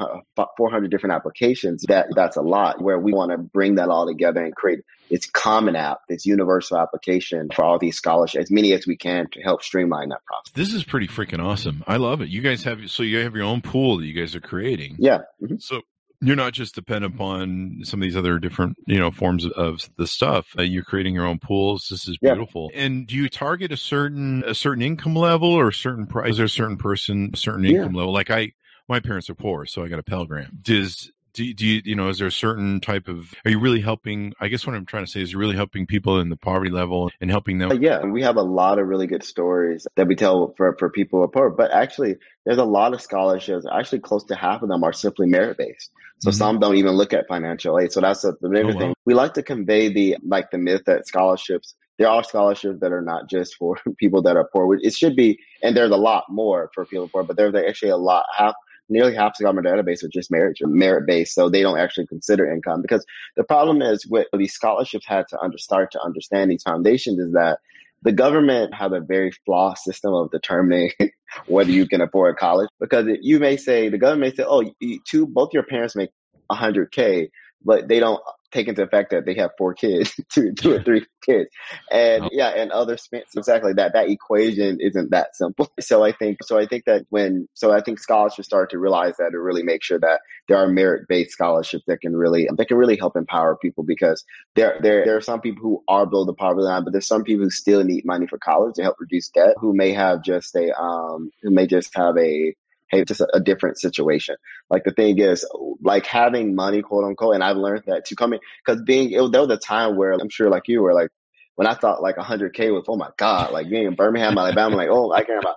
400 0.56 0.90
different 0.90 1.14
applications, 1.14 1.84
that 1.88 2.06
that's 2.14 2.36
a 2.36 2.42
lot. 2.42 2.80
Where 2.80 2.98
we 2.98 3.12
want 3.12 3.32
to 3.32 3.38
bring 3.38 3.76
that 3.76 3.88
all 3.88 4.06
together 4.06 4.44
and 4.44 4.54
create 4.54 4.80
this 5.10 5.26
common 5.26 5.76
app, 5.76 5.98
this 6.08 6.24
universal 6.24 6.78
application 6.78 7.48
for 7.54 7.64
all 7.64 7.78
these 7.78 7.96
scholarships, 7.96 8.44
as 8.44 8.50
many 8.50 8.72
as 8.72 8.86
we 8.86 8.96
can 8.96 9.28
to 9.32 9.40
help 9.40 9.62
streamline 9.62 10.10
that 10.10 10.24
process. 10.24 10.52
This 10.54 10.74
is 10.74 10.84
pretty 10.84 11.08
freaking 11.08 11.44
awesome. 11.44 11.82
I 11.86 11.96
love 11.96 12.20
it. 12.20 12.28
You 12.28 12.40
guys 12.40 12.62
have 12.64 12.90
so 12.90 13.02
you 13.02 13.18
have 13.18 13.34
your 13.34 13.44
own 13.44 13.62
pool 13.62 13.98
that 13.98 14.06
you 14.06 14.14
guys 14.14 14.34
are 14.34 14.40
creating. 14.40 14.96
Yeah. 14.98 15.22
Mm-hmm. 15.42 15.56
So 15.58 15.82
you're 16.20 16.36
not 16.36 16.52
just 16.52 16.74
dependent 16.74 17.14
upon 17.14 17.80
some 17.82 18.00
of 18.00 18.04
these 18.04 18.16
other 18.16 18.38
different 18.38 18.76
you 18.86 18.98
know 18.98 19.10
forms 19.10 19.46
of 19.46 19.88
the 19.98 20.06
stuff 20.06 20.46
uh, 20.58 20.62
you're 20.62 20.84
creating 20.84 21.14
your 21.14 21.26
own 21.26 21.38
pools 21.38 21.88
this 21.90 22.08
is 22.08 22.16
beautiful 22.18 22.70
yeah. 22.72 22.82
and 22.82 23.06
do 23.06 23.14
you 23.14 23.28
target 23.28 23.72
a 23.72 23.76
certain 23.76 24.42
a 24.46 24.54
certain 24.54 24.82
income 24.82 25.14
level 25.14 25.52
or 25.52 25.68
a 25.68 25.72
certain 25.72 26.06
price 26.06 26.30
is 26.30 26.36
there 26.38 26.46
a 26.46 26.48
certain 26.48 26.76
person 26.76 27.30
a 27.34 27.36
certain 27.36 27.64
income 27.64 27.92
yeah. 27.92 27.98
level 27.98 28.12
like 28.12 28.30
i 28.30 28.50
my 28.88 29.00
parents 29.00 29.30
are 29.30 29.34
poor, 29.34 29.66
so 29.66 29.82
I 29.84 29.88
got 29.88 29.98
a 29.98 30.02
Pell 30.02 30.24
Grant. 30.24 30.62
Does 30.62 31.12
do, 31.34 31.52
do 31.52 31.66
you 31.66 31.82
you 31.84 31.94
know 31.94 32.08
is 32.08 32.18
there 32.18 32.28
a 32.28 32.32
certain 32.32 32.80
type 32.80 33.08
of 33.08 33.34
are 33.44 33.50
you 33.50 33.58
really 33.58 33.80
helping 33.80 34.32
i 34.40 34.48
guess 34.48 34.66
what 34.66 34.74
i'm 34.74 34.86
trying 34.86 35.04
to 35.04 35.10
say 35.10 35.20
is 35.20 35.32
you're 35.32 35.40
really 35.40 35.56
helping 35.56 35.84
people 35.84 36.20
in 36.20 36.30
the 36.30 36.36
poverty 36.36 36.70
level 36.70 37.10
and 37.20 37.30
helping 37.30 37.58
them 37.58 37.72
uh, 37.72 37.74
yeah 37.74 38.04
we 38.04 38.22
have 38.22 38.36
a 38.36 38.42
lot 38.42 38.78
of 38.78 38.86
really 38.86 39.06
good 39.06 39.22
stories 39.22 39.86
that 39.96 40.06
we 40.06 40.14
tell 40.14 40.54
for, 40.56 40.74
for 40.78 40.88
people 40.88 41.18
who 41.18 41.24
are 41.24 41.28
poor 41.28 41.50
but 41.50 41.72
actually 41.72 42.16
there's 42.46 42.58
a 42.58 42.64
lot 42.64 42.94
of 42.94 43.02
scholarships 43.02 43.66
actually 43.70 43.98
close 43.98 44.24
to 44.24 44.34
half 44.34 44.62
of 44.62 44.68
them 44.68 44.82
are 44.84 44.92
simply 44.92 45.26
merit 45.26 45.58
based 45.58 45.90
so 46.20 46.30
mm-hmm. 46.30 46.38
some 46.38 46.60
don't 46.60 46.76
even 46.76 46.92
look 46.92 47.12
at 47.12 47.26
financial 47.26 47.78
aid 47.78 47.92
so 47.92 48.00
that's 48.00 48.24
a, 48.24 48.32
the 48.40 48.48
bigger 48.48 48.70
oh, 48.70 48.74
wow. 48.74 48.78
thing 48.78 48.94
we 49.04 49.12
like 49.12 49.34
to 49.34 49.42
convey 49.42 49.92
the 49.92 50.16
like 50.24 50.50
the 50.52 50.58
myth 50.58 50.82
that 50.86 51.06
scholarships 51.06 51.74
there 51.96 52.08
are 52.08 52.24
scholarships 52.24 52.80
that 52.80 52.92
are 52.92 53.02
not 53.02 53.28
just 53.28 53.54
for 53.56 53.76
people 53.98 54.22
that 54.22 54.36
are 54.36 54.48
poor. 54.52 54.76
It 54.82 54.94
should 54.94 55.14
be, 55.14 55.38
and 55.62 55.76
there's 55.76 55.92
a 55.92 55.96
lot 55.96 56.24
more 56.28 56.68
for 56.74 56.84
people 56.84 57.08
poor, 57.08 57.22
but 57.22 57.36
there's 57.36 57.54
actually 57.54 57.90
a 57.90 57.96
lot. 57.96 58.24
Half 58.36 58.54
nearly 58.88 59.14
half 59.14 59.36
the 59.38 59.44
government 59.44 59.66
database 59.66 60.02
are 60.02 60.08
just 60.08 60.30
merit 60.30 60.58
merit 60.62 61.06
based, 61.06 61.34
so 61.34 61.48
they 61.48 61.62
don't 61.62 61.78
actually 61.78 62.06
consider 62.06 62.50
income. 62.50 62.82
Because 62.82 63.04
the 63.36 63.44
problem 63.44 63.82
is 63.82 64.06
what 64.06 64.28
these 64.36 64.52
scholarships 64.52 65.06
had 65.06 65.26
to 65.28 65.40
under, 65.40 65.58
start 65.58 65.90
to 65.92 66.02
understand 66.02 66.50
these 66.50 66.62
foundations 66.62 67.18
is 67.18 67.32
that 67.32 67.58
the 68.02 68.12
government 68.12 68.74
have 68.74 68.92
a 68.92 69.00
very 69.00 69.32
flawed 69.46 69.78
system 69.78 70.12
of 70.12 70.30
determining 70.30 70.90
whether 71.46 71.70
you 71.70 71.88
can 71.88 72.00
afford 72.00 72.36
college. 72.36 72.68
Because 72.78 73.06
you 73.22 73.38
may 73.38 73.56
say 73.56 73.88
the 73.88 73.98
government 73.98 74.32
may 74.32 74.42
say, 74.42 74.46
"Oh, 74.46 74.70
you, 74.80 75.00
two 75.08 75.26
both 75.26 75.50
your 75.52 75.64
parents 75.64 75.96
make 75.96 76.10
100k," 76.50 77.30
but 77.64 77.88
they 77.88 78.00
don't 78.00 78.20
take 78.54 78.68
into 78.68 78.82
effect 78.82 79.10
that 79.10 79.26
they 79.26 79.34
have 79.34 79.50
four 79.58 79.74
kids, 79.74 80.14
two, 80.32 80.52
two 80.52 80.72
or 80.72 80.82
three 80.82 81.04
kids, 81.24 81.50
and 81.90 82.24
oh. 82.24 82.28
yeah, 82.32 82.48
and 82.48 82.70
other 82.70 82.94
expenses. 82.94 83.34
Exactly 83.36 83.72
that 83.74 83.92
that 83.92 84.08
equation 84.08 84.78
isn't 84.80 85.10
that 85.10 85.36
simple. 85.36 85.70
So 85.80 86.02
I 86.02 86.12
think 86.12 86.38
so 86.42 86.58
I 86.58 86.66
think 86.66 86.84
that 86.86 87.04
when 87.10 87.46
so 87.52 87.72
I 87.72 87.82
think 87.82 87.98
scholars 87.98 88.34
should 88.34 88.44
start 88.44 88.70
to 88.70 88.78
realize 88.78 89.16
that 89.18 89.30
to 89.32 89.38
really 89.38 89.62
make 89.62 89.82
sure 89.82 89.98
that 89.98 90.20
there 90.48 90.56
are 90.56 90.66
merit 90.66 91.06
based 91.08 91.32
scholarships 91.32 91.84
that 91.88 92.00
can 92.00 92.16
really 92.16 92.48
that 92.56 92.68
can 92.68 92.76
really 92.76 92.96
help 92.96 93.16
empower 93.16 93.56
people 93.56 93.84
because 93.84 94.24
there 94.54 94.78
there 94.80 95.04
there 95.04 95.16
are 95.16 95.20
some 95.20 95.40
people 95.40 95.62
who 95.62 95.82
are 95.88 96.06
below 96.06 96.24
the 96.24 96.32
poverty 96.32 96.64
line, 96.64 96.84
but 96.84 96.92
there's 96.92 97.06
some 97.06 97.24
people 97.24 97.44
who 97.44 97.50
still 97.50 97.84
need 97.84 98.04
money 98.04 98.26
for 98.26 98.38
college 98.38 98.76
to 98.76 98.82
help 98.82 98.96
reduce 98.98 99.28
debt 99.28 99.54
who 99.60 99.74
may 99.74 99.92
have 99.92 100.22
just 100.22 100.54
a 100.54 100.72
um 100.80 101.30
who 101.42 101.50
may 101.50 101.66
just 101.66 101.94
have 101.94 102.16
a 102.16 102.54
hey, 102.90 103.04
just 103.04 103.20
a, 103.20 103.28
a, 103.34 103.40
different 103.40 103.78
situation. 103.78 104.36
Like 104.70 104.84
the 104.84 104.92
thing 104.92 105.18
is, 105.18 105.46
like 105.82 106.06
having 106.06 106.54
money, 106.54 106.82
quote 106.82 107.04
unquote, 107.04 107.34
and 107.34 107.44
I've 107.44 107.56
learned 107.56 107.84
that 107.86 108.06
to 108.06 108.16
come 108.16 108.32
in 108.32 108.40
because 108.64 108.82
being 108.82 109.10
it, 109.12 109.32
there 109.32 109.40
was 109.40 109.50
a 109.50 109.56
time 109.56 109.96
where 109.96 110.12
I'm 110.12 110.28
sure, 110.28 110.50
like 110.50 110.68
you 110.68 110.82
were, 110.82 110.94
like 110.94 111.10
when 111.56 111.66
I 111.66 111.74
thought 111.74 112.02
like 112.02 112.16
100k 112.16 112.72
was, 112.72 112.84
oh 112.88 112.96
my 112.96 113.10
god, 113.16 113.52
like 113.52 113.68
being 113.68 113.86
in 113.86 113.94
Birmingham, 113.94 114.36
Alabama, 114.36 114.76
like 114.76 114.88
oh, 114.90 115.12
I 115.12 115.24
care 115.24 115.38
about, 115.38 115.56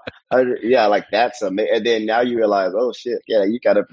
yeah, 0.64 0.88
like 0.88 1.06
that's 1.12 1.42
amazing. 1.42 1.76
And 1.76 1.86
then 1.86 2.06
now 2.06 2.22
you 2.22 2.38
realize, 2.38 2.74
oh 2.76 2.94
shit, 2.94 3.22
yeah, 3.28 3.44
you 3.44 3.60
gotta 3.60 3.84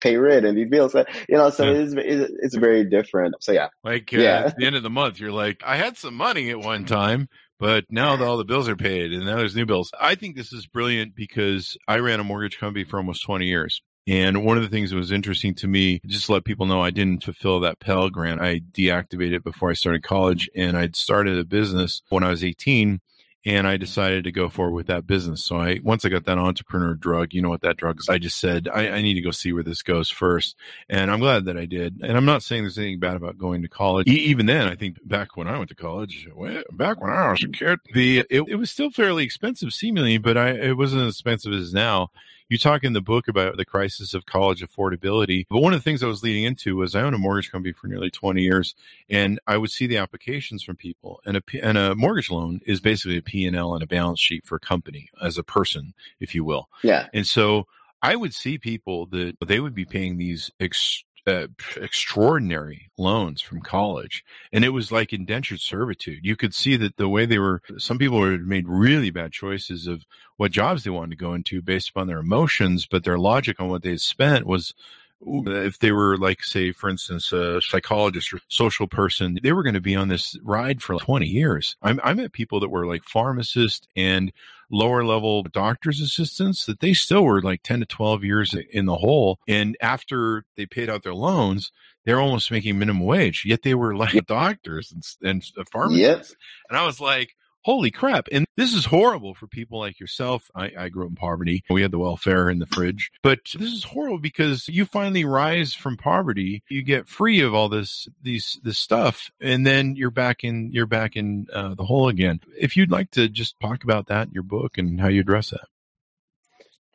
pay 0.00 0.16
rent 0.16 0.46
and 0.46 0.56
these 0.56 0.68
bills, 0.68 0.94
you 0.94 1.36
know. 1.36 1.50
So 1.50 1.64
yeah. 1.64 1.78
it's, 1.78 1.94
it's, 1.96 2.32
it's 2.42 2.54
very 2.56 2.84
different. 2.84 3.36
So 3.40 3.52
yeah, 3.52 3.68
like 3.84 4.12
uh, 4.12 4.18
yeah. 4.18 4.42
at 4.46 4.56
the 4.56 4.66
end 4.66 4.76
of 4.76 4.82
the 4.82 4.90
month, 4.90 5.18
you're 5.18 5.32
like, 5.32 5.62
I 5.64 5.76
had 5.76 5.96
some 5.96 6.14
money 6.14 6.50
at 6.50 6.58
one 6.58 6.84
time. 6.84 7.28
But 7.58 7.84
now 7.90 8.16
that 8.16 8.24
all 8.24 8.36
the 8.36 8.44
bills 8.44 8.68
are 8.68 8.76
paid 8.76 9.12
and 9.12 9.26
now 9.26 9.36
there's 9.36 9.56
new 9.56 9.66
bills. 9.66 9.90
I 10.00 10.14
think 10.14 10.36
this 10.36 10.52
is 10.52 10.66
brilliant 10.66 11.14
because 11.14 11.76
I 11.88 11.98
ran 11.98 12.20
a 12.20 12.24
mortgage 12.24 12.58
company 12.58 12.84
for 12.84 12.98
almost 12.98 13.24
20 13.24 13.46
years. 13.46 13.82
And 14.06 14.42
one 14.42 14.56
of 14.56 14.62
the 14.62 14.70
things 14.70 14.90
that 14.90 14.96
was 14.96 15.12
interesting 15.12 15.54
to 15.56 15.66
me, 15.66 16.00
just 16.06 16.26
to 16.26 16.32
let 16.32 16.44
people 16.44 16.64
know, 16.64 16.80
I 16.80 16.90
didn't 16.90 17.24
fulfill 17.24 17.60
that 17.60 17.78
Pell 17.78 18.08
Grant. 18.08 18.40
I 18.40 18.60
deactivated 18.60 19.34
it 19.34 19.44
before 19.44 19.68
I 19.68 19.74
started 19.74 20.02
college, 20.02 20.48
and 20.56 20.78
I'd 20.78 20.96
started 20.96 21.38
a 21.38 21.44
business 21.44 22.00
when 22.08 22.24
I 22.24 22.30
was 22.30 22.42
18 22.42 23.02
and 23.44 23.66
I 23.66 23.76
decided 23.76 24.24
to 24.24 24.32
go 24.32 24.48
forward 24.48 24.74
with 24.74 24.88
that 24.88 25.06
business. 25.06 25.44
So 25.44 25.56
I 25.56 25.80
once 25.82 26.04
I 26.04 26.08
got 26.08 26.24
that 26.24 26.38
entrepreneur 26.38 26.94
drug, 26.94 27.32
you 27.32 27.42
know 27.42 27.48
what 27.48 27.62
that 27.62 27.76
drug 27.76 27.98
is. 28.00 28.08
I 28.08 28.18
just 28.18 28.40
said 28.40 28.68
I, 28.72 28.88
I, 28.88 29.02
need 29.02 29.14
to 29.14 29.20
go 29.20 29.30
see 29.30 29.52
where 29.52 29.62
this 29.62 29.82
goes 29.82 30.10
first, 30.10 30.56
and 30.88 31.10
I'm 31.10 31.20
glad 31.20 31.44
that 31.44 31.56
I 31.56 31.64
did. 31.64 32.00
And 32.02 32.16
I'm 32.16 32.24
not 32.24 32.42
saying 32.42 32.62
there's 32.62 32.78
anything 32.78 32.98
bad 32.98 33.16
about 33.16 33.38
going 33.38 33.62
to 33.62 33.68
college. 33.68 34.08
E- 34.08 34.26
even 34.28 34.46
then, 34.46 34.66
I 34.66 34.74
think 34.74 34.96
back 35.06 35.36
when 35.36 35.46
I 35.46 35.56
went 35.56 35.70
to 35.70 35.76
college, 35.76 36.28
back 36.72 37.00
when 37.00 37.12
I 37.12 37.30
was 37.30 37.44
a 37.44 37.48
kid, 37.48 37.78
the 37.94 38.24
it, 38.30 38.42
it 38.48 38.56
was 38.56 38.70
still 38.70 38.90
fairly 38.90 39.24
expensive, 39.24 39.72
seemingly, 39.72 40.18
but 40.18 40.36
I 40.36 40.50
it 40.50 40.76
wasn't 40.76 41.02
as 41.02 41.14
expensive 41.14 41.52
as 41.52 41.72
now 41.72 42.10
you 42.48 42.58
talk 42.58 42.84
in 42.84 42.92
the 42.92 43.00
book 43.00 43.28
about 43.28 43.56
the 43.56 43.64
crisis 43.64 44.14
of 44.14 44.26
college 44.26 44.62
affordability. 44.62 45.46
But 45.48 45.60
one 45.60 45.74
of 45.74 45.80
the 45.80 45.84
things 45.84 46.02
I 46.02 46.06
was 46.06 46.22
leading 46.22 46.44
into 46.44 46.76
was 46.76 46.94
I 46.94 47.02
owned 47.02 47.14
a 47.14 47.18
mortgage 47.18 47.50
company 47.50 47.72
for 47.72 47.86
nearly 47.86 48.10
20 48.10 48.42
years, 48.42 48.74
and 49.08 49.38
I 49.46 49.56
would 49.56 49.70
see 49.70 49.86
the 49.86 49.98
applications 49.98 50.62
from 50.62 50.76
people. 50.76 51.20
And 51.24 51.36
a, 51.36 51.42
and 51.62 51.76
a 51.76 51.94
mortgage 51.94 52.30
loan 52.30 52.60
is 52.66 52.80
basically 52.80 53.18
a 53.18 53.22
P&L 53.22 53.74
and 53.74 53.82
a 53.82 53.86
balance 53.86 54.20
sheet 54.20 54.46
for 54.46 54.56
a 54.56 54.60
company 54.60 55.10
as 55.22 55.38
a 55.38 55.42
person, 55.42 55.94
if 56.20 56.34
you 56.34 56.44
will. 56.44 56.68
Yeah. 56.82 57.06
And 57.12 57.26
so 57.26 57.66
I 58.02 58.16
would 58.16 58.32
see 58.32 58.58
people 58.58 59.06
that 59.06 59.36
they 59.44 59.60
would 59.60 59.74
be 59.74 59.84
paying 59.84 60.16
these 60.16 60.50
ex- 60.60 61.04
uh, 61.28 61.48
extraordinary 61.76 62.90
loans 62.96 63.40
from 63.40 63.60
college, 63.60 64.24
and 64.52 64.64
it 64.64 64.70
was 64.70 64.90
like 64.90 65.12
indentured 65.12 65.60
servitude. 65.60 66.20
You 66.24 66.36
could 66.36 66.54
see 66.54 66.76
that 66.76 66.96
the 66.96 67.08
way 67.08 67.26
they 67.26 67.38
were, 67.38 67.62
some 67.76 67.98
people 67.98 68.28
had 68.28 68.40
made 68.40 68.66
really 68.66 69.10
bad 69.10 69.32
choices 69.32 69.86
of 69.86 70.06
what 70.36 70.52
jobs 70.52 70.84
they 70.84 70.90
wanted 70.90 71.10
to 71.10 71.24
go 71.24 71.34
into 71.34 71.62
based 71.62 71.90
upon 71.90 72.06
their 72.06 72.18
emotions, 72.18 72.86
but 72.86 73.04
their 73.04 73.18
logic 73.18 73.60
on 73.60 73.68
what 73.68 73.82
they 73.82 73.96
spent 73.96 74.46
was 74.46 74.74
if 75.20 75.78
they 75.80 75.90
were 75.90 76.16
like 76.16 76.44
say 76.44 76.70
for 76.70 76.88
instance 76.88 77.32
a 77.32 77.60
psychologist 77.60 78.32
or 78.32 78.40
social 78.48 78.86
person 78.86 79.38
they 79.42 79.52
were 79.52 79.64
going 79.64 79.74
to 79.74 79.80
be 79.80 79.96
on 79.96 80.08
this 80.08 80.38
ride 80.42 80.80
for 80.80 80.96
20 80.96 81.26
years 81.26 81.76
I'm, 81.82 82.00
i 82.04 82.14
met 82.14 82.32
people 82.32 82.60
that 82.60 82.68
were 82.68 82.86
like 82.86 83.02
pharmacists 83.02 83.88
and 83.96 84.32
lower 84.70 85.04
level 85.04 85.42
doctor's 85.44 86.00
assistants 86.00 86.66
that 86.66 86.80
they 86.80 86.92
still 86.92 87.24
were 87.24 87.40
like 87.40 87.62
10 87.62 87.80
to 87.80 87.86
12 87.86 88.24
years 88.24 88.54
in 88.70 88.86
the 88.86 88.96
hole. 88.96 89.38
And 89.48 89.76
after 89.80 90.44
they 90.56 90.66
paid 90.66 90.90
out 90.90 91.02
their 91.02 91.14
loans, 91.14 91.72
they're 92.04 92.20
almost 92.20 92.50
making 92.50 92.78
minimum 92.78 93.04
wage, 93.04 93.44
yet 93.46 93.62
they 93.62 93.74
were 93.74 93.96
like 93.96 94.26
doctors 94.26 94.92
and, 94.92 95.04
and 95.22 95.44
pharmacists. 95.70 96.30
Yep. 96.30 96.38
And 96.70 96.78
I 96.78 96.84
was 96.84 97.00
like, 97.00 97.34
holy 97.68 97.90
crap. 97.90 98.28
And 98.32 98.46
this 98.56 98.72
is 98.72 98.86
horrible 98.86 99.34
for 99.34 99.46
people 99.46 99.78
like 99.78 100.00
yourself. 100.00 100.50
I, 100.54 100.72
I, 100.78 100.88
grew 100.88 101.04
up 101.04 101.10
in 101.10 101.16
poverty. 101.16 101.64
We 101.68 101.82
had 101.82 101.90
the 101.90 101.98
welfare 101.98 102.48
in 102.48 102.60
the 102.60 102.66
fridge, 102.66 103.12
but 103.22 103.40
this 103.58 103.70
is 103.70 103.84
horrible 103.84 104.20
because 104.20 104.66
you 104.68 104.86
finally 104.86 105.26
rise 105.26 105.74
from 105.74 105.98
poverty. 105.98 106.62
You 106.70 106.80
get 106.80 107.08
free 107.08 107.40
of 107.40 107.52
all 107.52 107.68
this, 107.68 108.08
these, 108.22 108.58
this 108.62 108.78
stuff. 108.78 109.30
And 109.38 109.66
then 109.66 109.96
you're 109.96 110.10
back 110.10 110.44
in, 110.44 110.72
you're 110.72 110.86
back 110.86 111.14
in 111.14 111.46
uh, 111.52 111.74
the 111.74 111.84
hole 111.84 112.08
again. 112.08 112.40
If 112.58 112.74
you'd 112.74 112.90
like 112.90 113.10
to 113.10 113.28
just 113.28 113.60
talk 113.60 113.84
about 113.84 114.06
that 114.06 114.28
in 114.28 114.32
your 114.32 114.44
book 114.44 114.78
and 114.78 114.98
how 114.98 115.08
you 115.08 115.20
address 115.20 115.50
that. 115.50 115.68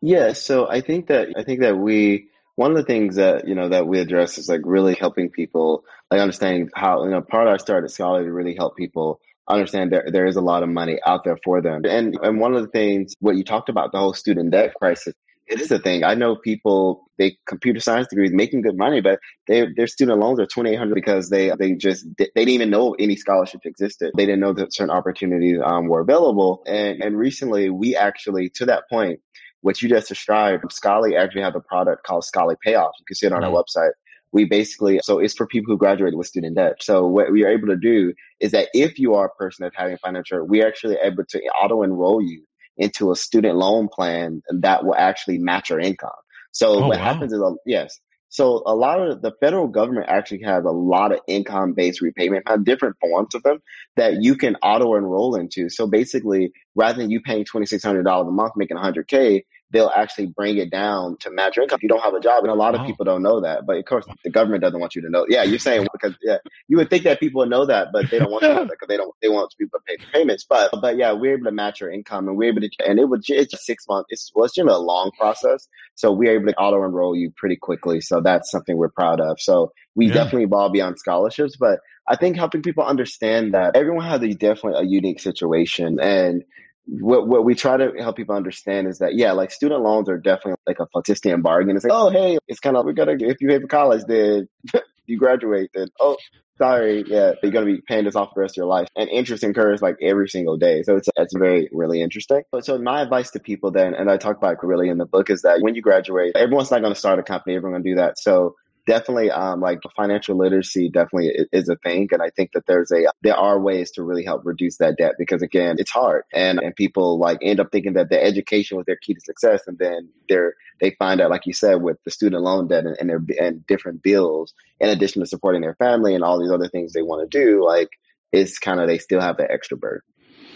Yeah. 0.02 0.34
So 0.34 0.68
I 0.68 0.82
think 0.82 1.06
that, 1.08 1.30
I 1.38 1.44
think 1.44 1.60
that 1.60 1.78
we, 1.78 2.30
one 2.56 2.72
of 2.72 2.78
the 2.78 2.84
things 2.84 3.16
that 3.16 3.48
you 3.48 3.56
know 3.56 3.70
that 3.70 3.88
we 3.88 4.00
address 4.00 4.38
is 4.38 4.48
like 4.48 4.62
really 4.64 4.94
helping 4.94 5.32
people 5.32 5.86
like 6.12 6.20
understanding 6.20 6.70
how 6.76 7.04
you 7.04 7.10
know 7.10 7.20
part 7.22 7.48
of 7.48 7.52
our 7.52 7.58
start 7.58 7.84
at 7.84 7.90
scholar 7.90 8.24
to 8.24 8.32
really 8.32 8.54
help 8.54 8.78
people 8.78 9.20
understand 9.48 9.92
there 9.92 10.06
there 10.12 10.26
is 10.26 10.36
a 10.36 10.42
lot 10.42 10.64
of 10.64 10.70
money 10.70 11.00
out 11.06 11.24
there 11.24 11.38
for 11.44 11.62
them. 11.62 11.82
And 11.86 12.18
and 12.22 12.40
one 12.40 12.54
of 12.54 12.62
the 12.62 12.70
things 12.70 13.14
what 13.20 13.36
you 13.36 13.44
talked 13.44 13.70
about 13.70 13.92
the 13.92 14.00
whole 14.00 14.14
student 14.14 14.52
debt 14.52 14.74
crisis. 14.76 15.14
It 15.46 15.60
is 15.60 15.70
a 15.72 15.78
thing. 15.78 16.06
I 16.06 16.14
know 16.14 16.38
people 16.38 17.12
they 17.18 17.38
computer 17.46 17.82
science 17.82 18.08
degrees 18.08 18.32
making 18.32 18.62
good 18.62 18.78
money, 18.78 19.02
but 19.02 19.20
they, 19.46 19.68
their 19.76 19.88
student 19.88 20.20
loans 20.20 20.40
are 20.40 20.46
twenty 20.46 20.72
eight 20.72 20.78
hundred 20.78 20.96
because 20.96 21.30
they 21.30 21.52
they 21.60 21.74
just 21.74 22.06
they 22.18 22.30
didn't 22.34 22.50
even 22.50 22.70
know 22.70 22.96
any 22.98 23.18
scholarships 23.18 23.66
existed. 23.66 24.14
They 24.16 24.26
didn't 24.26 24.40
know 24.40 24.54
that 24.54 24.74
certain 24.74 24.96
opportunities 24.96 25.60
um, 25.64 25.88
were 25.88 26.00
available. 26.00 26.64
And 26.66 27.04
and 27.04 27.18
recently 27.18 27.70
we 27.70 27.96
actually 27.96 28.50
to 28.52 28.68
that 28.68 28.90
point, 28.90 29.20
what 29.60 29.82
you 29.82 29.90
just 29.90 30.08
described, 30.08 30.64
Scholly 30.72 31.20
actually 31.20 31.42
have 31.42 31.56
a 31.56 31.62
product 31.62 32.06
called 32.06 32.24
Scholly 32.24 32.56
Payoff. 32.64 32.94
You 33.00 33.06
can 33.06 33.16
see 33.16 33.28
it 33.28 33.34
on 33.34 33.42
mm-hmm. 33.42 33.54
our 33.54 33.64
website 33.64 33.92
we 34.34 34.46
basically, 34.46 35.00
so 35.04 35.20
it's 35.20 35.36
for 35.36 35.46
people 35.46 35.72
who 35.72 35.78
graduated 35.78 36.18
with 36.18 36.28
student 36.28 36.56
debt. 36.56 36.82
So 36.82 37.06
what 37.06 37.32
we 37.32 37.46
are 37.46 37.50
able 37.50 37.68
to 37.68 37.78
do 37.78 38.14
is 38.40 38.52
that 38.52 38.70
if 38.74 38.98
you 38.98 39.14
are 39.14 39.28
a 39.28 39.30
person 39.30 39.64
that's 39.64 39.78
having 39.78 39.98
financial, 39.98 40.44
we're 40.46 40.68
actually 40.68 40.98
able 41.02 41.24
to 41.30 41.40
auto 41.64 41.84
enroll 41.84 42.22
you 42.22 42.44
into 42.76 43.12
a 43.12 43.16
student 43.16 43.56
loan 43.56 43.88
plan 43.88 44.42
that 44.50 44.84
will 44.84 44.96
actually 44.96 45.38
match 45.38 45.70
your 45.70 45.80
income. 45.80 46.10
So 46.52 46.84
oh, 46.84 46.88
what 46.88 46.98
wow. 46.98 47.04
happens 47.04 47.32
is, 47.32 47.40
a, 47.40 47.54
yes. 47.68 48.00
So 48.30 48.64
a 48.66 48.74
lot 48.74 49.00
of 49.00 49.22
the 49.22 49.32
federal 49.40 49.68
government 49.68 50.08
actually 50.10 50.42
has 50.42 50.66
a 50.66 50.72
lot 50.72 51.12
of 51.12 51.20
income 51.28 51.74
based 51.74 52.02
repayment, 52.02 52.48
have 52.48 52.66
different 52.66 52.96
forms 53.00 53.36
of 53.36 53.44
them 53.44 53.60
that 53.96 54.24
you 54.24 54.36
can 54.36 54.56
auto 54.56 54.96
enroll 54.96 55.36
into. 55.36 55.70
So 55.70 55.86
basically, 55.86 56.52
rather 56.74 57.00
than 57.00 57.12
you 57.12 57.22
paying 57.22 57.46
$2,600 57.46 58.28
a 58.28 58.32
month, 58.32 58.54
making 58.56 58.78
100K, 58.78 59.44
they'll 59.74 59.92
actually 59.94 60.28
bring 60.28 60.58
it 60.58 60.72
down 60.72 61.18
to 61.20 61.32
match 61.32 61.58
your 61.58 61.64
income. 61.64 61.80
You 61.82 61.90
don't 61.90 62.04
have 62.04 62.14
a 62.14 62.20
job, 62.20 62.44
and 62.44 62.52
a 62.52 62.56
lot 62.56 62.76
of 62.76 62.82
oh. 62.82 62.86
people 62.86 63.04
don't 63.04 63.24
know 63.24 63.42
that. 63.42 63.66
But 63.66 63.78
of 63.78 63.86
course, 63.86 64.06
the 64.24 64.30
government 64.30 64.62
doesn't 64.62 64.80
want 64.80 64.96
you 64.96 65.02
to 65.02 65.10
know. 65.10 65.26
Yeah, 65.28 65.44
you're 65.44 65.60
saying 65.60 65.88
because 65.92 66.16
yeah, 66.22 66.38
you 66.68 66.78
would 66.78 66.90
think 66.90 67.04
that 67.04 67.20
people 67.20 67.40
would 67.40 67.50
know 67.50 67.66
that, 67.66 67.88
but 67.92 68.10
they 68.10 68.20
don't 68.20 68.32
want 68.32 68.44
to 68.44 68.50
know 68.50 68.66
that 68.66 68.70
because 68.70 68.88
they 68.88 68.98
don't 68.98 69.14
they 69.22 69.30
want 69.30 69.54
people 69.60 69.80
to 69.80 69.84
pay 69.86 69.98
the 69.98 70.10
payments. 70.14 70.46
But 70.48 70.72
but 70.80 70.96
yeah, 70.96 71.12
we're 71.12 71.34
able 71.34 71.46
to 71.46 71.52
match 71.52 71.82
your 71.82 71.92
income, 71.92 72.28
and 72.28 72.38
we're 72.38 72.52
able 72.52 72.62
to, 72.62 72.70
and 72.88 73.00
it 73.00 73.10
was 73.10 73.26
it's 73.28 73.52
just 73.52 73.66
six 73.66 73.86
months. 73.90 74.08
It's 74.12 74.32
well, 74.34 74.46
it's 74.46 74.56
generally 74.56 74.78
a 74.78 74.82
long 74.82 75.12
process, 75.18 75.68
so 75.96 76.12
we're 76.12 76.36
able 76.36 76.48
to 76.48 76.56
auto 76.56 76.86
enroll 76.86 77.16
you 77.16 77.32
pretty 77.36 77.58
quickly. 77.58 78.00
So 78.00 78.22
that's 78.22 78.52
something 78.52 78.78
we're 78.78 78.90
proud 78.90 79.20
of. 79.20 79.42
So 79.42 79.74
we 79.96 80.08
yeah. 80.08 80.14
definitely 80.14 80.44
evolve 80.44 80.74
beyond 80.74 81.00
scholarships, 81.00 81.58
but 81.60 81.80
I 82.08 82.16
think 82.16 82.36
helping 82.36 82.62
people 82.62 82.84
understand 82.84 83.54
that 83.54 83.76
everyone 83.76 84.06
has 84.06 84.22
a 84.22 84.34
definitely 84.34 84.82
a 84.82 84.86
unique 84.86 85.20
situation 85.20 86.00
and 86.02 86.44
what 86.86 87.28
what 87.28 87.46
we 87.46 87.56
try 87.56 87.78
to 87.78 87.92
help 88.00 88.18
people 88.18 88.36
understand 88.36 88.88
is 88.88 89.00
that 89.00 89.16
yeah, 89.16 89.32
like 89.32 89.52
student 89.52 89.82
loans 89.82 90.10
are 90.10 90.18
definitely 90.18 90.56
like 90.68 90.80
a 90.80 90.88
Faustian 90.88 91.42
bargain. 91.42 91.76
It's 91.76 91.86
like, 91.86 91.94
oh 91.94 92.10
hey, 92.10 92.38
it's 92.48 92.60
kind 92.60 92.76
of 92.76 92.86
we 92.86 92.94
gotta 92.94 93.18
if 93.20 93.42
you 93.42 93.48
pay 93.48 93.60
for 93.60 93.68
college, 93.68 94.04
then 94.08 94.48
you 95.06 95.18
graduate, 95.18 95.72
then 95.74 95.88
oh 96.00 96.18
sorry, 96.58 97.04
yeah, 97.08 97.34
you're 97.42 97.52
gonna 97.52 97.66
be 97.66 97.82
paying 97.88 98.06
this 98.06 98.16
off 98.16 98.34
the 98.36 98.42
rest 98.42 98.54
of 98.54 98.58
your 98.58 98.66
life. 98.66 98.88
And 98.96 99.10
interest 99.10 99.44
incurs 99.44 99.82
like 99.82 99.96
every 100.02 100.28
single 100.28 100.58
day, 100.58 100.84
so 100.84 100.98
it's 100.98 101.10
it's 101.16 101.36
very 101.36 101.70
really 101.72 102.02
interesting. 102.02 102.44
But 102.52 102.66
so 102.66 102.78
my 102.78 103.02
advice 103.02 103.32
to 103.32 103.40
people 103.40 103.72
then, 103.72 103.96
and 103.96 104.12
I 104.12 104.18
talk 104.18 104.38
about 104.38 104.54
it 104.54 104.64
really 104.64 104.90
in 104.90 104.98
the 104.98 105.06
book, 105.06 105.30
is 105.30 105.42
that 105.44 105.62
when 105.62 105.76
you 105.76 105.82
graduate, 105.82 106.36
everyone's 106.36 106.72
not 106.72 106.82
gonna 106.82 106.96
start 106.96 107.20
a 107.20 107.24
company, 107.24 107.56
everyone's 107.56 107.84
gonna 107.84 107.96
do 107.96 108.02
that. 108.02 108.20
So 108.20 108.56
definitely 108.86 109.32
um, 109.32 109.62
like 109.62 109.80
financial 109.96 110.38
literacy 110.38 110.90
definitely 110.90 111.32
is 111.52 111.70
a 111.70 111.76
thing 111.78 112.08
and 112.12 112.22
i 112.22 112.30
think 112.30 112.52
that 112.54 112.66
there's 112.66 112.92
a 112.92 113.06
there 113.22 113.36
are 113.36 113.60
ways 113.60 113.92
to 113.92 114.04
really 114.04 114.24
help 114.24 114.42
reduce 114.46 114.78
that 114.78 114.98
debt 114.98 115.14
because 115.18 115.42
again 115.42 115.76
it's 115.80 115.92
hard 115.92 116.24
and 116.34 116.60
and 116.60 116.76
people 116.76 117.18
like 117.18 117.38
end 117.42 117.60
up 117.60 117.72
thinking 117.72 117.94
that 117.94 118.10
the 118.10 118.22
education 118.22 118.78
was 118.78 118.86
their 118.86 118.98
key 118.98 119.14
to 119.14 119.22
success 119.22 119.62
and 119.68 119.78
then 119.78 120.10
they're 120.28 120.54
they 120.82 120.92
find 121.00 121.22
out 121.22 121.32
like 121.32 121.46
you 121.46 121.54
said 121.54 121.82
with 121.82 121.98
the 122.04 122.12
student 122.12 122.44
loan 122.44 122.68
debt 122.68 122.86
and, 122.86 122.98
and 123.00 123.10
their 123.10 123.22
and 123.40 123.66
different 123.68 124.04
bills 124.04 124.54
in 124.80 124.90
addition 124.90 125.22
to 125.22 125.28
supporting 125.28 125.62
their 125.62 125.76
family 125.76 126.16
and 126.16 126.24
all 126.24 126.40
these 126.40 126.52
other 126.52 126.70
things 126.70 126.94
they 126.94 127.02
want 127.02 127.30
to 127.30 127.38
do 127.38 127.66
like 127.66 127.90
it's 128.32 128.58
kind 128.58 128.80
of 128.80 128.88
they 128.88 128.98
still 128.98 129.22
have 129.22 129.38
the 129.38 129.50
extra 129.50 129.78
burden 129.78 130.02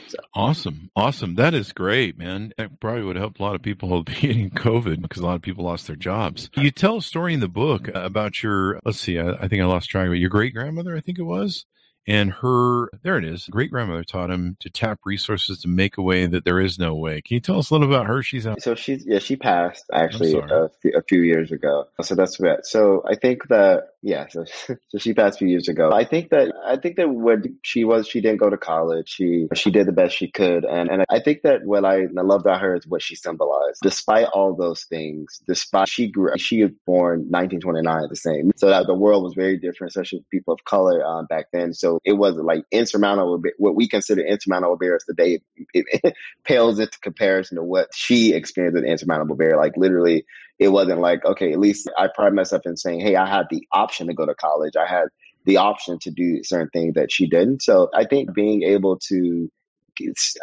So. 0.07 0.17
Awesome. 0.33 0.89
Awesome. 0.95 1.35
That 1.35 1.53
is 1.53 1.73
great, 1.73 2.17
man. 2.17 2.53
That 2.57 2.79
probably 2.79 3.03
would 3.03 3.15
help 3.15 3.39
a 3.39 3.43
lot 3.43 3.55
of 3.55 3.61
people 3.61 4.03
beating 4.21 4.49
COVID 4.49 5.01
because 5.01 5.21
a 5.21 5.25
lot 5.25 5.35
of 5.35 5.41
people 5.41 5.65
lost 5.65 5.87
their 5.87 5.95
jobs. 5.95 6.49
You 6.55 6.71
tell 6.71 6.97
a 6.97 7.01
story 7.01 7.33
in 7.33 7.39
the 7.39 7.47
book 7.47 7.89
about 7.93 8.41
your, 8.43 8.79
let's 8.85 8.99
see, 8.99 9.19
I, 9.19 9.31
I 9.31 9.47
think 9.47 9.61
I 9.61 9.65
lost 9.65 9.89
track 9.89 10.07
of 10.07 10.13
it. 10.13 10.17
Your 10.17 10.29
great 10.29 10.53
grandmother, 10.53 10.95
I 10.95 11.01
think 11.01 11.19
it 11.19 11.23
was 11.23 11.65
and 12.07 12.31
her 12.31 12.89
there 13.03 13.17
it 13.17 13.25
is 13.25 13.47
great 13.51 13.69
grandmother 13.69 14.03
taught 14.03 14.31
him 14.31 14.55
to 14.59 14.69
tap 14.69 14.99
resources 15.05 15.59
to 15.59 15.67
make 15.67 15.97
a 15.97 16.01
way 16.01 16.25
that 16.25 16.45
there 16.45 16.59
is 16.59 16.79
no 16.79 16.95
way 16.95 17.21
can 17.21 17.35
you 17.35 17.39
tell 17.41 17.59
us 17.59 17.69
a 17.69 17.73
little 17.73 17.87
about 17.87 18.07
her 18.07 18.23
she's 18.23 18.47
out 18.47 18.61
so 18.61 18.73
she's 18.73 19.05
yeah 19.05 19.19
she 19.19 19.35
passed 19.35 19.85
actually 19.93 20.33
a 20.33 20.69
few, 20.81 20.91
a 20.95 21.01
few 21.03 21.21
years 21.21 21.51
ago 21.51 21.85
so 22.01 22.15
that's 22.15 22.39
what 22.39 22.65
so 22.65 23.03
i 23.07 23.15
think 23.15 23.47
that 23.49 23.89
yeah 24.01 24.27
so, 24.29 24.45
so 24.87 24.97
she 24.97 25.13
passed 25.13 25.37
a 25.37 25.39
few 25.39 25.47
years 25.47 25.67
ago. 25.67 25.91
I 25.91 26.05
think 26.05 26.29
that 26.29 26.53
i 26.65 26.77
think 26.77 26.97
that 26.97 27.09
when 27.09 27.57
she 27.63 27.83
was 27.83 28.07
she 28.07 28.21
didn't 28.21 28.39
go 28.39 28.49
to 28.49 28.57
college. 28.57 29.09
She 29.09 29.47
she 29.53 29.71
did 29.71 29.87
the 29.87 29.91
best 29.91 30.15
she 30.15 30.29
could. 30.29 30.65
And 30.65 30.89
and 30.89 31.05
i 31.09 31.19
think 31.19 31.41
that 31.43 31.65
what 31.65 31.85
i, 31.85 32.01
I 32.03 32.21
love 32.21 32.41
about 32.41 32.61
her 32.61 32.75
is 32.75 32.85
what 32.87 33.01
she 33.01 33.15
symbolized. 33.15 33.79
Despite 33.81 34.27
all 34.27 34.55
those 34.55 34.83
things 34.83 35.41
despite 35.47 35.89
she 35.89 36.09
grew 36.09 36.31
she 36.37 36.63
was 36.63 36.71
born 36.85 37.19
1929 37.29 38.07
the 38.09 38.15
same. 38.15 38.51
So 38.57 38.67
that 38.67 38.87
the 38.87 38.93
world 38.93 39.23
was 39.23 39.33
very 39.33 39.57
different 39.57 39.91
especially 39.91 40.23
people 40.31 40.53
of 40.53 40.63
color 40.65 41.05
um, 41.05 41.25
back 41.25 41.47
then. 41.51 41.73
So 41.73 41.99
it 42.05 42.13
wasn't 42.13 42.45
like 42.45 42.63
insurmountable. 42.71 43.41
What 43.57 43.75
we 43.75 43.87
consider 43.87 44.21
insurmountable 44.21 44.77
barriers 44.77 45.03
today 45.07 45.39
it, 45.73 45.85
it 46.03 46.15
pales 46.43 46.79
into 46.79 46.99
comparison 46.99 47.57
to 47.57 47.63
what 47.63 47.89
she 47.93 48.33
experienced 48.33 48.75
with 48.75 48.85
insurmountable 48.85 49.35
barrier. 49.35 49.57
Like 49.57 49.73
literally, 49.77 50.25
it 50.59 50.69
wasn't 50.69 50.99
like 51.01 51.25
okay, 51.25 51.51
at 51.51 51.59
least 51.59 51.89
I 51.97 52.07
pride 52.13 52.33
myself 52.33 52.63
in 52.65 52.77
saying, 52.77 53.01
hey, 53.01 53.15
I 53.15 53.27
had 53.27 53.47
the 53.49 53.67
option 53.71 54.07
to 54.07 54.13
go 54.13 54.25
to 54.25 54.35
college. 54.35 54.73
I 54.75 54.85
had 54.87 55.07
the 55.45 55.57
option 55.57 55.97
to 55.99 56.11
do 56.11 56.43
certain 56.43 56.69
things 56.69 56.95
that 56.95 57.11
she 57.11 57.27
didn't. 57.27 57.63
So 57.63 57.89
I 57.93 58.05
think 58.05 58.33
being 58.33 58.63
able 58.63 58.99
to 59.07 59.49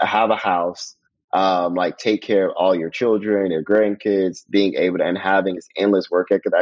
have 0.00 0.31
a 0.31 0.37
house. 0.37 0.96
Um, 1.33 1.74
like 1.74 1.98
take 1.98 2.22
care 2.22 2.48
of 2.48 2.55
all 2.57 2.77
your 2.77 2.90
children, 2.90 3.50
your 3.50 3.64
grandkids, 3.64 4.44
being 4.48 4.74
able 4.77 4.98
to 4.98 5.05
and 5.05 5.18
having 5.18 5.57
this 5.57 5.66
endless 5.77 6.09
work 6.09 6.29
ethic. 6.31 6.53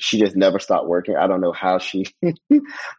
She 0.00 0.18
just 0.18 0.34
never 0.34 0.58
stopped 0.58 0.86
working. 0.86 1.16
I 1.16 1.26
don't 1.26 1.40
know 1.40 1.52
how 1.52 1.78
she 1.78 2.06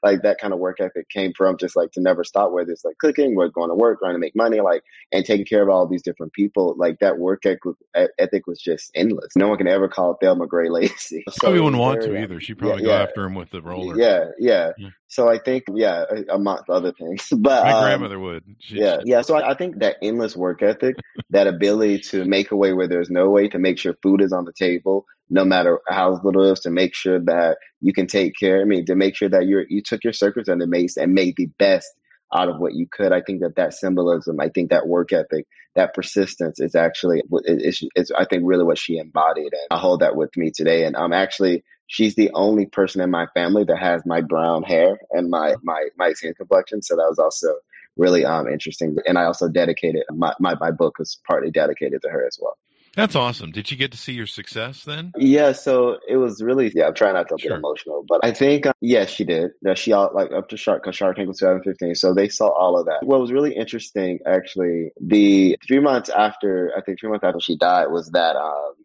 like 0.03 0.21
that 0.21 0.37
kind 0.39 0.53
of 0.53 0.59
work 0.59 0.79
ethic 0.79 1.09
came 1.09 1.33
from 1.35 1.57
just 1.57 1.75
like 1.75 1.91
to 1.93 2.01
never 2.01 2.23
stop, 2.23 2.51
whether 2.51 2.71
it's 2.71 2.85
like 2.85 2.97
cooking, 2.99 3.35
or 3.37 3.49
going 3.49 3.69
to 3.69 3.75
work, 3.75 3.99
trying 3.99 4.13
to 4.13 4.19
make 4.19 4.35
money, 4.35 4.61
like 4.61 4.83
and 5.11 5.25
taking 5.25 5.45
care 5.45 5.63
of 5.63 5.69
all 5.69 5.87
these 5.87 6.03
different 6.03 6.33
people. 6.33 6.75
Like 6.77 6.99
that 6.99 7.17
work 7.17 7.43
ethic 7.45 8.47
was 8.47 8.61
just 8.61 8.91
endless. 8.95 9.35
No 9.35 9.47
one 9.47 9.57
can 9.57 9.67
ever 9.67 9.87
call 9.87 10.17
Thelma 10.21 10.47
Gray 10.47 10.69
lazy. 10.69 11.23
So 11.29 11.39
probably 11.39 11.61
wouldn't 11.61 11.81
want 11.81 12.01
to 12.03 12.17
either. 12.21 12.39
She 12.39 12.53
probably 12.53 12.83
yeah, 12.83 12.87
go 12.87 12.93
yeah. 12.93 13.03
after 13.03 13.25
him 13.25 13.35
with 13.35 13.49
the 13.49 13.61
roller. 13.61 13.97
Yeah, 13.97 14.25
yeah, 14.37 14.71
yeah. 14.77 14.89
So 15.11 15.27
I 15.27 15.39
think, 15.39 15.65
yeah, 15.75 16.05
amongst 16.29 16.69
other 16.69 16.93
things, 16.93 17.27
but 17.37 17.65
my 17.65 17.73
um, 17.73 17.83
grandmother 17.83 18.17
would. 18.17 18.43
She's, 18.59 18.79
yeah, 18.79 18.99
yeah. 19.03 19.21
So 19.23 19.35
I, 19.35 19.51
I 19.51 19.55
think 19.55 19.79
that 19.79 19.97
endless 20.01 20.37
work 20.37 20.63
ethic, 20.63 20.95
that 21.31 21.47
ability 21.47 21.99
to 22.11 22.23
make 22.23 22.51
a 22.51 22.55
way 22.55 22.71
where 22.71 22.87
there's 22.87 23.09
no 23.09 23.29
way, 23.29 23.49
to 23.49 23.59
make 23.59 23.77
sure 23.77 23.93
food 24.01 24.21
is 24.21 24.31
on 24.31 24.45
the 24.45 24.53
table, 24.53 25.05
no 25.29 25.43
matter 25.43 25.81
how 25.85 26.17
little 26.23 26.47
it 26.47 26.53
is, 26.53 26.61
to 26.61 26.69
make 26.69 26.95
sure 26.95 27.19
that 27.19 27.57
you 27.81 27.91
can 27.91 28.07
take 28.07 28.35
care. 28.39 28.61
I 28.61 28.63
mean, 28.63 28.85
to 28.85 28.95
make 28.95 29.17
sure 29.17 29.27
that 29.27 29.47
you 29.47 29.65
you 29.67 29.81
took 29.83 30.01
your 30.05 30.13
circumstances 30.13 30.63
and 30.63 30.71
made 30.71 30.89
and 30.95 31.13
made 31.13 31.35
the 31.35 31.49
best 31.59 31.89
out 32.33 32.47
of 32.47 32.59
what 32.59 32.73
you 32.73 32.87
could. 32.89 33.11
I 33.11 33.19
think 33.19 33.41
that 33.41 33.57
that 33.57 33.73
symbolism, 33.73 34.39
I 34.39 34.47
think 34.47 34.69
that 34.69 34.87
work 34.87 35.11
ethic, 35.11 35.45
that 35.75 35.93
persistence 35.93 36.61
is 36.61 36.73
actually 36.73 37.21
is, 37.43 37.83
is 37.97 38.13
I 38.17 38.23
think 38.23 38.43
really 38.45 38.63
what 38.63 38.77
she 38.77 38.97
embodied, 38.97 39.51
and 39.51 39.67
I 39.71 39.77
hold 39.77 39.99
that 39.99 40.15
with 40.15 40.29
me 40.37 40.51
today. 40.55 40.85
And 40.85 40.95
I'm 40.95 41.11
actually 41.11 41.65
she's 41.91 42.15
the 42.15 42.31
only 42.33 42.65
person 42.65 43.01
in 43.01 43.11
my 43.11 43.27
family 43.33 43.65
that 43.65 43.77
has 43.77 44.01
my 44.05 44.21
brown 44.21 44.63
hair 44.63 44.97
and 45.11 45.29
my 45.29 45.55
my 45.61 45.89
my 45.97 46.13
skin 46.13 46.33
complexion. 46.33 46.81
So 46.81 46.95
that 46.95 47.05
was 47.07 47.19
also 47.19 47.53
really 47.97 48.25
um 48.25 48.47
interesting. 48.47 48.95
And 49.05 49.17
I 49.17 49.25
also 49.25 49.49
dedicated 49.49 50.03
my 50.09 50.33
my, 50.39 50.55
my 50.55 50.71
book 50.71 50.97
was 50.97 51.19
partly 51.27 51.51
dedicated 51.51 52.01
to 52.03 52.09
her 52.09 52.25
as 52.25 52.39
well. 52.41 52.57
That's 52.95 53.15
awesome. 53.15 53.51
Did 53.51 53.71
you 53.71 53.77
get 53.77 53.91
to 53.91 53.97
see 53.97 54.11
your 54.11 54.27
success 54.27 54.83
then? 54.83 55.13
Yeah, 55.17 55.53
so 55.53 55.97
it 56.09 56.17
was 56.17 56.41
really 56.41 56.71
yeah. 56.73 56.87
I'm 56.87 56.93
trying 56.93 57.13
not 57.13 57.27
to 57.29 57.35
sure. 57.37 57.51
get 57.51 57.57
emotional, 57.57 58.05
but 58.07 58.21
I 58.23 58.31
think 58.31 58.65
uh, 58.65 58.73
yes, 58.79 59.09
she 59.09 59.25
did. 59.25 59.51
Yeah, 59.61 59.73
she 59.73 59.91
all 59.91 60.11
like 60.13 60.31
up 60.31 60.47
to 60.49 60.57
Shark 60.57 60.83
because 60.83 60.95
Shark 60.95 61.17
Tank 61.17 61.27
was 61.27 61.39
2015, 61.39 61.95
so 61.95 62.13
they 62.13 62.29
saw 62.29 62.47
all 62.47 62.79
of 62.79 62.85
that. 62.85 62.99
What 63.03 63.19
was 63.19 63.33
really 63.33 63.53
interesting, 63.53 64.19
actually, 64.25 64.91
the 64.99 65.57
three 65.67 65.79
months 65.79 66.09
after 66.09 66.71
I 66.77 66.81
think 66.81 66.99
three 66.99 67.09
months 67.09 67.25
after 67.25 67.41
she 67.41 67.57
died 67.57 67.87
was 67.87 68.09
that 68.11 68.37
um 68.37 68.75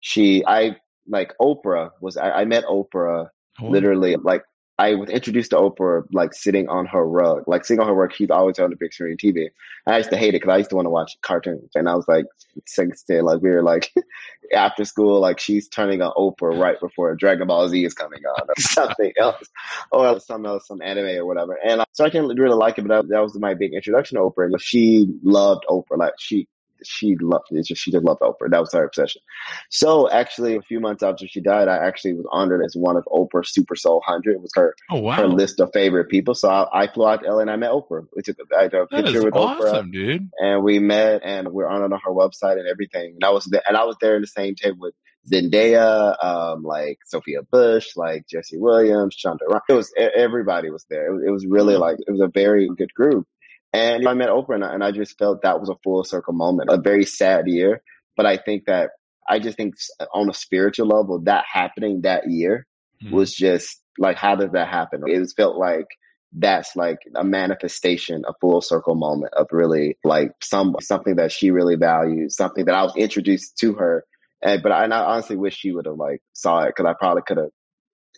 she 0.00 0.44
I 0.46 0.76
like 1.10 1.32
Oprah 1.40 1.90
was 2.00 2.16
I, 2.16 2.30
I 2.30 2.44
met 2.44 2.64
Oprah 2.64 3.28
oh. 3.60 3.66
literally 3.66 4.16
like 4.16 4.42
I 4.80 4.94
was 4.94 5.10
introduced 5.10 5.50
to 5.50 5.58
Oprah 5.58 6.04
like 6.10 6.32
sitting 6.32 6.70
on 6.70 6.86
her 6.86 7.06
rug, 7.06 7.44
like 7.46 7.66
sitting 7.66 7.82
on 7.82 7.86
her 7.86 7.92
rug. 7.92 8.14
She's 8.14 8.30
always 8.30 8.58
on 8.58 8.70
the 8.70 8.76
big 8.76 8.94
screen 8.94 9.18
TV. 9.18 9.50
I 9.86 9.98
used 9.98 10.08
to 10.08 10.16
hate 10.16 10.30
it 10.30 10.40
because 10.40 10.54
I 10.54 10.56
used 10.56 10.70
to 10.70 10.76
want 10.76 10.86
to 10.86 10.90
watch 10.90 11.18
cartoons, 11.20 11.70
and 11.74 11.86
I 11.86 11.94
was 11.94 12.08
like 12.08 12.24
16, 12.66 13.22
like 13.22 13.42
we 13.42 13.50
were 13.50 13.62
like 13.62 13.92
after 14.54 14.86
school, 14.86 15.20
like 15.20 15.38
she's 15.38 15.68
turning 15.68 16.00
on 16.00 16.14
Oprah 16.16 16.58
right 16.58 16.80
before 16.80 17.14
Dragon 17.14 17.48
Ball 17.48 17.68
Z 17.68 17.84
is 17.84 17.92
coming 17.92 18.22
on, 18.24 18.48
or 18.48 18.54
something 18.58 19.12
else, 19.18 19.46
or 19.92 20.18
some 20.18 20.46
else, 20.46 20.66
some 20.66 20.80
anime 20.80 21.18
or 21.18 21.26
whatever. 21.26 21.58
And 21.62 21.84
so 21.92 22.06
I 22.06 22.08
didn't 22.08 22.40
really 22.40 22.56
like 22.56 22.78
it, 22.78 22.88
but 22.88 23.02
that, 23.02 23.08
that 23.10 23.22
was 23.22 23.38
my 23.38 23.52
big 23.52 23.74
introduction 23.74 24.16
to 24.16 24.22
Oprah. 24.22 24.50
She 24.60 25.06
loved 25.22 25.66
Oprah, 25.68 25.98
like 25.98 26.14
she 26.18 26.48
she 26.84 27.16
loved 27.20 27.46
it. 27.50 27.66
Just, 27.66 27.82
she 27.82 27.90
just 27.90 28.04
loved 28.04 28.20
Oprah. 28.20 28.50
That 28.50 28.60
was 28.60 28.72
her 28.72 28.84
obsession. 28.84 29.22
So 29.70 30.10
actually, 30.10 30.56
a 30.56 30.62
few 30.62 30.80
months 30.80 31.02
after 31.02 31.26
she 31.26 31.40
died, 31.40 31.68
I 31.68 31.76
actually 31.76 32.14
was 32.14 32.26
honored 32.30 32.64
as 32.64 32.74
one 32.76 32.96
of 32.96 33.04
Oprah's 33.06 33.52
Super 33.52 33.76
Soul 33.76 34.02
Hundred. 34.04 34.34
It 34.34 34.42
was 34.42 34.52
her 34.54 34.74
oh, 34.90 35.00
wow. 35.00 35.16
her 35.16 35.28
list 35.28 35.60
of 35.60 35.70
favorite 35.72 36.08
people. 36.08 36.34
So 36.34 36.48
I, 36.48 36.82
I 36.82 36.86
flew 36.86 37.06
out 37.06 37.22
to 37.22 37.30
LA 37.30 37.40
and 37.40 37.50
I 37.50 37.56
met 37.56 37.70
Oprah. 37.70 38.06
We 38.14 38.22
took 38.22 38.36
a, 38.38 38.58
I 38.58 38.68
took 38.68 38.90
a 38.92 39.02
picture 39.02 39.24
with 39.24 39.34
awesome, 39.34 39.88
Oprah, 39.88 39.92
dude. 39.92 40.30
And 40.38 40.62
we 40.62 40.78
met, 40.78 41.22
and 41.24 41.48
we're 41.48 41.68
honored 41.68 41.92
on 41.92 42.00
her 42.04 42.12
website 42.12 42.58
and 42.58 42.68
everything. 42.68 43.14
And 43.14 43.24
I 43.24 43.30
was 43.30 43.44
there, 43.44 43.62
and 43.66 43.76
I 43.76 43.84
was 43.84 43.96
there 44.00 44.16
in 44.16 44.22
the 44.22 44.28
same 44.28 44.54
table 44.54 44.78
with 44.80 44.94
Zendaya, 45.30 46.22
um, 46.24 46.62
like 46.62 46.98
Sophia 47.04 47.42
Bush, 47.42 47.96
like 47.96 48.26
Jesse 48.26 48.58
Williams, 48.58 49.16
Rhimes. 49.24 49.40
It 49.68 49.72
was 49.72 49.92
everybody 49.96 50.70
was 50.70 50.86
there. 50.88 51.08
It 51.08 51.12
was, 51.12 51.22
it 51.26 51.30
was 51.30 51.46
really 51.46 51.74
mm-hmm. 51.74 51.82
like 51.82 51.98
it 52.06 52.10
was 52.10 52.20
a 52.20 52.30
very 52.32 52.68
good 52.76 52.92
group. 52.94 53.26
And 53.72 54.08
I 54.08 54.14
met 54.14 54.28
Oprah 54.28 54.56
and 54.56 54.64
I, 54.64 54.74
and 54.74 54.84
I 54.84 54.90
just 54.90 55.16
felt 55.18 55.42
that 55.42 55.60
was 55.60 55.68
a 55.68 55.76
full 55.84 56.02
circle 56.04 56.34
moment, 56.34 56.70
a 56.70 56.80
very 56.80 57.04
sad 57.04 57.46
year. 57.46 57.82
But 58.16 58.26
I 58.26 58.36
think 58.36 58.64
that 58.66 58.90
I 59.28 59.38
just 59.38 59.56
think 59.56 59.74
on 60.12 60.28
a 60.28 60.34
spiritual 60.34 60.88
level, 60.88 61.20
that 61.20 61.44
happening 61.50 62.02
that 62.02 62.28
year 62.28 62.66
mm-hmm. 63.02 63.14
was 63.14 63.34
just 63.34 63.80
like, 63.98 64.16
how 64.16 64.34
does 64.34 64.50
that 64.52 64.68
happen? 64.68 65.02
It 65.06 65.32
felt 65.36 65.56
like 65.56 65.86
that's 66.32 66.76
like 66.76 66.98
a 67.16 67.24
manifestation, 67.24 68.24
a 68.26 68.32
full 68.40 68.60
circle 68.60 68.94
moment 68.94 69.34
of 69.34 69.46
really 69.50 69.98
like 70.04 70.32
some 70.42 70.76
something 70.80 71.16
that 71.16 71.32
she 71.32 71.50
really 71.50 71.76
values, 71.76 72.36
something 72.36 72.64
that 72.64 72.74
I 72.74 72.82
was 72.82 72.96
introduced 72.96 73.58
to 73.58 73.74
her. 73.74 74.04
And 74.42 74.62
but 74.62 74.72
I, 74.72 74.84
and 74.84 74.94
I 74.94 75.00
honestly 75.00 75.36
wish 75.36 75.56
she 75.56 75.72
would 75.72 75.86
have 75.86 75.96
like 75.96 76.22
saw 76.32 76.62
it 76.62 76.74
because 76.74 76.86
I 76.86 76.94
probably 76.98 77.22
could 77.26 77.36
have 77.36 77.50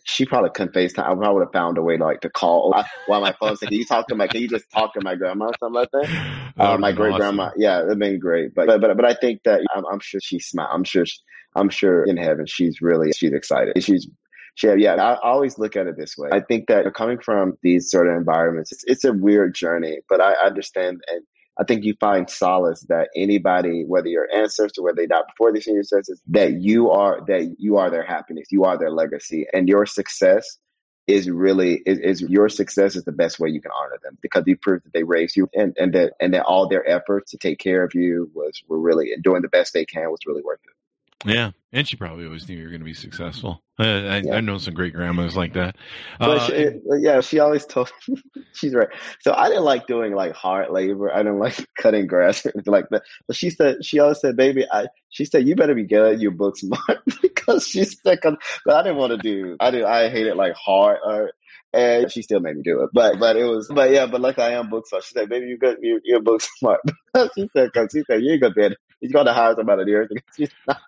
she 0.03 0.25
probably 0.25 0.49
couldn't 0.53 0.73
FaceTime. 0.73 0.99
I 0.99 1.15
probably 1.15 1.33
would 1.33 1.45
have 1.45 1.53
found 1.53 1.77
a 1.77 1.81
way 1.81 1.97
to 1.97 2.03
like 2.03 2.21
to 2.21 2.29
call 2.29 2.73
while 3.07 3.21
my 3.21 3.33
phone 3.39 3.55
said, 3.57 3.69
"Can 3.69 3.77
you 3.77 3.85
talk 3.85 4.07
to 4.07 4.15
my? 4.15 4.27
Can 4.27 4.41
you 4.41 4.47
just 4.47 4.69
talk 4.71 4.93
to 4.93 5.01
my 5.01 5.15
grandma 5.15 5.45
or 5.45 5.53
something 5.59 5.73
like 5.73 5.89
that?" 5.91 6.53
Uh, 6.57 6.77
my 6.77 6.91
great 6.91 7.15
grandma. 7.15 7.45
Awesome. 7.45 7.61
Yeah, 7.61 7.83
it'd 7.83 7.99
been 7.99 8.19
great. 8.19 8.53
But 8.53 8.67
but 8.79 8.95
but 8.95 9.05
I 9.05 9.13
think 9.13 9.41
that 9.45 9.61
I'm, 9.73 9.85
I'm 9.91 9.99
sure 9.99 10.19
she's 10.21 10.45
smart. 10.45 10.69
I'm 10.71 10.83
sure 10.83 11.05
she, 11.05 11.17
I'm 11.55 11.69
sure 11.69 12.03
in 12.03 12.17
heaven 12.17 12.45
she's 12.45 12.81
really 12.81 13.11
she's 13.13 13.33
excited. 13.33 13.81
She's 13.83 14.07
she, 14.55 14.71
yeah, 14.77 14.95
I 14.95 15.17
always 15.23 15.57
look 15.57 15.75
at 15.75 15.87
it 15.87 15.97
this 15.97 16.15
way. 16.17 16.29
I 16.31 16.39
think 16.39 16.67
that 16.67 16.91
coming 16.93 17.19
from 17.19 17.57
these 17.63 17.89
sort 17.89 18.07
of 18.07 18.15
environments, 18.15 18.71
it's, 18.71 18.83
it's 18.85 19.03
a 19.03 19.11
weird 19.11 19.55
journey, 19.55 19.99
but 20.07 20.21
I 20.21 20.33
understand 20.45 21.01
and 21.11 21.23
I 21.59 21.63
think 21.63 21.83
you 21.83 21.93
find 21.99 22.29
solace 22.29 22.81
that 22.89 23.09
anybody, 23.15 23.83
whether 23.85 24.07
your 24.07 24.27
ancestor, 24.33 24.81
whether 24.81 24.95
they 24.95 25.07
died 25.07 25.25
before 25.27 25.53
they 25.53 25.59
senior 25.59 25.83
citizens, 25.83 26.21
that 26.27 26.53
you 26.53 26.89
are 26.89 27.21
that 27.27 27.55
you 27.59 27.77
are 27.77 27.91
their 27.91 28.05
happiness, 28.05 28.47
you 28.51 28.63
are 28.63 28.77
their 28.77 28.91
legacy, 28.91 29.45
and 29.53 29.69
your 29.69 29.85
success 29.85 30.57
is 31.05 31.29
really 31.29 31.81
is, 31.85 31.99
is, 31.99 32.21
your 32.21 32.49
success 32.49 32.95
is 32.95 33.03
the 33.03 33.11
best 33.11 33.39
way 33.39 33.49
you 33.49 33.61
can 33.61 33.71
honor 33.77 33.99
them 34.03 34.17
because 34.21 34.43
you 34.47 34.55
proved 34.55 34.85
that 34.85 34.93
they 34.93 35.03
raised 35.03 35.35
you 35.35 35.49
and, 35.53 35.75
and 35.77 35.93
that 35.93 36.13
and 36.19 36.33
that 36.33 36.43
all 36.43 36.67
their 36.67 36.87
efforts 36.89 37.31
to 37.31 37.37
take 37.37 37.59
care 37.59 37.83
of 37.83 37.93
you 37.93 38.31
was 38.33 38.63
were 38.67 38.79
really 38.79 39.11
doing 39.21 39.41
the 39.41 39.49
best 39.49 39.73
they 39.73 39.85
can 39.85 40.09
was 40.09 40.21
really 40.25 40.41
worth 40.41 40.59
it. 40.63 40.71
Yeah, 41.25 41.51
and 41.71 41.87
she 41.87 41.95
probably 41.95 42.25
always 42.25 42.47
knew 42.47 42.57
you 42.57 42.63
were 42.63 42.69
going 42.69 42.81
to 42.81 42.85
be 42.85 42.93
successful. 42.93 43.63
I, 43.79 43.85
I, 43.85 44.17
yeah. 44.23 44.35
I 44.35 44.41
know 44.41 44.57
some 44.57 44.73
great 44.73 44.93
grandmas 44.93 45.35
like 45.35 45.53
that. 45.53 45.75
Uh, 46.19 46.45
she, 46.45 46.69
yeah, 46.99 47.21
she 47.21 47.39
always 47.39 47.65
told. 47.65 47.91
she's 48.53 48.75
right. 48.75 48.89
So 49.21 49.33
I 49.33 49.47
didn't 49.47 49.63
like 49.63 49.87
doing 49.87 50.13
like 50.13 50.33
hard 50.33 50.69
labor. 50.69 51.11
I 51.11 51.17
didn't 51.17 51.39
like 51.39 51.57
cutting 51.75 52.07
grass 52.07 52.45
or 52.45 52.51
anything 52.53 52.71
like 52.71 52.89
that. 52.91 53.03
But 53.27 53.35
she 53.35 53.49
said 53.49 53.83
she 53.83 53.99
always 53.99 54.19
said, 54.19 54.35
"Baby, 54.35 54.65
I." 54.71 54.87
She 55.09 55.25
said, 55.25 55.47
"You 55.47 55.55
better 55.55 55.75
be 55.75 55.85
good 55.85 56.13
at 56.13 56.21
your 56.21 56.31
book 56.31 56.57
smart," 56.57 57.03
because 57.21 57.67
she's 57.67 57.99
sick. 58.01 58.21
But 58.23 58.75
I 58.75 58.83
didn't 58.83 58.97
want 58.97 59.11
to 59.11 59.17
do. 59.17 59.57
I 59.59 59.71
do. 59.71 59.85
I 59.85 60.09
hated 60.09 60.35
like 60.35 60.53
hard. 60.53 60.99
Or, 61.03 61.31
and 61.71 62.11
she 62.11 62.21
still 62.21 62.39
made 62.39 62.55
me 62.55 62.63
do 62.63 62.83
it. 62.83 62.91
But 62.93 63.19
but 63.19 63.35
it 63.35 63.45
was. 63.45 63.71
But 63.73 63.91
yeah. 63.91 64.05
But 64.05 64.21
like 64.21 64.37
I 64.37 64.51
am 64.51 64.69
book 64.69 64.87
smart. 64.87 65.03
She 65.03 65.13
said, 65.13 65.29
"Baby, 65.29 65.47
you 65.47 65.57
got 65.57 65.77
You, 65.81 65.99
you're 66.03 66.21
book 66.21 66.41
smart." 66.41 66.81
she 67.35 67.49
said, 67.53 67.73
"Cause 67.73 67.89
she 67.91 68.03
said 68.05 68.21
you 68.21 68.33
ain't 68.33 68.41
gonna 68.41 68.53
be 68.53 68.75
he's 69.03 69.11
going 69.11 69.25
to 69.25 69.33
hire 69.33 69.53
somebody 69.55 69.83
here. 69.85 70.09
He's 70.37 70.49
not 70.67 70.79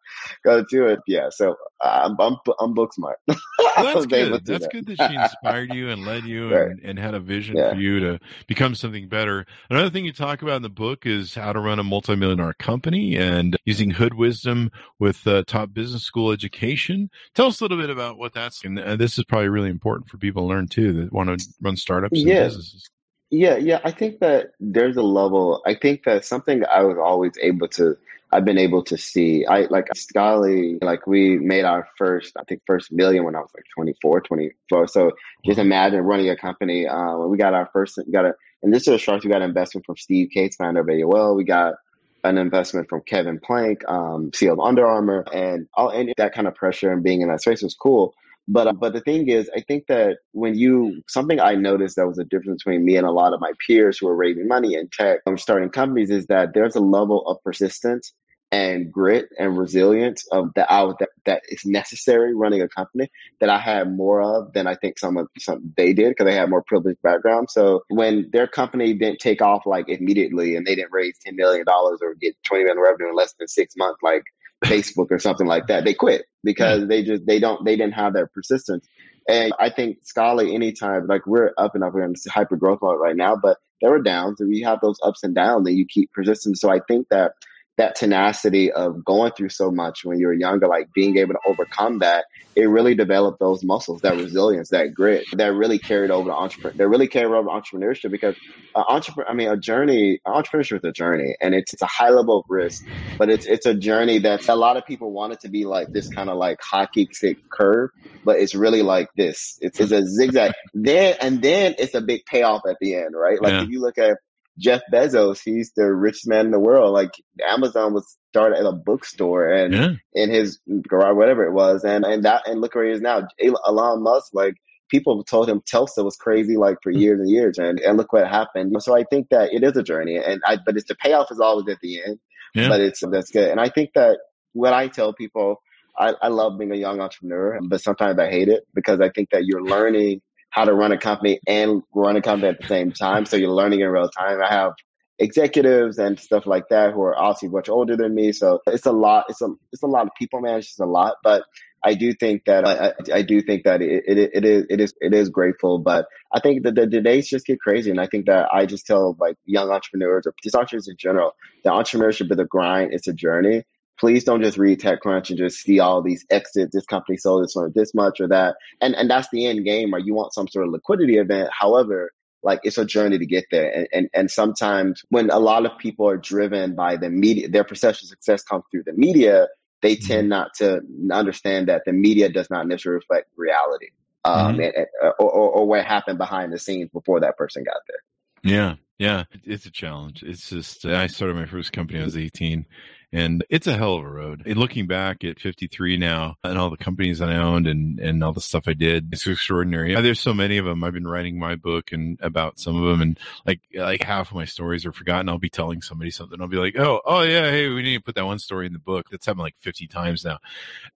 to 0.45 0.65
do 0.69 0.87
it. 0.87 0.99
Yeah. 1.05 1.27
So 1.29 1.57
I'm, 1.81 2.15
I'm, 2.19 2.37
I'm 2.59 2.73
book 2.73 2.93
smart. 2.93 3.19
well, 3.27 3.37
that's 3.77 4.05
good. 4.05 4.45
That's 4.45 4.63
that. 4.63 4.71
good 4.71 4.87
that 4.87 4.97
she 5.09 5.15
inspired 5.15 5.73
you 5.73 5.89
and 5.89 6.05
led 6.05 6.23
you 6.23 6.53
right. 6.53 6.71
and, 6.71 6.79
and, 6.83 6.97
had 6.97 7.13
a 7.13 7.19
vision 7.19 7.57
yeah. 7.57 7.71
for 7.71 7.75
you 7.75 7.99
to 7.99 8.19
become 8.47 8.73
something 8.73 9.09
better. 9.09 9.45
Another 9.69 9.89
thing 9.89 10.05
you 10.05 10.13
talk 10.13 10.41
about 10.41 10.55
in 10.55 10.61
the 10.61 10.69
book 10.69 11.05
is 11.05 11.35
how 11.35 11.51
to 11.51 11.59
run 11.59 11.77
a 11.77 11.83
multi-million 11.83 12.37
dollar 12.37 12.53
company 12.53 13.17
and 13.17 13.57
using 13.65 13.91
hood 13.91 14.13
wisdom 14.13 14.71
with 14.97 15.27
uh, 15.27 15.43
top 15.45 15.73
business 15.73 16.03
school 16.03 16.31
education. 16.31 17.09
Tell 17.33 17.47
us 17.47 17.59
a 17.59 17.63
little 17.65 17.77
bit 17.77 17.89
about 17.89 18.17
what 18.17 18.33
that's, 18.33 18.63
and 18.63 18.77
this 18.77 19.17
is 19.17 19.25
probably 19.25 19.49
really 19.49 19.69
important 19.69 20.09
for 20.09 20.17
people 20.17 20.43
to 20.43 20.47
learn 20.47 20.67
too 20.67 20.93
that 20.93 21.11
want 21.11 21.37
to 21.37 21.45
run 21.61 21.75
startups 21.75 22.17
and 22.17 22.29
yeah. 22.29 22.45
businesses. 22.45 22.89
Yeah, 23.35 23.57
yeah. 23.57 23.81
I 23.83 23.91
think 23.91 24.19
that 24.19 24.51
there's 24.61 24.95
a 24.95 25.01
level. 25.01 25.61
I 25.65 25.75
think 25.75 26.05
that 26.05 26.23
something 26.23 26.63
I 26.71 26.83
was 26.83 26.97
always 26.97 27.33
able 27.41 27.67
to. 27.69 27.97
I've 28.31 28.45
been 28.45 28.57
able 28.57 28.83
to 28.85 28.97
see. 28.97 29.45
I 29.45 29.61
like 29.69 29.87
Scholly. 29.95 30.81
Like 30.81 31.05
we 31.05 31.37
made 31.37 31.65
our 31.65 31.87
first, 31.97 32.33
I 32.39 32.43
think, 32.45 32.61
first 32.65 32.91
million 32.91 33.23
when 33.25 33.35
I 33.35 33.39
was 33.39 33.49
like 33.53 33.65
24, 33.75 34.21
24. 34.21 34.87
So 34.87 35.11
just 35.45 35.59
imagine 35.59 36.01
running 36.01 36.29
a 36.29 36.37
company. 36.37 36.87
Uh, 36.87 37.17
we 37.17 37.37
got 37.37 37.53
our 37.53 37.69
first. 37.73 37.97
We 38.05 38.11
got 38.11 38.25
a, 38.25 38.33
and 38.63 38.73
this 38.73 38.83
is 38.83 38.87
a 38.87 38.97
shark. 38.97 39.23
We 39.23 39.29
got 39.29 39.41
an 39.41 39.49
investment 39.49 39.85
from 39.85 39.97
Steve 39.97 40.29
Case, 40.31 40.55
founder 40.55 40.79
of 40.79 40.87
AOL. 40.87 41.35
We 41.35 41.43
got 41.43 41.75
an 42.23 42.37
investment 42.37 42.87
from 42.89 43.01
Kevin 43.01 43.39
Plank, 43.39 43.83
um, 43.87 44.31
CEO 44.31 44.53
of 44.53 44.59
Under 44.61 44.87
Armour, 44.87 45.25
and 45.33 45.67
all 45.73 45.89
and 45.89 46.13
that 46.17 46.33
kind 46.33 46.47
of 46.47 46.55
pressure 46.55 46.91
and 46.91 47.03
being 47.03 47.21
in 47.21 47.27
that 47.27 47.41
space 47.41 47.61
was 47.61 47.75
cool. 47.75 48.15
But 48.47 48.67
uh, 48.67 48.73
but 48.73 48.93
the 48.93 49.01
thing 49.01 49.27
is, 49.29 49.49
I 49.55 49.61
think 49.61 49.87
that 49.87 50.17
when 50.33 50.55
you 50.55 51.01
something 51.07 51.39
I 51.39 51.55
noticed 51.55 51.95
that 51.95 52.07
was 52.07 52.19
a 52.19 52.25
difference 52.25 52.63
between 52.63 52.85
me 52.85 52.95
and 52.97 53.07
a 53.07 53.11
lot 53.11 53.33
of 53.33 53.41
my 53.41 53.51
peers 53.65 53.97
who 53.97 54.07
are 54.07 54.15
raising 54.15 54.47
money 54.47 54.75
in 54.75 54.89
tech, 54.89 55.19
um, 55.25 55.37
starting 55.37 55.69
companies, 55.69 56.11
is 56.11 56.27
that 56.27 56.53
there's 56.53 56.75
a 56.75 56.81
level 56.81 57.25
of 57.27 57.41
persistence 57.43 58.13
and 58.51 58.91
grit 58.91 59.27
and 59.39 59.57
resilience 59.57 60.25
of 60.31 60.49
the 60.55 60.71
out 60.71 60.99
that, 60.99 61.09
that 61.25 61.41
is 61.49 61.65
necessary 61.65 62.35
running 62.35 62.61
a 62.61 62.69
company 62.69 63.09
that 63.39 63.49
I 63.49 63.57
had 63.57 63.91
more 63.91 64.21
of 64.21 64.53
than 64.53 64.67
I 64.67 64.75
think 64.75 64.99
some 64.99 65.17
of 65.17 65.27
some 65.39 65.73
they 65.75 65.93
did 65.93 66.09
because 66.09 66.25
they 66.25 66.35
had 66.35 66.49
more 66.49 66.63
privileged 66.65 67.01
background. 67.01 67.49
So 67.49 67.83
when 67.89 68.29
their 68.31 68.47
company 68.47 68.93
didn't 68.93 69.19
take 69.19 69.41
off 69.41 69.65
like 69.65 69.89
immediately 69.89 70.55
and 70.55 70.65
they 70.67 70.75
didn't 70.75 70.93
raise 70.93 71.17
ten 71.25 71.35
million 71.35 71.65
dollars 71.65 71.99
or 72.03 72.13
get 72.13 72.35
twenty 72.43 72.63
million 72.65 72.81
revenue 72.81 73.09
in 73.09 73.15
less 73.15 73.33
than 73.39 73.47
six 73.47 73.75
months, 73.75 73.99
like 74.03 74.23
Facebook 74.65 75.11
or 75.11 75.19
something 75.19 75.47
like 75.47 75.67
that. 75.67 75.85
They 75.85 75.93
quit 75.93 76.25
because 76.43 76.87
they 76.87 77.03
just 77.03 77.25
they 77.25 77.39
don't 77.39 77.63
they 77.65 77.75
didn't 77.75 77.93
have 77.93 78.13
that 78.13 78.33
persistence. 78.33 78.87
And 79.27 79.53
I 79.59 79.69
think 79.69 79.99
Scholly, 80.05 80.53
anytime 80.53 81.07
like 81.07 81.25
we're 81.25 81.51
up 81.57 81.75
and 81.75 81.83
up, 81.83 81.93
we're 81.93 82.03
in 82.03 82.13
hyper 82.29 82.55
growth 82.55 82.79
mode 82.81 82.99
right 82.99 83.15
now, 83.15 83.35
but 83.35 83.57
there 83.81 83.89
were 83.89 84.01
downs 84.01 84.39
and 84.39 84.49
we 84.49 84.61
have 84.61 84.79
those 84.81 84.99
ups 85.03 85.23
and 85.23 85.33
downs 85.33 85.67
and 85.67 85.77
you 85.77 85.85
keep 85.85 86.11
persistent. 86.11 86.59
So 86.59 86.69
I 86.69 86.79
think 86.87 87.07
that 87.09 87.33
that 87.77 87.95
tenacity 87.95 88.71
of 88.71 89.03
going 89.03 89.31
through 89.33 89.49
so 89.49 89.69
much 89.69 90.05
when 90.05 90.17
you 90.17 90.27
were 90.27 90.33
younger, 90.33 90.67
like 90.67 90.93
being 90.93 91.17
able 91.17 91.33
to 91.33 91.39
overcome 91.45 91.99
that, 91.99 92.25
it 92.55 92.69
really 92.69 92.95
developed 92.95 93.39
those 93.39 93.63
muscles, 93.65 94.01
that 94.01 94.15
resilience, 94.15 94.69
that 94.69 94.93
grit, 94.93 95.25
that 95.33 95.53
really 95.53 95.77
carried 95.77 96.09
over 96.09 96.29
to 96.29 96.35
entrepreneur. 96.35 96.77
That 96.77 96.87
really 96.87 97.07
carried 97.07 97.35
over 97.35 97.49
entrepreneurship 97.49 98.11
because 98.11 98.35
uh, 98.73 98.83
entrepreneur, 98.87 99.29
I 99.29 99.33
mean, 99.33 99.49
a 99.49 99.57
journey, 99.57 100.19
entrepreneurship 100.25 100.77
is 100.77 100.83
a 100.85 100.91
journey, 100.93 101.35
and 101.41 101.53
it's 101.53 101.73
it's 101.73 101.81
a 101.81 101.87
high 101.87 102.11
level 102.11 102.39
of 102.39 102.45
risk, 102.47 102.85
but 103.17 103.29
it's 103.29 103.45
it's 103.45 103.65
a 103.65 103.73
journey 103.73 104.19
that 104.19 104.47
a 104.47 104.55
lot 104.55 104.77
of 104.77 104.85
people 104.85 105.11
want 105.11 105.33
it 105.33 105.41
to 105.41 105.49
be 105.49 105.65
like 105.65 105.89
this 105.91 106.07
kind 106.07 106.29
of 106.29 106.37
like 106.37 106.59
hockey 106.61 107.09
stick 107.11 107.37
curve, 107.49 107.89
but 108.23 108.39
it's 108.39 108.55
really 108.55 108.83
like 108.83 109.09
this. 109.17 109.59
It's, 109.61 109.81
it's 109.81 109.91
a 109.91 110.05
zigzag. 110.05 110.53
then 110.73 111.15
and 111.19 111.41
then 111.41 111.75
it's 111.77 111.93
a 111.93 112.01
big 112.01 112.25
payoff 112.25 112.61
at 112.69 112.77
the 112.79 112.95
end, 112.95 113.15
right? 113.15 113.41
Like 113.41 113.51
yeah. 113.51 113.63
if 113.63 113.69
you 113.69 113.81
look 113.81 113.97
at 113.97 114.17
Jeff 114.57 114.81
Bezos, 114.91 115.41
he's 115.43 115.71
the 115.75 115.93
richest 115.93 116.27
man 116.27 116.45
in 116.45 116.51
the 116.51 116.59
world. 116.59 116.93
Like 116.93 117.11
Amazon 117.45 117.93
was 117.93 118.17
started 118.29 118.59
at 118.59 118.65
a 118.65 118.71
bookstore 118.71 119.49
and 119.49 119.73
yeah. 119.73 119.89
in 120.13 120.29
his 120.29 120.59
garage, 120.87 121.15
whatever 121.15 121.43
it 121.45 121.53
was, 121.53 121.83
and 121.83 122.05
and 122.05 122.23
that 122.23 122.47
and 122.47 122.61
look 122.61 122.75
where 122.75 122.85
he 122.85 122.91
is 122.91 123.01
now. 123.01 123.27
Elon 123.39 124.03
Musk, 124.03 124.31
like 124.33 124.55
people 124.89 125.23
told 125.23 125.49
him 125.49 125.61
Tesla 125.65 126.03
was 126.03 126.15
crazy, 126.15 126.57
like 126.57 126.77
for 126.81 126.91
hmm. 126.91 126.99
years 126.99 127.19
and 127.19 127.29
years, 127.29 127.57
and 127.57 127.79
and 127.79 127.97
look 127.97 128.13
what 128.13 128.27
happened. 128.27 128.75
So 128.81 128.95
I 128.95 129.03
think 129.03 129.27
that 129.29 129.53
it 129.53 129.63
is 129.63 129.75
a 129.75 129.83
journey, 129.83 130.17
and 130.17 130.41
I 130.45 130.57
but 130.65 130.77
it's 130.77 130.87
the 130.87 130.95
payoff 130.95 131.31
is 131.31 131.39
always 131.39 131.67
at 131.67 131.79
the 131.81 132.01
end. 132.03 132.19
Yeah. 132.53 132.69
But 132.69 132.79
it's 132.79 133.01
that's 133.05 133.31
good, 133.31 133.49
and 133.49 133.59
I 133.59 133.69
think 133.69 133.91
that 133.95 134.19
what 134.53 134.73
I 134.73 134.87
tell 134.87 135.13
people. 135.13 135.61
I, 135.97 136.13
I 136.21 136.27
love 136.27 136.59
being 136.59 136.73
a 136.73 136.75
young 136.75 136.99
entrepreneur, 136.99 137.57
but 137.69 137.79
sometimes 137.79 138.19
I 138.19 138.29
hate 138.29 138.49
it 138.49 138.63
because 138.73 138.99
I 138.99 139.09
think 139.11 139.29
that 139.29 139.45
you're 139.45 139.63
learning 139.75 140.19
how 140.55 140.63
to 140.63 140.73
run 140.73 140.93
a 140.93 140.97
company 140.97 141.37
and 141.45 141.83
run 141.93 142.15
a 142.15 142.21
company 142.21 142.47
at 142.47 142.61
the 142.61 142.67
same 142.67 142.93
time. 142.93 143.25
So 143.25 143.35
you're 143.35 143.49
learning 143.49 143.81
in 143.81 143.89
real 143.89 144.07
time. 144.07 144.41
I 144.41 144.53
have 144.53 144.71
executives 145.19 145.97
and 145.97 146.17
stuff 146.17 146.47
like 146.47 146.69
that 146.69 146.93
who 146.93 147.01
are 147.01 147.17
obviously 147.19 147.49
much 147.49 147.67
older 147.67 147.97
than 147.97 148.15
me. 148.15 148.31
So 148.31 148.61
it's 148.65 148.85
a 148.85 148.93
lot. 148.93 149.25
It's 149.27 149.41
a 149.41 149.49
it's 149.73 149.83
a 149.83 149.87
lot 149.87 150.07
of 150.07 150.13
people 150.17 150.39
manage. 150.39 150.67
It's 150.67 150.79
a 150.79 150.85
lot, 150.85 151.17
but 151.25 151.43
I 151.83 151.93
do 151.93 152.13
think 152.13 152.45
that 152.45 152.65
I, 152.65 152.93
I 153.13 153.21
do 153.21 153.41
think 153.41 153.65
that 153.65 153.81
it, 153.81 154.05
it, 154.07 154.31
it 154.33 154.45
is 154.45 154.65
it 154.69 154.79
is 154.79 154.93
it 155.01 155.13
is 155.13 155.27
grateful. 155.27 155.77
But 155.77 156.05
I 156.33 156.39
think 156.39 156.63
that 156.63 156.75
the, 156.75 156.87
the 156.87 157.01
days 157.01 157.27
just 157.27 157.45
get 157.45 157.59
crazy, 157.59 157.91
and 157.91 157.99
I 157.99 158.07
think 158.07 158.25
that 158.27 158.47
I 158.53 158.65
just 158.65 158.87
tell 158.87 159.17
like 159.19 159.35
young 159.43 159.69
entrepreneurs 159.71 160.25
or 160.25 160.33
just 160.41 160.55
entrepreneurs 160.55 160.87
in 160.87 160.95
general, 160.97 161.35
the 161.65 161.69
entrepreneurship 161.71 162.31
is 162.31 162.39
a 162.39 162.45
grind. 162.45 162.93
It's 162.93 163.09
a 163.09 163.13
journey 163.13 163.65
please 163.99 164.23
don't 164.23 164.41
just 164.41 164.57
read 164.57 164.79
TechCrunch 164.79 165.29
and 165.29 165.37
just 165.37 165.59
see 165.59 165.79
all 165.79 166.01
these 166.01 166.25
exits. 166.29 166.73
This 166.73 166.85
company 166.85 167.17
sold 167.17 167.43
this 167.43 167.55
one 167.55 167.71
this 167.75 167.93
much 167.93 168.19
or 168.19 168.27
that, 168.27 168.55
and 168.81 168.95
and 168.95 169.09
that's 169.09 169.29
the 169.31 169.45
end 169.45 169.65
game. 169.65 169.93
Or 169.93 169.99
you 169.99 170.13
want 170.13 170.33
some 170.33 170.47
sort 170.47 170.65
of 170.65 170.71
liquidity 170.71 171.17
event. 171.17 171.49
However, 171.57 172.11
like 172.43 172.59
it's 172.63 172.77
a 172.77 172.85
journey 172.85 173.17
to 173.17 173.25
get 173.25 173.45
there, 173.51 173.71
and 173.71 173.87
and, 173.93 174.09
and 174.13 174.31
sometimes 174.31 175.03
when 175.09 175.29
a 175.29 175.39
lot 175.39 175.65
of 175.65 175.77
people 175.77 176.07
are 176.07 176.17
driven 176.17 176.75
by 176.75 176.97
the 176.97 177.09
media, 177.09 177.49
their 177.49 177.63
perception 177.63 178.05
of 178.05 178.09
success 178.09 178.43
comes 178.43 178.63
through 178.71 178.83
the 178.83 178.93
media. 178.93 179.47
They 179.81 179.97
mm-hmm. 179.97 180.07
tend 180.07 180.29
not 180.29 180.53
to 180.55 180.81
understand 181.11 181.67
that 181.67 181.83
the 181.85 181.91
media 181.91 182.29
does 182.29 182.49
not 182.49 182.67
necessarily 182.67 182.97
reflect 182.97 183.29
reality, 183.35 183.89
um, 184.23 184.55
mm-hmm. 184.55 184.61
and, 184.61 184.87
or, 185.19 185.29
or, 185.29 185.51
or 185.51 185.67
what 185.67 185.85
happened 185.85 186.17
behind 186.17 186.53
the 186.53 186.59
scenes 186.59 186.89
before 186.91 187.19
that 187.19 187.37
person 187.37 187.63
got 187.63 187.81
there. 187.87 188.51
Yeah, 188.51 188.75
yeah, 188.97 189.25
it's 189.43 189.65
a 189.65 189.71
challenge. 189.71 190.23
It's 190.23 190.49
just 190.49 190.85
I 190.85 191.07
started 191.07 191.35
my 191.35 191.45
first 191.45 191.73
company. 191.73 191.99
I 191.99 192.05
was 192.05 192.17
18, 192.17 192.65
and 193.11 193.45
it's 193.49 193.67
a 193.67 193.75
hell 193.77 193.95
of 193.95 194.03
a 194.03 194.09
road. 194.09 194.43
And 194.45 194.57
looking 194.57 194.87
back 194.87 195.23
at 195.23 195.39
53 195.39 195.97
now 195.97 196.35
and 196.43 196.57
all 196.57 196.69
the 196.69 196.77
companies 196.77 197.19
that 197.19 197.29
I 197.29 197.35
owned 197.35 197.67
and, 197.67 197.99
and 197.99 198.23
all 198.23 198.33
the 198.33 198.41
stuff 198.41 198.67
I 198.67 198.73
did, 198.73 199.09
it's 199.13 199.25
extraordinary. 199.25 199.95
There's 199.95 200.19
so 200.19 200.33
many 200.33 200.57
of 200.57 200.65
them. 200.65 200.83
I've 200.83 200.93
been 200.93 201.07
writing 201.07 201.39
my 201.39 201.55
book 201.55 201.91
and 201.91 202.19
about 202.21 202.59
some 202.59 202.75
of 202.75 202.89
them 202.89 203.01
and 203.01 203.19
like, 203.45 203.61
like 203.73 204.01
half 204.01 204.31
of 204.31 204.35
my 204.35 204.45
stories 204.45 204.85
are 204.85 204.91
forgotten. 204.91 205.29
I'll 205.29 205.37
be 205.37 205.49
telling 205.49 205.81
somebody 205.81 206.11
something. 206.11 206.41
I'll 206.41 206.47
be 206.47 206.57
like, 206.57 206.77
Oh, 206.77 207.01
oh 207.05 207.21
yeah. 207.21 207.49
Hey, 207.49 207.69
we 207.69 207.83
need 207.83 207.97
to 207.97 208.03
put 208.03 208.15
that 208.15 208.25
one 208.25 208.39
story 208.39 208.65
in 208.65 208.73
the 208.73 208.79
book. 208.79 209.09
That's 209.09 209.25
happened 209.25 209.43
like 209.43 209.57
50 209.59 209.87
times 209.87 210.25
now. 210.25 210.39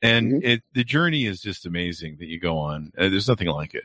And 0.02 0.34
mm-hmm. 0.34 0.46
it, 0.46 0.64
the 0.74 0.84
journey 0.84 1.26
is 1.26 1.42
just 1.42 1.66
amazing 1.66 2.18
that 2.20 2.28
you 2.28 2.40
go 2.40 2.58
on. 2.58 2.92
Uh, 2.98 3.10
there's 3.10 3.28
nothing 3.28 3.48
like 3.48 3.76
it. 3.76 3.84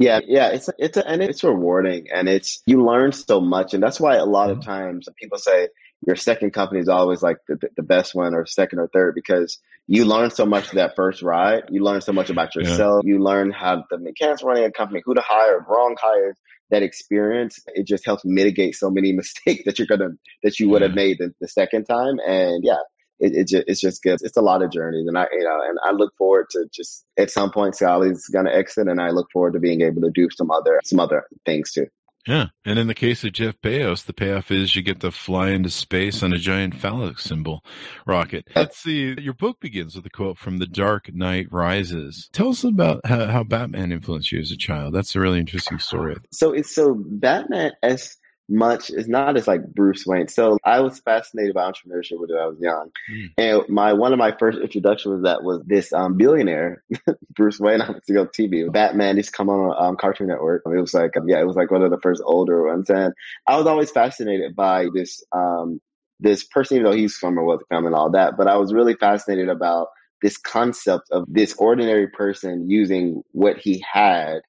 Yeah. 0.00 0.20
Yeah, 0.20 0.20
yeah, 0.26 0.48
it's 0.48 0.70
it's 0.78 0.96
a, 0.96 1.06
and 1.06 1.22
it's 1.22 1.44
rewarding, 1.44 2.06
and 2.10 2.26
it's 2.26 2.62
you 2.64 2.82
learn 2.82 3.12
so 3.12 3.38
much, 3.38 3.74
and 3.74 3.82
that's 3.82 4.00
why 4.00 4.16
a 4.16 4.24
lot 4.24 4.48
of 4.48 4.60
mm-hmm. 4.60 4.70
times 4.70 5.08
people 5.18 5.36
say, 5.36 5.68
your 6.06 6.16
second 6.16 6.52
company 6.52 6.80
is 6.80 6.88
always 6.88 7.22
like 7.22 7.36
the, 7.46 7.58
the 7.76 7.82
best 7.82 8.14
one 8.14 8.34
or 8.34 8.46
second 8.46 8.78
or 8.78 8.88
third 8.88 9.14
because 9.14 9.58
you 9.86 10.04
learn 10.04 10.30
so 10.30 10.46
much 10.46 10.70
that 10.70 10.96
first 10.96 11.22
ride. 11.22 11.64
You 11.68 11.82
learn 11.82 12.00
so 12.00 12.12
much 12.12 12.30
about 12.30 12.54
yourself. 12.54 13.02
Yeah. 13.04 13.12
You 13.12 13.22
learn 13.22 13.50
how 13.50 13.84
the 13.90 13.98
mechanics 13.98 14.42
running 14.42 14.64
a 14.64 14.70
company, 14.70 15.02
who 15.04 15.14
to 15.14 15.20
hire, 15.20 15.64
wrong 15.68 15.96
hires. 16.00 16.36
That 16.70 16.84
experience 16.84 17.58
it 17.66 17.84
just 17.84 18.06
helps 18.06 18.24
mitigate 18.24 18.76
so 18.76 18.90
many 18.90 19.12
mistakes 19.20 19.64
that 19.64 19.78
you're 19.78 19.88
gonna 19.88 20.10
that 20.44 20.60
you 20.60 20.70
would 20.70 20.82
have 20.82 20.94
made 20.94 21.18
the, 21.18 21.34
the, 21.40 21.48
second 21.48 21.86
time. 21.86 22.20
And 22.24 22.62
yeah, 22.62 22.78
it, 23.20 23.34
it 23.34 23.48
just, 23.48 23.64
it's 23.66 23.80
just 23.80 24.02
good. 24.02 24.18
It's 24.22 24.36
a 24.36 24.42
lot 24.42 24.62
of 24.62 24.72
journeys, 24.72 25.06
and 25.06 25.16
I 25.16 25.26
you 25.32 25.44
know, 25.44 25.60
and 25.66 25.78
I 25.84 25.92
look 25.92 26.16
forward 26.16 26.46
to 26.50 26.66
just 26.72 27.04
at 27.18 27.30
some 27.30 27.50
point 27.50 27.74
Scholly's 27.74 28.26
gonna 28.28 28.50
exit, 28.50 28.88
and 28.88 29.00
I 29.00 29.10
look 29.10 29.28
forward 29.32 29.52
to 29.52 29.60
being 29.60 29.82
able 29.82 30.02
to 30.02 30.10
do 30.10 30.28
some 30.36 30.50
other 30.50 30.80
some 30.84 31.00
other 31.00 31.24
things 31.44 31.72
too. 31.72 31.86
Yeah. 32.26 32.48
And 32.64 32.78
in 32.78 32.86
the 32.86 32.94
case 32.94 33.24
of 33.24 33.32
Jeff 33.32 33.60
Bezos, 33.62 34.04
the 34.04 34.12
payoff 34.12 34.50
is 34.50 34.76
you 34.76 34.82
get 34.82 35.00
to 35.00 35.10
fly 35.10 35.50
into 35.50 35.70
space 35.70 36.22
on 36.22 36.32
a 36.32 36.38
giant 36.38 36.74
phallic 36.74 37.18
symbol 37.18 37.64
rocket. 38.06 38.46
Let's 38.54 38.78
see. 38.78 39.14
Your 39.18 39.32
book 39.32 39.58
begins 39.60 39.96
with 39.96 40.04
a 40.04 40.10
quote 40.10 40.38
from 40.38 40.58
The 40.58 40.66
Dark 40.66 41.14
Knight 41.14 41.46
Rises. 41.50 42.28
Tell 42.32 42.50
us 42.50 42.62
about 42.62 43.06
how, 43.06 43.26
how 43.26 43.42
Batman 43.42 43.90
influenced 43.90 44.32
you 44.32 44.40
as 44.40 44.50
a 44.50 44.56
child. 44.56 44.94
That's 44.94 45.16
a 45.16 45.20
really 45.20 45.40
interesting 45.40 45.78
story. 45.78 46.16
So 46.30 46.52
it's 46.52 46.74
so 46.74 46.94
Batman 46.94 47.72
as 47.82 48.16
much 48.50 48.90
it's 48.90 49.08
not 49.08 49.36
as 49.36 49.46
like 49.46 49.66
Bruce 49.74 50.04
Wayne. 50.06 50.28
So 50.28 50.58
I 50.64 50.80
was 50.80 51.00
fascinated 51.00 51.54
by 51.54 51.70
entrepreneurship 51.70 52.18
when 52.18 52.30
I 52.38 52.46
was 52.46 52.58
young. 52.60 52.90
Mm. 53.10 53.30
And 53.38 53.68
my 53.68 53.92
one 53.92 54.12
of 54.12 54.18
my 54.18 54.34
first 54.38 54.58
introductions 54.58 55.12
was 55.12 55.22
that 55.22 55.42
was 55.42 55.62
this 55.66 55.92
um, 55.92 56.16
billionaire, 56.16 56.82
Bruce 57.34 57.60
Wayne 57.60 57.80
on 57.80 58.00
to 58.06 58.12
go 58.12 58.26
TV. 58.26 58.70
Batman 58.70 59.16
used 59.16 59.30
to 59.30 59.36
come 59.36 59.48
on 59.48 59.74
um, 59.82 59.96
Cartoon 59.96 60.26
Network. 60.26 60.62
It 60.66 60.80
was 60.80 60.94
like 60.94 61.12
yeah, 61.26 61.40
it 61.40 61.46
was 61.46 61.56
like 61.56 61.70
one 61.70 61.82
of 61.82 61.90
the 61.90 62.00
first 62.02 62.22
older 62.24 62.66
ones. 62.66 62.90
And 62.90 63.14
I 63.46 63.56
was 63.56 63.66
always 63.66 63.90
fascinated 63.90 64.56
by 64.56 64.86
this 64.94 65.22
um, 65.32 65.80
this 66.18 66.44
person, 66.44 66.76
even 66.76 66.90
though 66.90 66.96
he's 66.96 67.16
from 67.16 67.38
a 67.38 67.44
wealthy 67.44 67.64
family 67.68 67.86
and 67.86 67.96
all 67.96 68.10
that, 68.10 68.36
but 68.36 68.46
I 68.46 68.56
was 68.56 68.74
really 68.74 68.94
fascinated 68.94 69.48
about 69.48 69.88
this 70.22 70.36
concept 70.36 71.08
of 71.10 71.24
this 71.28 71.54
ordinary 71.54 72.06
person 72.06 72.68
using 72.68 73.22
what 73.32 73.56
he 73.56 73.82
had 73.90 74.40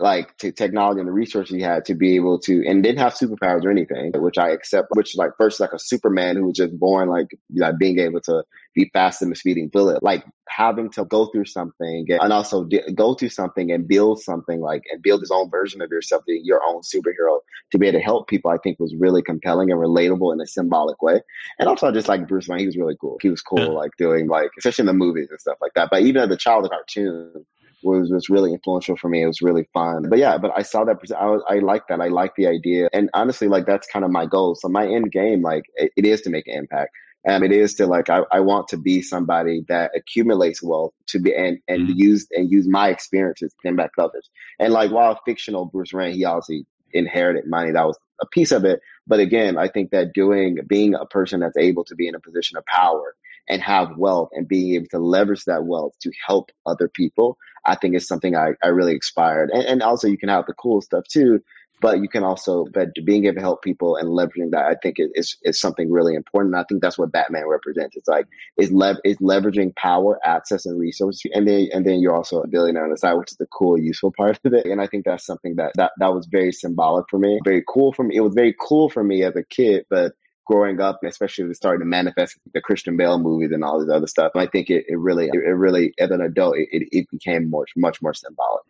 like 0.00 0.36
to 0.38 0.52
technology 0.52 1.00
and 1.00 1.08
the 1.08 1.12
resources 1.12 1.54
he 1.54 1.62
had 1.62 1.84
to 1.86 1.94
be 1.94 2.16
able 2.16 2.38
to, 2.40 2.64
and 2.66 2.82
didn't 2.82 2.98
have 2.98 3.14
superpowers 3.14 3.64
or 3.64 3.70
anything, 3.70 4.12
which 4.16 4.38
I 4.38 4.50
accept. 4.50 4.88
Which 4.94 5.16
like 5.16 5.32
first 5.36 5.60
like 5.60 5.72
a 5.72 5.78
Superman 5.78 6.36
who 6.36 6.46
was 6.46 6.56
just 6.56 6.78
born 6.78 7.08
like 7.08 7.28
like 7.54 7.78
being 7.78 7.98
able 7.98 8.20
to 8.22 8.42
be 8.74 8.90
faster 8.92 9.24
than 9.24 9.32
a 9.32 9.36
speeding 9.36 9.68
bullet, 9.68 10.02
like 10.02 10.24
having 10.48 10.90
to 10.90 11.04
go 11.04 11.26
through 11.26 11.44
something 11.44 12.06
and 12.08 12.32
also 12.32 12.68
go 12.94 13.14
through 13.14 13.28
something 13.28 13.70
and 13.72 13.88
build 13.88 14.20
something 14.20 14.60
like 14.60 14.82
and 14.92 15.02
build 15.02 15.20
his 15.20 15.30
own 15.30 15.50
version 15.50 15.82
of 15.82 15.90
yourself, 15.90 16.24
being 16.26 16.44
your 16.44 16.60
own 16.66 16.80
superhero 16.82 17.40
to 17.70 17.78
be 17.78 17.86
able 17.86 17.98
to 17.98 18.04
help 18.04 18.28
people. 18.28 18.50
I 18.50 18.58
think 18.58 18.78
was 18.80 18.94
really 18.96 19.22
compelling 19.22 19.70
and 19.70 19.80
relatable 19.80 20.32
in 20.32 20.40
a 20.40 20.46
symbolic 20.46 21.02
way. 21.02 21.20
And 21.58 21.68
also 21.68 21.90
just 21.92 22.08
like 22.08 22.28
Bruce 22.28 22.48
Wayne, 22.48 22.60
he 22.60 22.66
was 22.66 22.76
really 22.76 22.96
cool. 23.00 23.18
He 23.20 23.28
was 23.28 23.42
cool, 23.42 23.74
like 23.74 23.96
doing 23.98 24.28
like 24.28 24.50
especially 24.58 24.82
in 24.82 24.86
the 24.86 24.92
movies 24.94 25.28
and 25.30 25.40
stuff 25.40 25.58
like 25.60 25.74
that. 25.74 25.88
But 25.90 26.02
even 26.02 26.22
as 26.22 26.30
a 26.30 26.36
child, 26.36 26.64
the 26.64 26.68
cartoon 26.68 27.46
was 27.82 28.10
was 28.10 28.28
really 28.28 28.52
influential 28.52 28.96
for 28.96 29.08
me. 29.08 29.22
It 29.22 29.26
was 29.26 29.42
really 29.42 29.68
fun. 29.72 30.08
But 30.08 30.18
yeah, 30.18 30.38
but 30.38 30.52
I 30.56 30.62
saw 30.62 30.84
that. 30.84 30.98
I 31.18 31.26
was, 31.26 31.42
I 31.48 31.58
like 31.58 31.88
that. 31.88 32.00
I 32.00 32.08
like 32.08 32.34
the 32.36 32.46
idea, 32.46 32.88
and 32.92 33.10
honestly, 33.14 33.48
like 33.48 33.66
that's 33.66 33.86
kind 33.88 34.04
of 34.04 34.10
my 34.10 34.26
goal. 34.26 34.54
So 34.54 34.68
my 34.68 34.86
end 34.86 35.12
game, 35.12 35.42
like 35.42 35.64
it, 35.76 35.92
it 35.96 36.06
is 36.06 36.22
to 36.22 36.30
make 36.30 36.46
an 36.46 36.54
impact. 36.54 36.92
Um, 37.28 37.42
it 37.42 37.52
is 37.52 37.74
to 37.74 37.86
like 37.86 38.08
I, 38.08 38.22
I 38.32 38.40
want 38.40 38.68
to 38.68 38.78
be 38.78 39.02
somebody 39.02 39.62
that 39.68 39.90
accumulates 39.94 40.62
wealth 40.62 40.94
to 41.08 41.18
be 41.18 41.34
and 41.34 41.58
and 41.68 41.88
mm-hmm. 41.88 41.98
use 41.98 42.26
and 42.32 42.50
use 42.50 42.66
my 42.66 42.88
experiences 42.88 43.54
to 43.62 43.68
impact 43.68 43.98
others. 43.98 44.30
And 44.58 44.72
like 44.72 44.90
while 44.90 45.20
fictional 45.26 45.66
Bruce 45.66 45.92
Wayne, 45.92 46.14
he 46.14 46.24
obviously 46.24 46.66
inherited 46.92 47.46
money. 47.46 47.72
That 47.72 47.86
was 47.86 47.98
a 48.20 48.26
piece 48.26 48.52
of 48.52 48.64
it. 48.64 48.80
But 49.06 49.20
again, 49.20 49.58
I 49.58 49.68
think 49.68 49.90
that 49.90 50.12
doing 50.14 50.58
being 50.66 50.94
a 50.94 51.06
person 51.06 51.40
that's 51.40 51.56
able 51.56 51.84
to 51.84 51.94
be 51.94 52.08
in 52.08 52.14
a 52.14 52.20
position 52.20 52.56
of 52.56 52.64
power 52.64 53.14
and 53.50 53.60
have 53.60 53.98
wealth 53.98 54.30
and 54.32 54.48
being 54.48 54.74
able 54.76 54.86
to 54.92 54.98
leverage 54.98 55.44
that 55.44 55.64
wealth 55.64 55.92
to 56.00 56.10
help 56.26 56.50
other 56.64 56.88
people, 56.88 57.36
I 57.66 57.74
think 57.74 57.94
is 57.94 58.06
something 58.06 58.36
I, 58.36 58.52
I 58.62 58.68
really 58.68 58.96
aspired. 58.96 59.50
And, 59.52 59.64
and 59.64 59.82
also 59.82 60.08
you 60.08 60.16
can 60.16 60.30
have 60.30 60.46
the 60.46 60.54
cool 60.54 60.80
stuff 60.80 61.04
too, 61.08 61.40
but 61.80 62.00
you 62.00 62.08
can 62.08 62.22
also, 62.22 62.66
but 62.72 62.88
being 63.04 63.24
able 63.24 63.36
to 63.36 63.40
help 63.40 63.62
people 63.62 63.96
and 63.96 64.10
leveraging 64.10 64.50
that, 64.52 64.66
I 64.66 64.76
think 64.82 64.96
is, 64.98 65.36
is 65.42 65.58
something 65.58 65.90
really 65.90 66.14
important. 66.14 66.54
And 66.54 66.60
I 66.60 66.64
think 66.68 66.82
that's 66.82 66.98
what 66.98 67.10
Batman 67.10 67.48
represents. 67.48 67.96
It's 67.96 68.06
like, 68.06 68.26
is 68.56 68.70
lev- 68.70 69.00
is 69.04 69.16
leveraging 69.16 69.74
power, 69.76 70.20
access, 70.24 70.66
and 70.66 70.78
resources. 70.78 71.22
And 71.34 71.48
then, 71.48 71.68
and 71.72 71.86
then 71.86 72.00
you're 72.00 72.14
also 72.14 72.42
a 72.42 72.46
billionaire 72.46 72.84
on 72.84 72.90
the 72.90 72.98
side, 72.98 73.14
which 73.14 73.32
is 73.32 73.38
the 73.38 73.46
cool, 73.46 73.78
useful 73.78 74.12
part 74.16 74.38
of 74.44 74.52
it. 74.52 74.66
And 74.66 74.80
I 74.80 74.86
think 74.86 75.06
that's 75.06 75.26
something 75.26 75.56
that, 75.56 75.72
that, 75.76 75.92
that 75.98 76.12
was 76.12 76.28
very 76.30 76.52
symbolic 76.52 77.06
for 77.08 77.18
me, 77.18 77.40
very 77.44 77.64
cool 77.66 77.92
for 77.94 78.04
me. 78.04 78.14
It 78.14 78.20
was 78.20 78.34
very 78.34 78.54
cool 78.60 78.90
for 78.90 79.02
me 79.02 79.24
as 79.24 79.34
a 79.34 79.42
kid, 79.42 79.86
but 79.88 80.12
growing 80.50 80.80
up, 80.80 81.00
especially 81.04 81.44
as 81.44 81.50
it 81.50 81.54
started 81.54 81.78
to 81.78 81.84
manifest 81.84 82.36
the 82.52 82.60
Christian 82.60 82.96
Bale 82.96 83.18
movies 83.18 83.52
and 83.52 83.62
all 83.62 83.78
this 83.78 83.94
other 83.94 84.08
stuff. 84.08 84.32
I 84.34 84.46
think 84.46 84.68
it, 84.68 84.84
it 84.88 84.98
really, 84.98 85.28
it 85.32 85.36
really, 85.36 85.94
as 85.98 86.10
an 86.10 86.20
adult, 86.20 86.56
it, 86.56 86.68
it 86.72 87.06
became 87.10 87.50
much, 87.50 87.70
much 87.76 88.02
more 88.02 88.14
symbolic. 88.14 88.64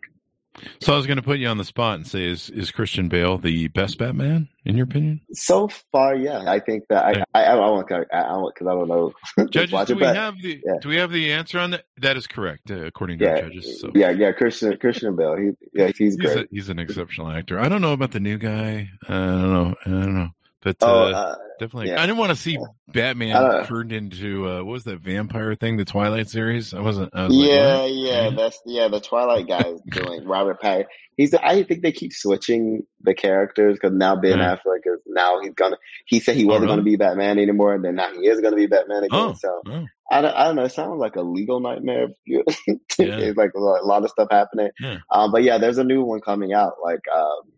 So 0.79 0.93
I 0.93 0.97
was 0.97 1.07
going 1.07 1.17
to 1.17 1.23
put 1.23 1.39
you 1.39 1.47
on 1.47 1.57
the 1.57 1.63
spot 1.63 1.95
and 1.95 2.05
say, 2.05 2.25
is 2.25 2.49
is 2.49 2.71
Christian 2.71 3.07
Bale 3.07 3.37
the 3.37 3.69
best 3.69 3.97
Batman 3.97 4.49
in 4.65 4.75
your 4.75 4.83
opinion? 4.83 5.21
So 5.31 5.69
far, 5.93 6.13
yeah. 6.13 6.43
I 6.45 6.59
think 6.59 6.83
that 6.89 7.05
I 7.05 7.23
I, 7.33 7.43
I, 7.45 7.55
I 7.55 7.69
want 7.69 7.87
because 7.87 8.05
I, 8.11 8.73
don't 8.73 8.87
know. 8.89 9.13
judges, 9.49 9.87
do 9.87 9.95
we 9.95 10.05
it, 10.05 10.15
have 10.15 10.35
the 10.41 10.61
yeah. 10.63 10.73
do 10.81 10.89
we 10.89 10.97
have 10.97 11.09
the 11.09 11.31
answer 11.31 11.57
on 11.57 11.71
that? 11.71 11.85
That 11.97 12.17
is 12.17 12.27
correct, 12.27 12.69
uh, 12.69 12.85
according 12.85 13.19
to 13.19 13.25
yeah, 13.25 13.41
judges. 13.41 13.79
So. 13.79 13.91
Yeah, 13.95 14.11
yeah. 14.11 14.33
Christian 14.33 14.77
Christian 14.77 15.15
Bale, 15.15 15.37
he 15.37 15.51
yeah 15.73 15.87
he's, 15.87 15.97
he's 15.97 16.17
great. 16.17 16.37
A, 16.37 16.47
he's 16.51 16.67
an 16.67 16.79
exceptional 16.79 17.29
actor. 17.29 17.57
I 17.57 17.69
don't 17.69 17.81
know 17.81 17.93
about 17.93 18.11
the 18.11 18.19
new 18.19 18.37
guy. 18.37 18.89
I 19.07 19.13
don't 19.13 19.53
know. 19.53 19.75
I 19.85 19.89
don't 19.89 20.15
know. 20.15 20.29
But 20.63 20.77
oh, 20.81 21.05
uh, 21.05 21.09
uh, 21.09 21.35
definitely, 21.59 21.89
yeah. 21.89 22.01
I 22.01 22.05
didn't 22.05 22.19
want 22.19 22.29
to 22.29 22.35
see 22.35 22.59
Batman 22.87 23.65
turned 23.65 23.91
into 23.91 24.47
uh, 24.47 24.57
what 24.57 24.73
was 24.73 24.83
that 24.83 24.99
vampire 24.99 25.55
thing? 25.55 25.77
The 25.77 25.85
Twilight 25.85 26.29
series. 26.29 26.75
I 26.75 26.81
wasn't. 26.81 27.15
I 27.15 27.25
was 27.25 27.35
yeah, 27.35 27.77
like, 27.77 27.91
yeah, 27.95 28.29
that's 28.29 28.61
yeah. 28.67 28.87
The 28.87 28.99
Twilight 28.99 29.47
guy 29.47 29.61
is 29.61 29.81
doing 29.89 30.23
Robert 30.25 30.61
Pattinson. 30.61 30.85
He's. 31.17 31.33
I 31.33 31.63
think 31.63 31.81
they 31.81 31.91
keep 31.91 32.13
switching 32.13 32.83
the 33.01 33.15
characters 33.15 33.73
because 33.73 33.97
now 33.97 34.15
Ben 34.15 34.37
yeah. 34.37 34.55
Affleck 34.55 34.81
is 34.85 34.99
now 35.07 35.41
he's 35.41 35.53
gonna. 35.55 35.77
He 36.05 36.19
said 36.19 36.35
he 36.35 36.45
oh, 36.45 36.49
wasn't 36.49 36.69
oh, 36.69 36.75
really? 36.75 36.83
to 36.83 36.91
be 36.91 36.95
Batman 36.95 37.39
anymore, 37.39 37.73
and 37.73 37.83
then 37.83 37.95
now 37.95 38.13
he 38.13 38.27
is 38.27 38.39
to 38.39 38.51
be 38.51 38.67
Batman 38.67 39.05
again. 39.05 39.19
Oh, 39.19 39.33
so 39.33 39.63
oh. 39.65 39.85
I, 40.11 40.21
don't, 40.21 40.35
I 40.35 40.43
don't 40.43 40.57
know. 40.57 40.65
It 40.65 40.73
sounds 40.73 40.99
like 40.99 41.15
a 41.15 41.23
legal 41.23 41.59
nightmare. 41.59 42.09
yeah. 42.27 42.43
It's 42.97 43.37
like 43.37 43.53
a 43.55 43.59
lot 43.59 44.03
of 44.03 44.11
stuff 44.11 44.27
happening. 44.29 44.69
Yeah. 44.79 44.97
Um, 45.09 45.31
but 45.31 45.41
yeah, 45.41 45.57
there's 45.57 45.79
a 45.79 45.83
new 45.83 46.03
one 46.03 46.21
coming 46.21 46.53
out. 46.53 46.73
Like. 46.83 47.01
Um, 47.11 47.51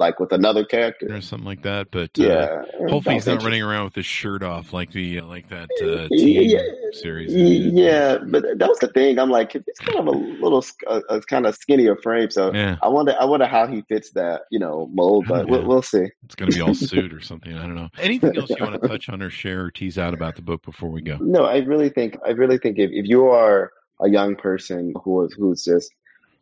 like 0.00 0.18
with 0.18 0.32
another 0.32 0.64
character 0.64 1.14
or 1.14 1.20
something 1.20 1.46
like 1.46 1.62
that. 1.62 1.90
But 1.90 2.18
uh, 2.18 2.24
yeah, 2.24 2.62
hopefully 2.88 3.16
he's 3.16 3.26
not 3.26 3.42
running 3.42 3.62
around 3.62 3.84
with 3.84 3.94
his 3.94 4.06
shirt 4.06 4.42
off 4.42 4.72
like 4.72 4.90
the 4.92 5.20
uh, 5.20 5.26
like 5.26 5.48
that 5.50 5.68
uh, 5.82 6.08
yeah, 6.10 6.58
series. 6.92 7.32
Yeah, 7.32 8.18
but 8.26 8.42
that 8.58 8.68
was 8.68 8.78
the 8.78 8.88
thing. 8.88 9.18
I'm 9.18 9.30
like, 9.30 9.54
it's 9.54 9.78
kind 9.78 9.98
of 9.98 10.06
a 10.06 10.10
little, 10.10 10.64
uh, 10.88 11.02
a, 11.10 11.18
a 11.18 11.20
kind 11.20 11.46
of 11.46 11.54
skinnier 11.54 11.96
frame. 11.96 12.30
So 12.30 12.52
yeah. 12.52 12.76
I 12.82 12.88
wonder, 12.88 13.14
I 13.20 13.26
wonder 13.26 13.46
how 13.46 13.66
he 13.66 13.82
fits 13.82 14.10
that, 14.12 14.42
you 14.50 14.58
know, 14.58 14.88
mold. 14.92 15.26
But 15.28 15.48
we'll, 15.48 15.66
we'll, 15.66 15.82
see. 15.82 16.06
It's 16.24 16.34
going 16.34 16.50
to 16.50 16.56
be 16.56 16.62
all 16.62 16.74
suit 16.74 17.12
or 17.12 17.20
something. 17.20 17.56
I 17.56 17.62
don't 17.62 17.74
know. 17.74 17.90
Anything 17.98 18.36
else 18.36 18.50
you 18.50 18.56
want 18.60 18.80
to 18.80 18.88
touch 18.88 19.08
on 19.10 19.22
or 19.22 19.30
share 19.30 19.66
or 19.66 19.70
tease 19.70 19.98
out 19.98 20.14
about 20.14 20.36
the 20.36 20.42
book 20.42 20.62
before 20.62 20.88
we 20.88 21.02
go? 21.02 21.18
No, 21.20 21.44
I 21.44 21.58
really 21.58 21.90
think, 21.90 22.16
I 22.26 22.30
really 22.30 22.58
think 22.58 22.78
if, 22.78 22.90
if 22.92 23.06
you 23.06 23.26
are 23.26 23.70
a 24.00 24.08
young 24.08 24.34
person 24.34 24.94
who 25.04 25.24
is 25.24 25.34
who's 25.38 25.64
just 25.64 25.92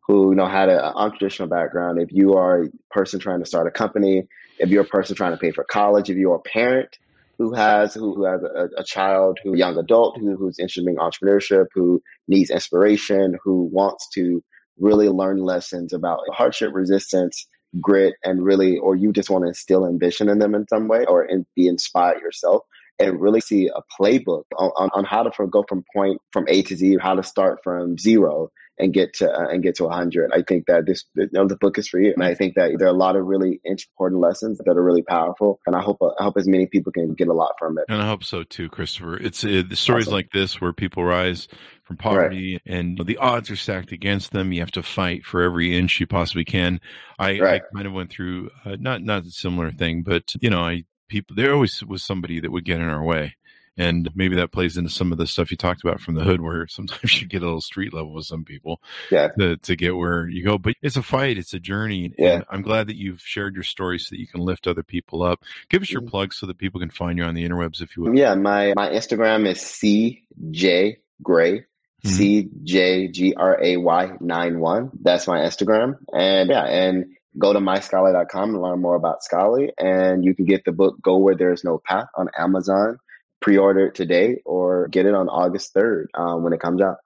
who 0.09 0.31
you 0.31 0.37
know 0.37 0.49
had 0.49 0.69
an 0.69 0.81
untraditional 0.95 1.49
background, 1.49 2.01
if 2.01 2.11
you 2.11 2.35
are 2.35 2.65
a 2.65 2.69
person 2.91 3.21
trying 3.21 3.41
to 3.41 3.47
start 3.47 3.67
a 3.67 3.71
company, 3.71 4.27
if 4.59 4.71
you're 4.71 4.83
a 4.83 4.87
person 4.87 5.15
trying 5.15 5.33
to 5.33 5.39
pay 5.39 5.53
for 5.53 5.65
college, 5.65 6.11
if 6.11 6.17
you're 6.17 6.37
a 6.37 6.41
parent 6.41 6.97
who 7.39 7.55
has 7.55 7.95
who, 7.95 8.15
who 8.15 8.25
has 8.25 8.43
a, 8.43 8.69
a 8.79 8.85
child, 8.85 9.39
who 9.45 9.55
a 9.55 9.57
young 9.57 9.77
adult 9.77 10.19
who, 10.19 10.37
who's 10.37 10.59
interested 10.59 10.87
in 10.87 10.97
entrepreneurship, 10.97 11.67
who 11.75 12.03
needs 12.27 12.51
inspiration, 12.51 13.39
who 13.45 13.69
wants 13.73 14.09
to 14.15 14.43
really 14.79 15.09
learn 15.09 15.39
lessons 15.39 15.93
about 15.93 16.21
hardship 16.33 16.71
resistance, 16.73 17.47
grit, 17.81 18.15
and 18.25 18.45
really, 18.45 18.79
or 18.79 18.97
you 18.97 19.13
just 19.13 19.31
want 19.31 19.45
to 19.45 19.49
instill 19.49 19.87
ambition 19.87 20.29
in 20.29 20.39
them 20.39 20.55
in 20.55 20.67
some 20.69 20.89
way 20.89 21.05
or 21.07 21.25
in, 21.25 21.47
be 21.55 21.69
inspired 21.69 22.21
yourself 22.21 22.63
and 22.99 23.21
really 23.21 23.41
see 23.41 23.69
a 23.69 23.81
playbook 24.01 24.43
on, 24.57 24.71
on, 24.77 24.91
on 24.93 25.05
how 25.05 25.23
to 25.23 25.47
go 25.47 25.65
from 25.69 25.85
point 25.95 26.21
from 26.33 26.45
A 26.49 26.63
to 26.63 26.77
Z, 26.77 26.99
how 27.01 27.15
to 27.15 27.23
start 27.23 27.61
from 27.63 27.97
zero 27.97 28.51
and 28.79 28.93
get 28.93 29.15
to 29.15 29.31
uh, 29.31 29.49
and 29.49 29.63
get 29.63 29.77
to 29.77 29.85
100. 29.85 30.31
I 30.33 30.43
think 30.43 30.67
that 30.67 30.87
this 30.87 31.05
you 31.15 31.29
know, 31.33 31.47
the 31.47 31.57
book 31.57 31.79
is 31.79 31.89
for 31.89 32.01
you, 32.01 32.13
and 32.13 32.23
I 32.23 32.35
think 32.35 32.55
that 32.55 32.77
there 32.79 32.87
are 32.87 32.91
a 32.91 32.97
lot 32.97 33.17
of 33.17 33.27
really 33.27 33.61
important 33.65 34.21
lessons 34.21 34.59
that 34.59 34.77
are 34.77 34.83
really 34.83 35.03
powerful, 35.03 35.61
and 35.67 35.75
I 35.75 35.81
hope 35.81 35.99
uh, 36.01 36.11
I 36.19 36.25
hope 36.25 36.37
as 36.37 36.49
many 36.49 36.67
people 36.67 36.93
can 36.93 37.15
get 37.15 37.29
a 37.29 37.33
lot 37.33 37.53
from 37.59 37.79
it. 37.79 37.85
And 37.89 38.01
I 38.01 38.07
hope 38.07 38.25
so 38.25 38.43
too, 38.45 38.69
Christopher. 38.69 39.17
It's 39.17 39.45
uh, 39.45 39.63
the 39.69 39.77
stories 39.77 40.07
awesome. 40.07 40.15
like 40.15 40.31
this 40.33 40.61
where 40.61 40.73
people 40.73 41.05
rise 41.05 41.49
from 41.85 41.97
poverty 41.97 42.55
right. 42.55 42.63
and 42.67 43.01
the 43.07 43.17
odds 43.17 43.51
are 43.51 43.57
stacked 43.57 43.93
against 43.93 44.33
them. 44.33 44.53
You 44.53 44.61
have 44.61 44.71
to 44.73 44.83
fight 44.83 45.25
for 45.25 45.43
every 45.43 45.77
inch 45.77 46.01
you 46.01 46.07
possibly 46.07 46.45
can. 46.45 46.81
I, 47.19 47.41
right. 47.41 47.63
I 47.63 47.75
kind 47.75 47.87
of 47.87 47.95
went 47.95 48.11
through 48.11 48.51
uh, 48.65 48.77
not 48.79 49.03
not 49.03 49.25
a 49.25 49.31
similar 49.31 49.73
thing, 49.73 50.03
but 50.03 50.25
you 50.41 50.51
know, 50.51 50.61
I 50.61 50.85
people 51.09 51.35
there 51.37 51.53
always 51.53 51.83
was 51.85 52.05
somebody 52.05 52.41
that 52.41 52.53
would 52.53 52.65
get 52.65 52.81
in 52.81 52.89
our 52.89 53.03
way 53.03 53.35
and 53.79 54.11
maybe 54.15 54.37
that 54.37 54.53
plays 54.53 54.77
into 54.77 54.91
some 54.91 55.13
of 55.13 55.19
the 55.19 55.27
stuff 55.27 55.51
you 55.51 55.57
talked 55.57 55.83
about 55.83 56.01
from 56.01 56.17
the 56.17 56.25
hood 56.25 56.41
where 56.41 56.67
sometimes 56.67 57.21
you 57.23 57.27
get 57.27 57.43
a 57.43 57.47
little 57.47 57.61
street 57.61 57.95
level 57.95 58.13
with 58.13 58.27
some 58.27 58.45
people 58.45 58.83
yeah. 59.11 59.29
to, 59.39 59.57
to 59.59 59.77
get 59.77 59.97
where 59.97 60.29
you 60.29 60.45
go 60.45 60.59
but 60.59 60.75
it's 60.83 60.97
a 60.97 61.03
fight 61.03 61.39
it's 61.39 61.55
a 61.55 61.61
journey 61.61 62.13
yeah. 62.19 62.43
i'm 62.51 62.63
glad 62.63 62.89
that 62.89 62.97
you've 62.97 63.21
shared 63.21 63.55
your 63.55 63.63
story 63.63 63.99
so 63.99 64.09
that 64.11 64.21
you 64.21 64.27
can 64.27 64.41
lift 64.41 64.67
other 64.67 64.83
people 64.83 65.23
up 65.23 65.43
give 65.71 65.81
us 65.81 65.91
your 65.91 66.03
mm-hmm. 66.03 66.11
plug 66.11 66.35
so 66.35 66.47
that 66.47 66.59
people 66.59 66.81
can 66.81 66.91
find 66.91 67.17
you 67.17 67.25
on 67.25 67.35
the 67.35 67.49
interwebs 67.49 67.81
if 67.81 67.97
you 67.97 68.03
would 68.03 68.19
yeah 68.19 68.35
my 68.35 68.75
my 68.77 68.91
instagram 68.91 69.47
is 69.47 69.59
cj 69.59 70.97
gray 71.23 71.59
mm-hmm. 71.59 72.09
C 72.09 72.49
J 72.63 73.09
G 73.09 73.35
R 73.35 73.59
A 73.61 73.77
Y 73.77 74.13
nine 74.21 74.61
one. 74.61 74.91
That's 75.03 75.27
my 75.27 75.41
Instagram. 75.41 75.97
And 76.13 76.49
yeah, 76.49 76.65
and 76.65 77.07
go 77.37 77.53
to 77.53 77.59
myscholly.com 77.59 78.51
and 78.51 78.63
learn 78.63 78.81
more 78.81 78.95
about 78.95 79.19
Scholly. 79.21 79.71
And 79.79 80.25
you 80.25 80.35
can 80.35 80.45
get 80.45 80.65
the 80.65 80.73
book 80.73 81.01
Go 81.03 81.19
Where 81.19 81.35
There's 81.35 81.65
No 81.65 81.79
Path 81.85 82.07
on 82.17 82.29
Amazon 82.39 82.99
pre-order 83.41 83.87
it 83.87 83.95
today 83.95 84.41
or 84.45 84.89
get 84.89 85.07
it 85.07 85.15
on 85.15 85.29
August 85.29 85.75
3rd 85.75 86.07
um, 86.15 86.43
when 86.43 86.53
it 86.53 86.61
comes 86.61 86.81
out. 86.83 86.97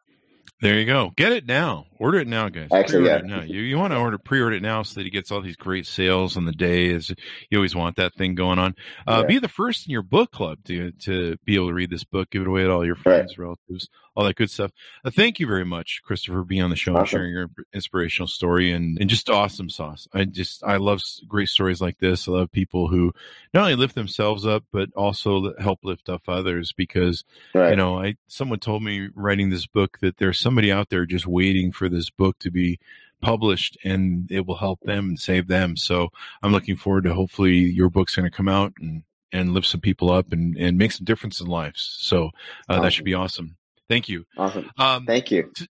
There 0.63 0.79
you 0.79 0.87
go. 0.87 1.11
Get 1.17 1.33
it 1.33 1.45
now. 1.45 1.87
Order 1.99 2.21
it 2.21 2.29
now, 2.29 2.49
guys. 2.49 2.69
Actually, 2.73 3.07
yeah. 3.07 3.21
now. 3.25 3.43
You 3.43 3.63
you 3.63 3.77
want 3.79 3.93
to 3.95 3.99
order 3.99 4.17
pre-order 4.17 4.55
it 4.55 4.63
now 4.63 4.85
so 4.85 4.95
that 4.95 5.05
he 5.05 5.11
gets 5.11 5.33
all 5.33 5.41
these 5.41 5.57
great 5.57 5.87
sales 5.87 6.37
on 6.37 6.45
the 6.45 6.53
day. 6.53 6.87
Is 6.87 7.13
you 7.51 7.59
always 7.59 7.75
want 7.75 7.97
that 7.97 8.15
thing 8.15 8.37
going 8.37 8.61
on. 8.61 8.77
Uh, 9.05 9.23
yeah. 9.23 9.27
Be 9.27 9.39
the 9.41 9.49
first 9.49 9.89
in 9.89 9.91
your 9.91 10.03
book 10.03 10.31
club 10.31 10.59
to 10.67 10.93
to 11.01 11.37
be 11.45 11.57
able 11.57 11.67
to 11.67 11.75
read 11.75 11.91
this 11.91 12.05
book. 12.05 12.31
Give 12.31 12.43
it 12.43 12.49
away 12.49 12.63
to 12.63 12.71
all 12.71 12.87
your 12.87 12.95
friends, 12.95 13.37
right. 13.37 13.45
relatives, 13.45 13.89
all 14.15 14.25
that 14.25 14.37
good 14.37 14.51
stuff. 14.51 14.71
Uh, 15.05 15.11
thank 15.11 15.41
you 15.41 15.47
very 15.47 15.65
much, 15.65 16.03
Christopher, 16.05 16.39
for 16.39 16.45
being 16.45 16.63
on 16.63 16.71
the 16.71 16.77
show 16.77 16.93
awesome. 16.93 17.01
and 17.01 17.09
sharing 17.09 17.33
your 17.33 17.51
inspirational 17.73 18.29
story 18.29 18.71
and, 18.73 18.99
and 19.01 19.09
just 19.09 19.31
awesome 19.31 19.71
sauce. 19.71 20.07
I 20.13 20.25
just, 20.25 20.63
I 20.65 20.77
love 20.77 21.01
great 21.27 21.49
stories 21.49 21.81
like 21.81 21.99
this. 21.99 22.29
I 22.29 22.33
love 22.33 22.53
people 22.53 22.89
who 22.89 23.13
not 23.55 23.63
only 23.63 23.77
lift 23.77 23.95
themselves 23.95 24.47
up, 24.47 24.65
but 24.73 24.91
also 24.95 25.55
help 25.59 25.81
lift 25.83 26.09
up 26.09 26.23
others 26.29 26.73
because, 26.73 27.25
right. 27.55 27.71
you 27.71 27.77
know, 27.77 27.99
I, 27.99 28.17
someone 28.29 28.59
told 28.59 28.83
me 28.83 29.09
writing 29.15 29.51
this 29.51 29.67
book 29.67 29.99
that 30.01 30.19
there's 30.19 30.39
somebody 30.39 30.71
out 30.71 30.91
there 30.91 31.07
just 31.07 31.27
waiting 31.27 31.73
for 31.73 31.89
this 31.89 32.11
book 32.11 32.39
to 32.41 32.51
be 32.51 32.79
published 33.23 33.79
and 33.85 34.31
it 34.31 34.47
will 34.47 34.57
help 34.57 34.81
them 34.81 35.11
and 35.11 35.19
save 35.19 35.47
them. 35.47 35.77
So 35.77 36.11
I'm 36.43 36.53
looking 36.53 36.77
forward 36.77 37.05
to 37.05 37.15
hopefully 37.15 37.55
your 37.55 37.89
book's 37.89 38.17
going 38.17 38.31
to 38.31 38.37
come 38.37 38.49
out 38.49 38.75
and, 38.81 39.05
and 39.33 39.55
lift 39.55 39.69
some 39.69 39.81
people 39.81 40.11
up 40.11 40.33
and, 40.33 40.57
and 40.59 40.77
make 40.77 40.93
some 40.93 41.05
difference 41.05 41.41
in 41.41 41.47
lives. 41.47 41.97
So 42.01 42.27
uh, 42.27 42.31
awesome. 42.69 42.83
that 42.83 42.93
should 42.93 43.05
be 43.05 43.15
awesome. 43.15 43.57
Thank 43.93 44.09
you. 44.09 44.25
Awesome. 44.39 44.71
Um, 44.79 45.05
Thank 45.05 45.31
you. 45.31 45.51
To, 45.55 45.69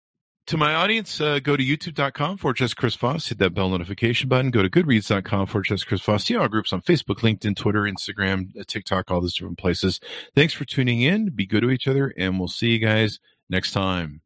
To 0.47 0.57
my 0.57 0.75
audience, 0.75 1.19
uh, 1.19 1.39
go 1.39 1.57
to 1.57 1.63
youtube.com 1.63 2.37
for 2.37 2.53
just 2.53 2.77
Chris 2.77 2.93
Voss. 2.95 3.29
Hit 3.29 3.39
that 3.39 3.55
bell 3.55 3.69
notification 3.69 4.29
button. 4.29 4.51
Go 4.51 4.61
to 4.61 4.69
goodreads.com 4.69 5.47
for 5.47 5.61
just 5.61 5.87
Chris 5.87 6.01
Voss. 6.01 6.25
See 6.25 6.35
our 6.35 6.47
groups 6.47 6.71
on 6.71 6.81
Facebook, 6.81 7.21
LinkedIn, 7.21 7.55
Twitter, 7.55 7.81
Instagram, 7.83 8.55
uh, 8.59 8.63
TikTok, 8.67 9.09
all 9.09 9.21
those 9.21 9.33
different 9.33 9.57
places. 9.57 9.99
Thanks 10.35 10.53
for 10.53 10.65
tuning 10.65 11.01
in. 11.01 11.29
Be 11.29 11.47
good 11.47 11.61
to 11.61 11.71
each 11.71 11.87
other, 11.87 12.13
and 12.15 12.37
we'll 12.37 12.47
see 12.47 12.69
you 12.69 12.79
guys 12.79 13.19
next 13.49 13.71
time. 13.71 14.21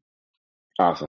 Awesome. 0.78 1.04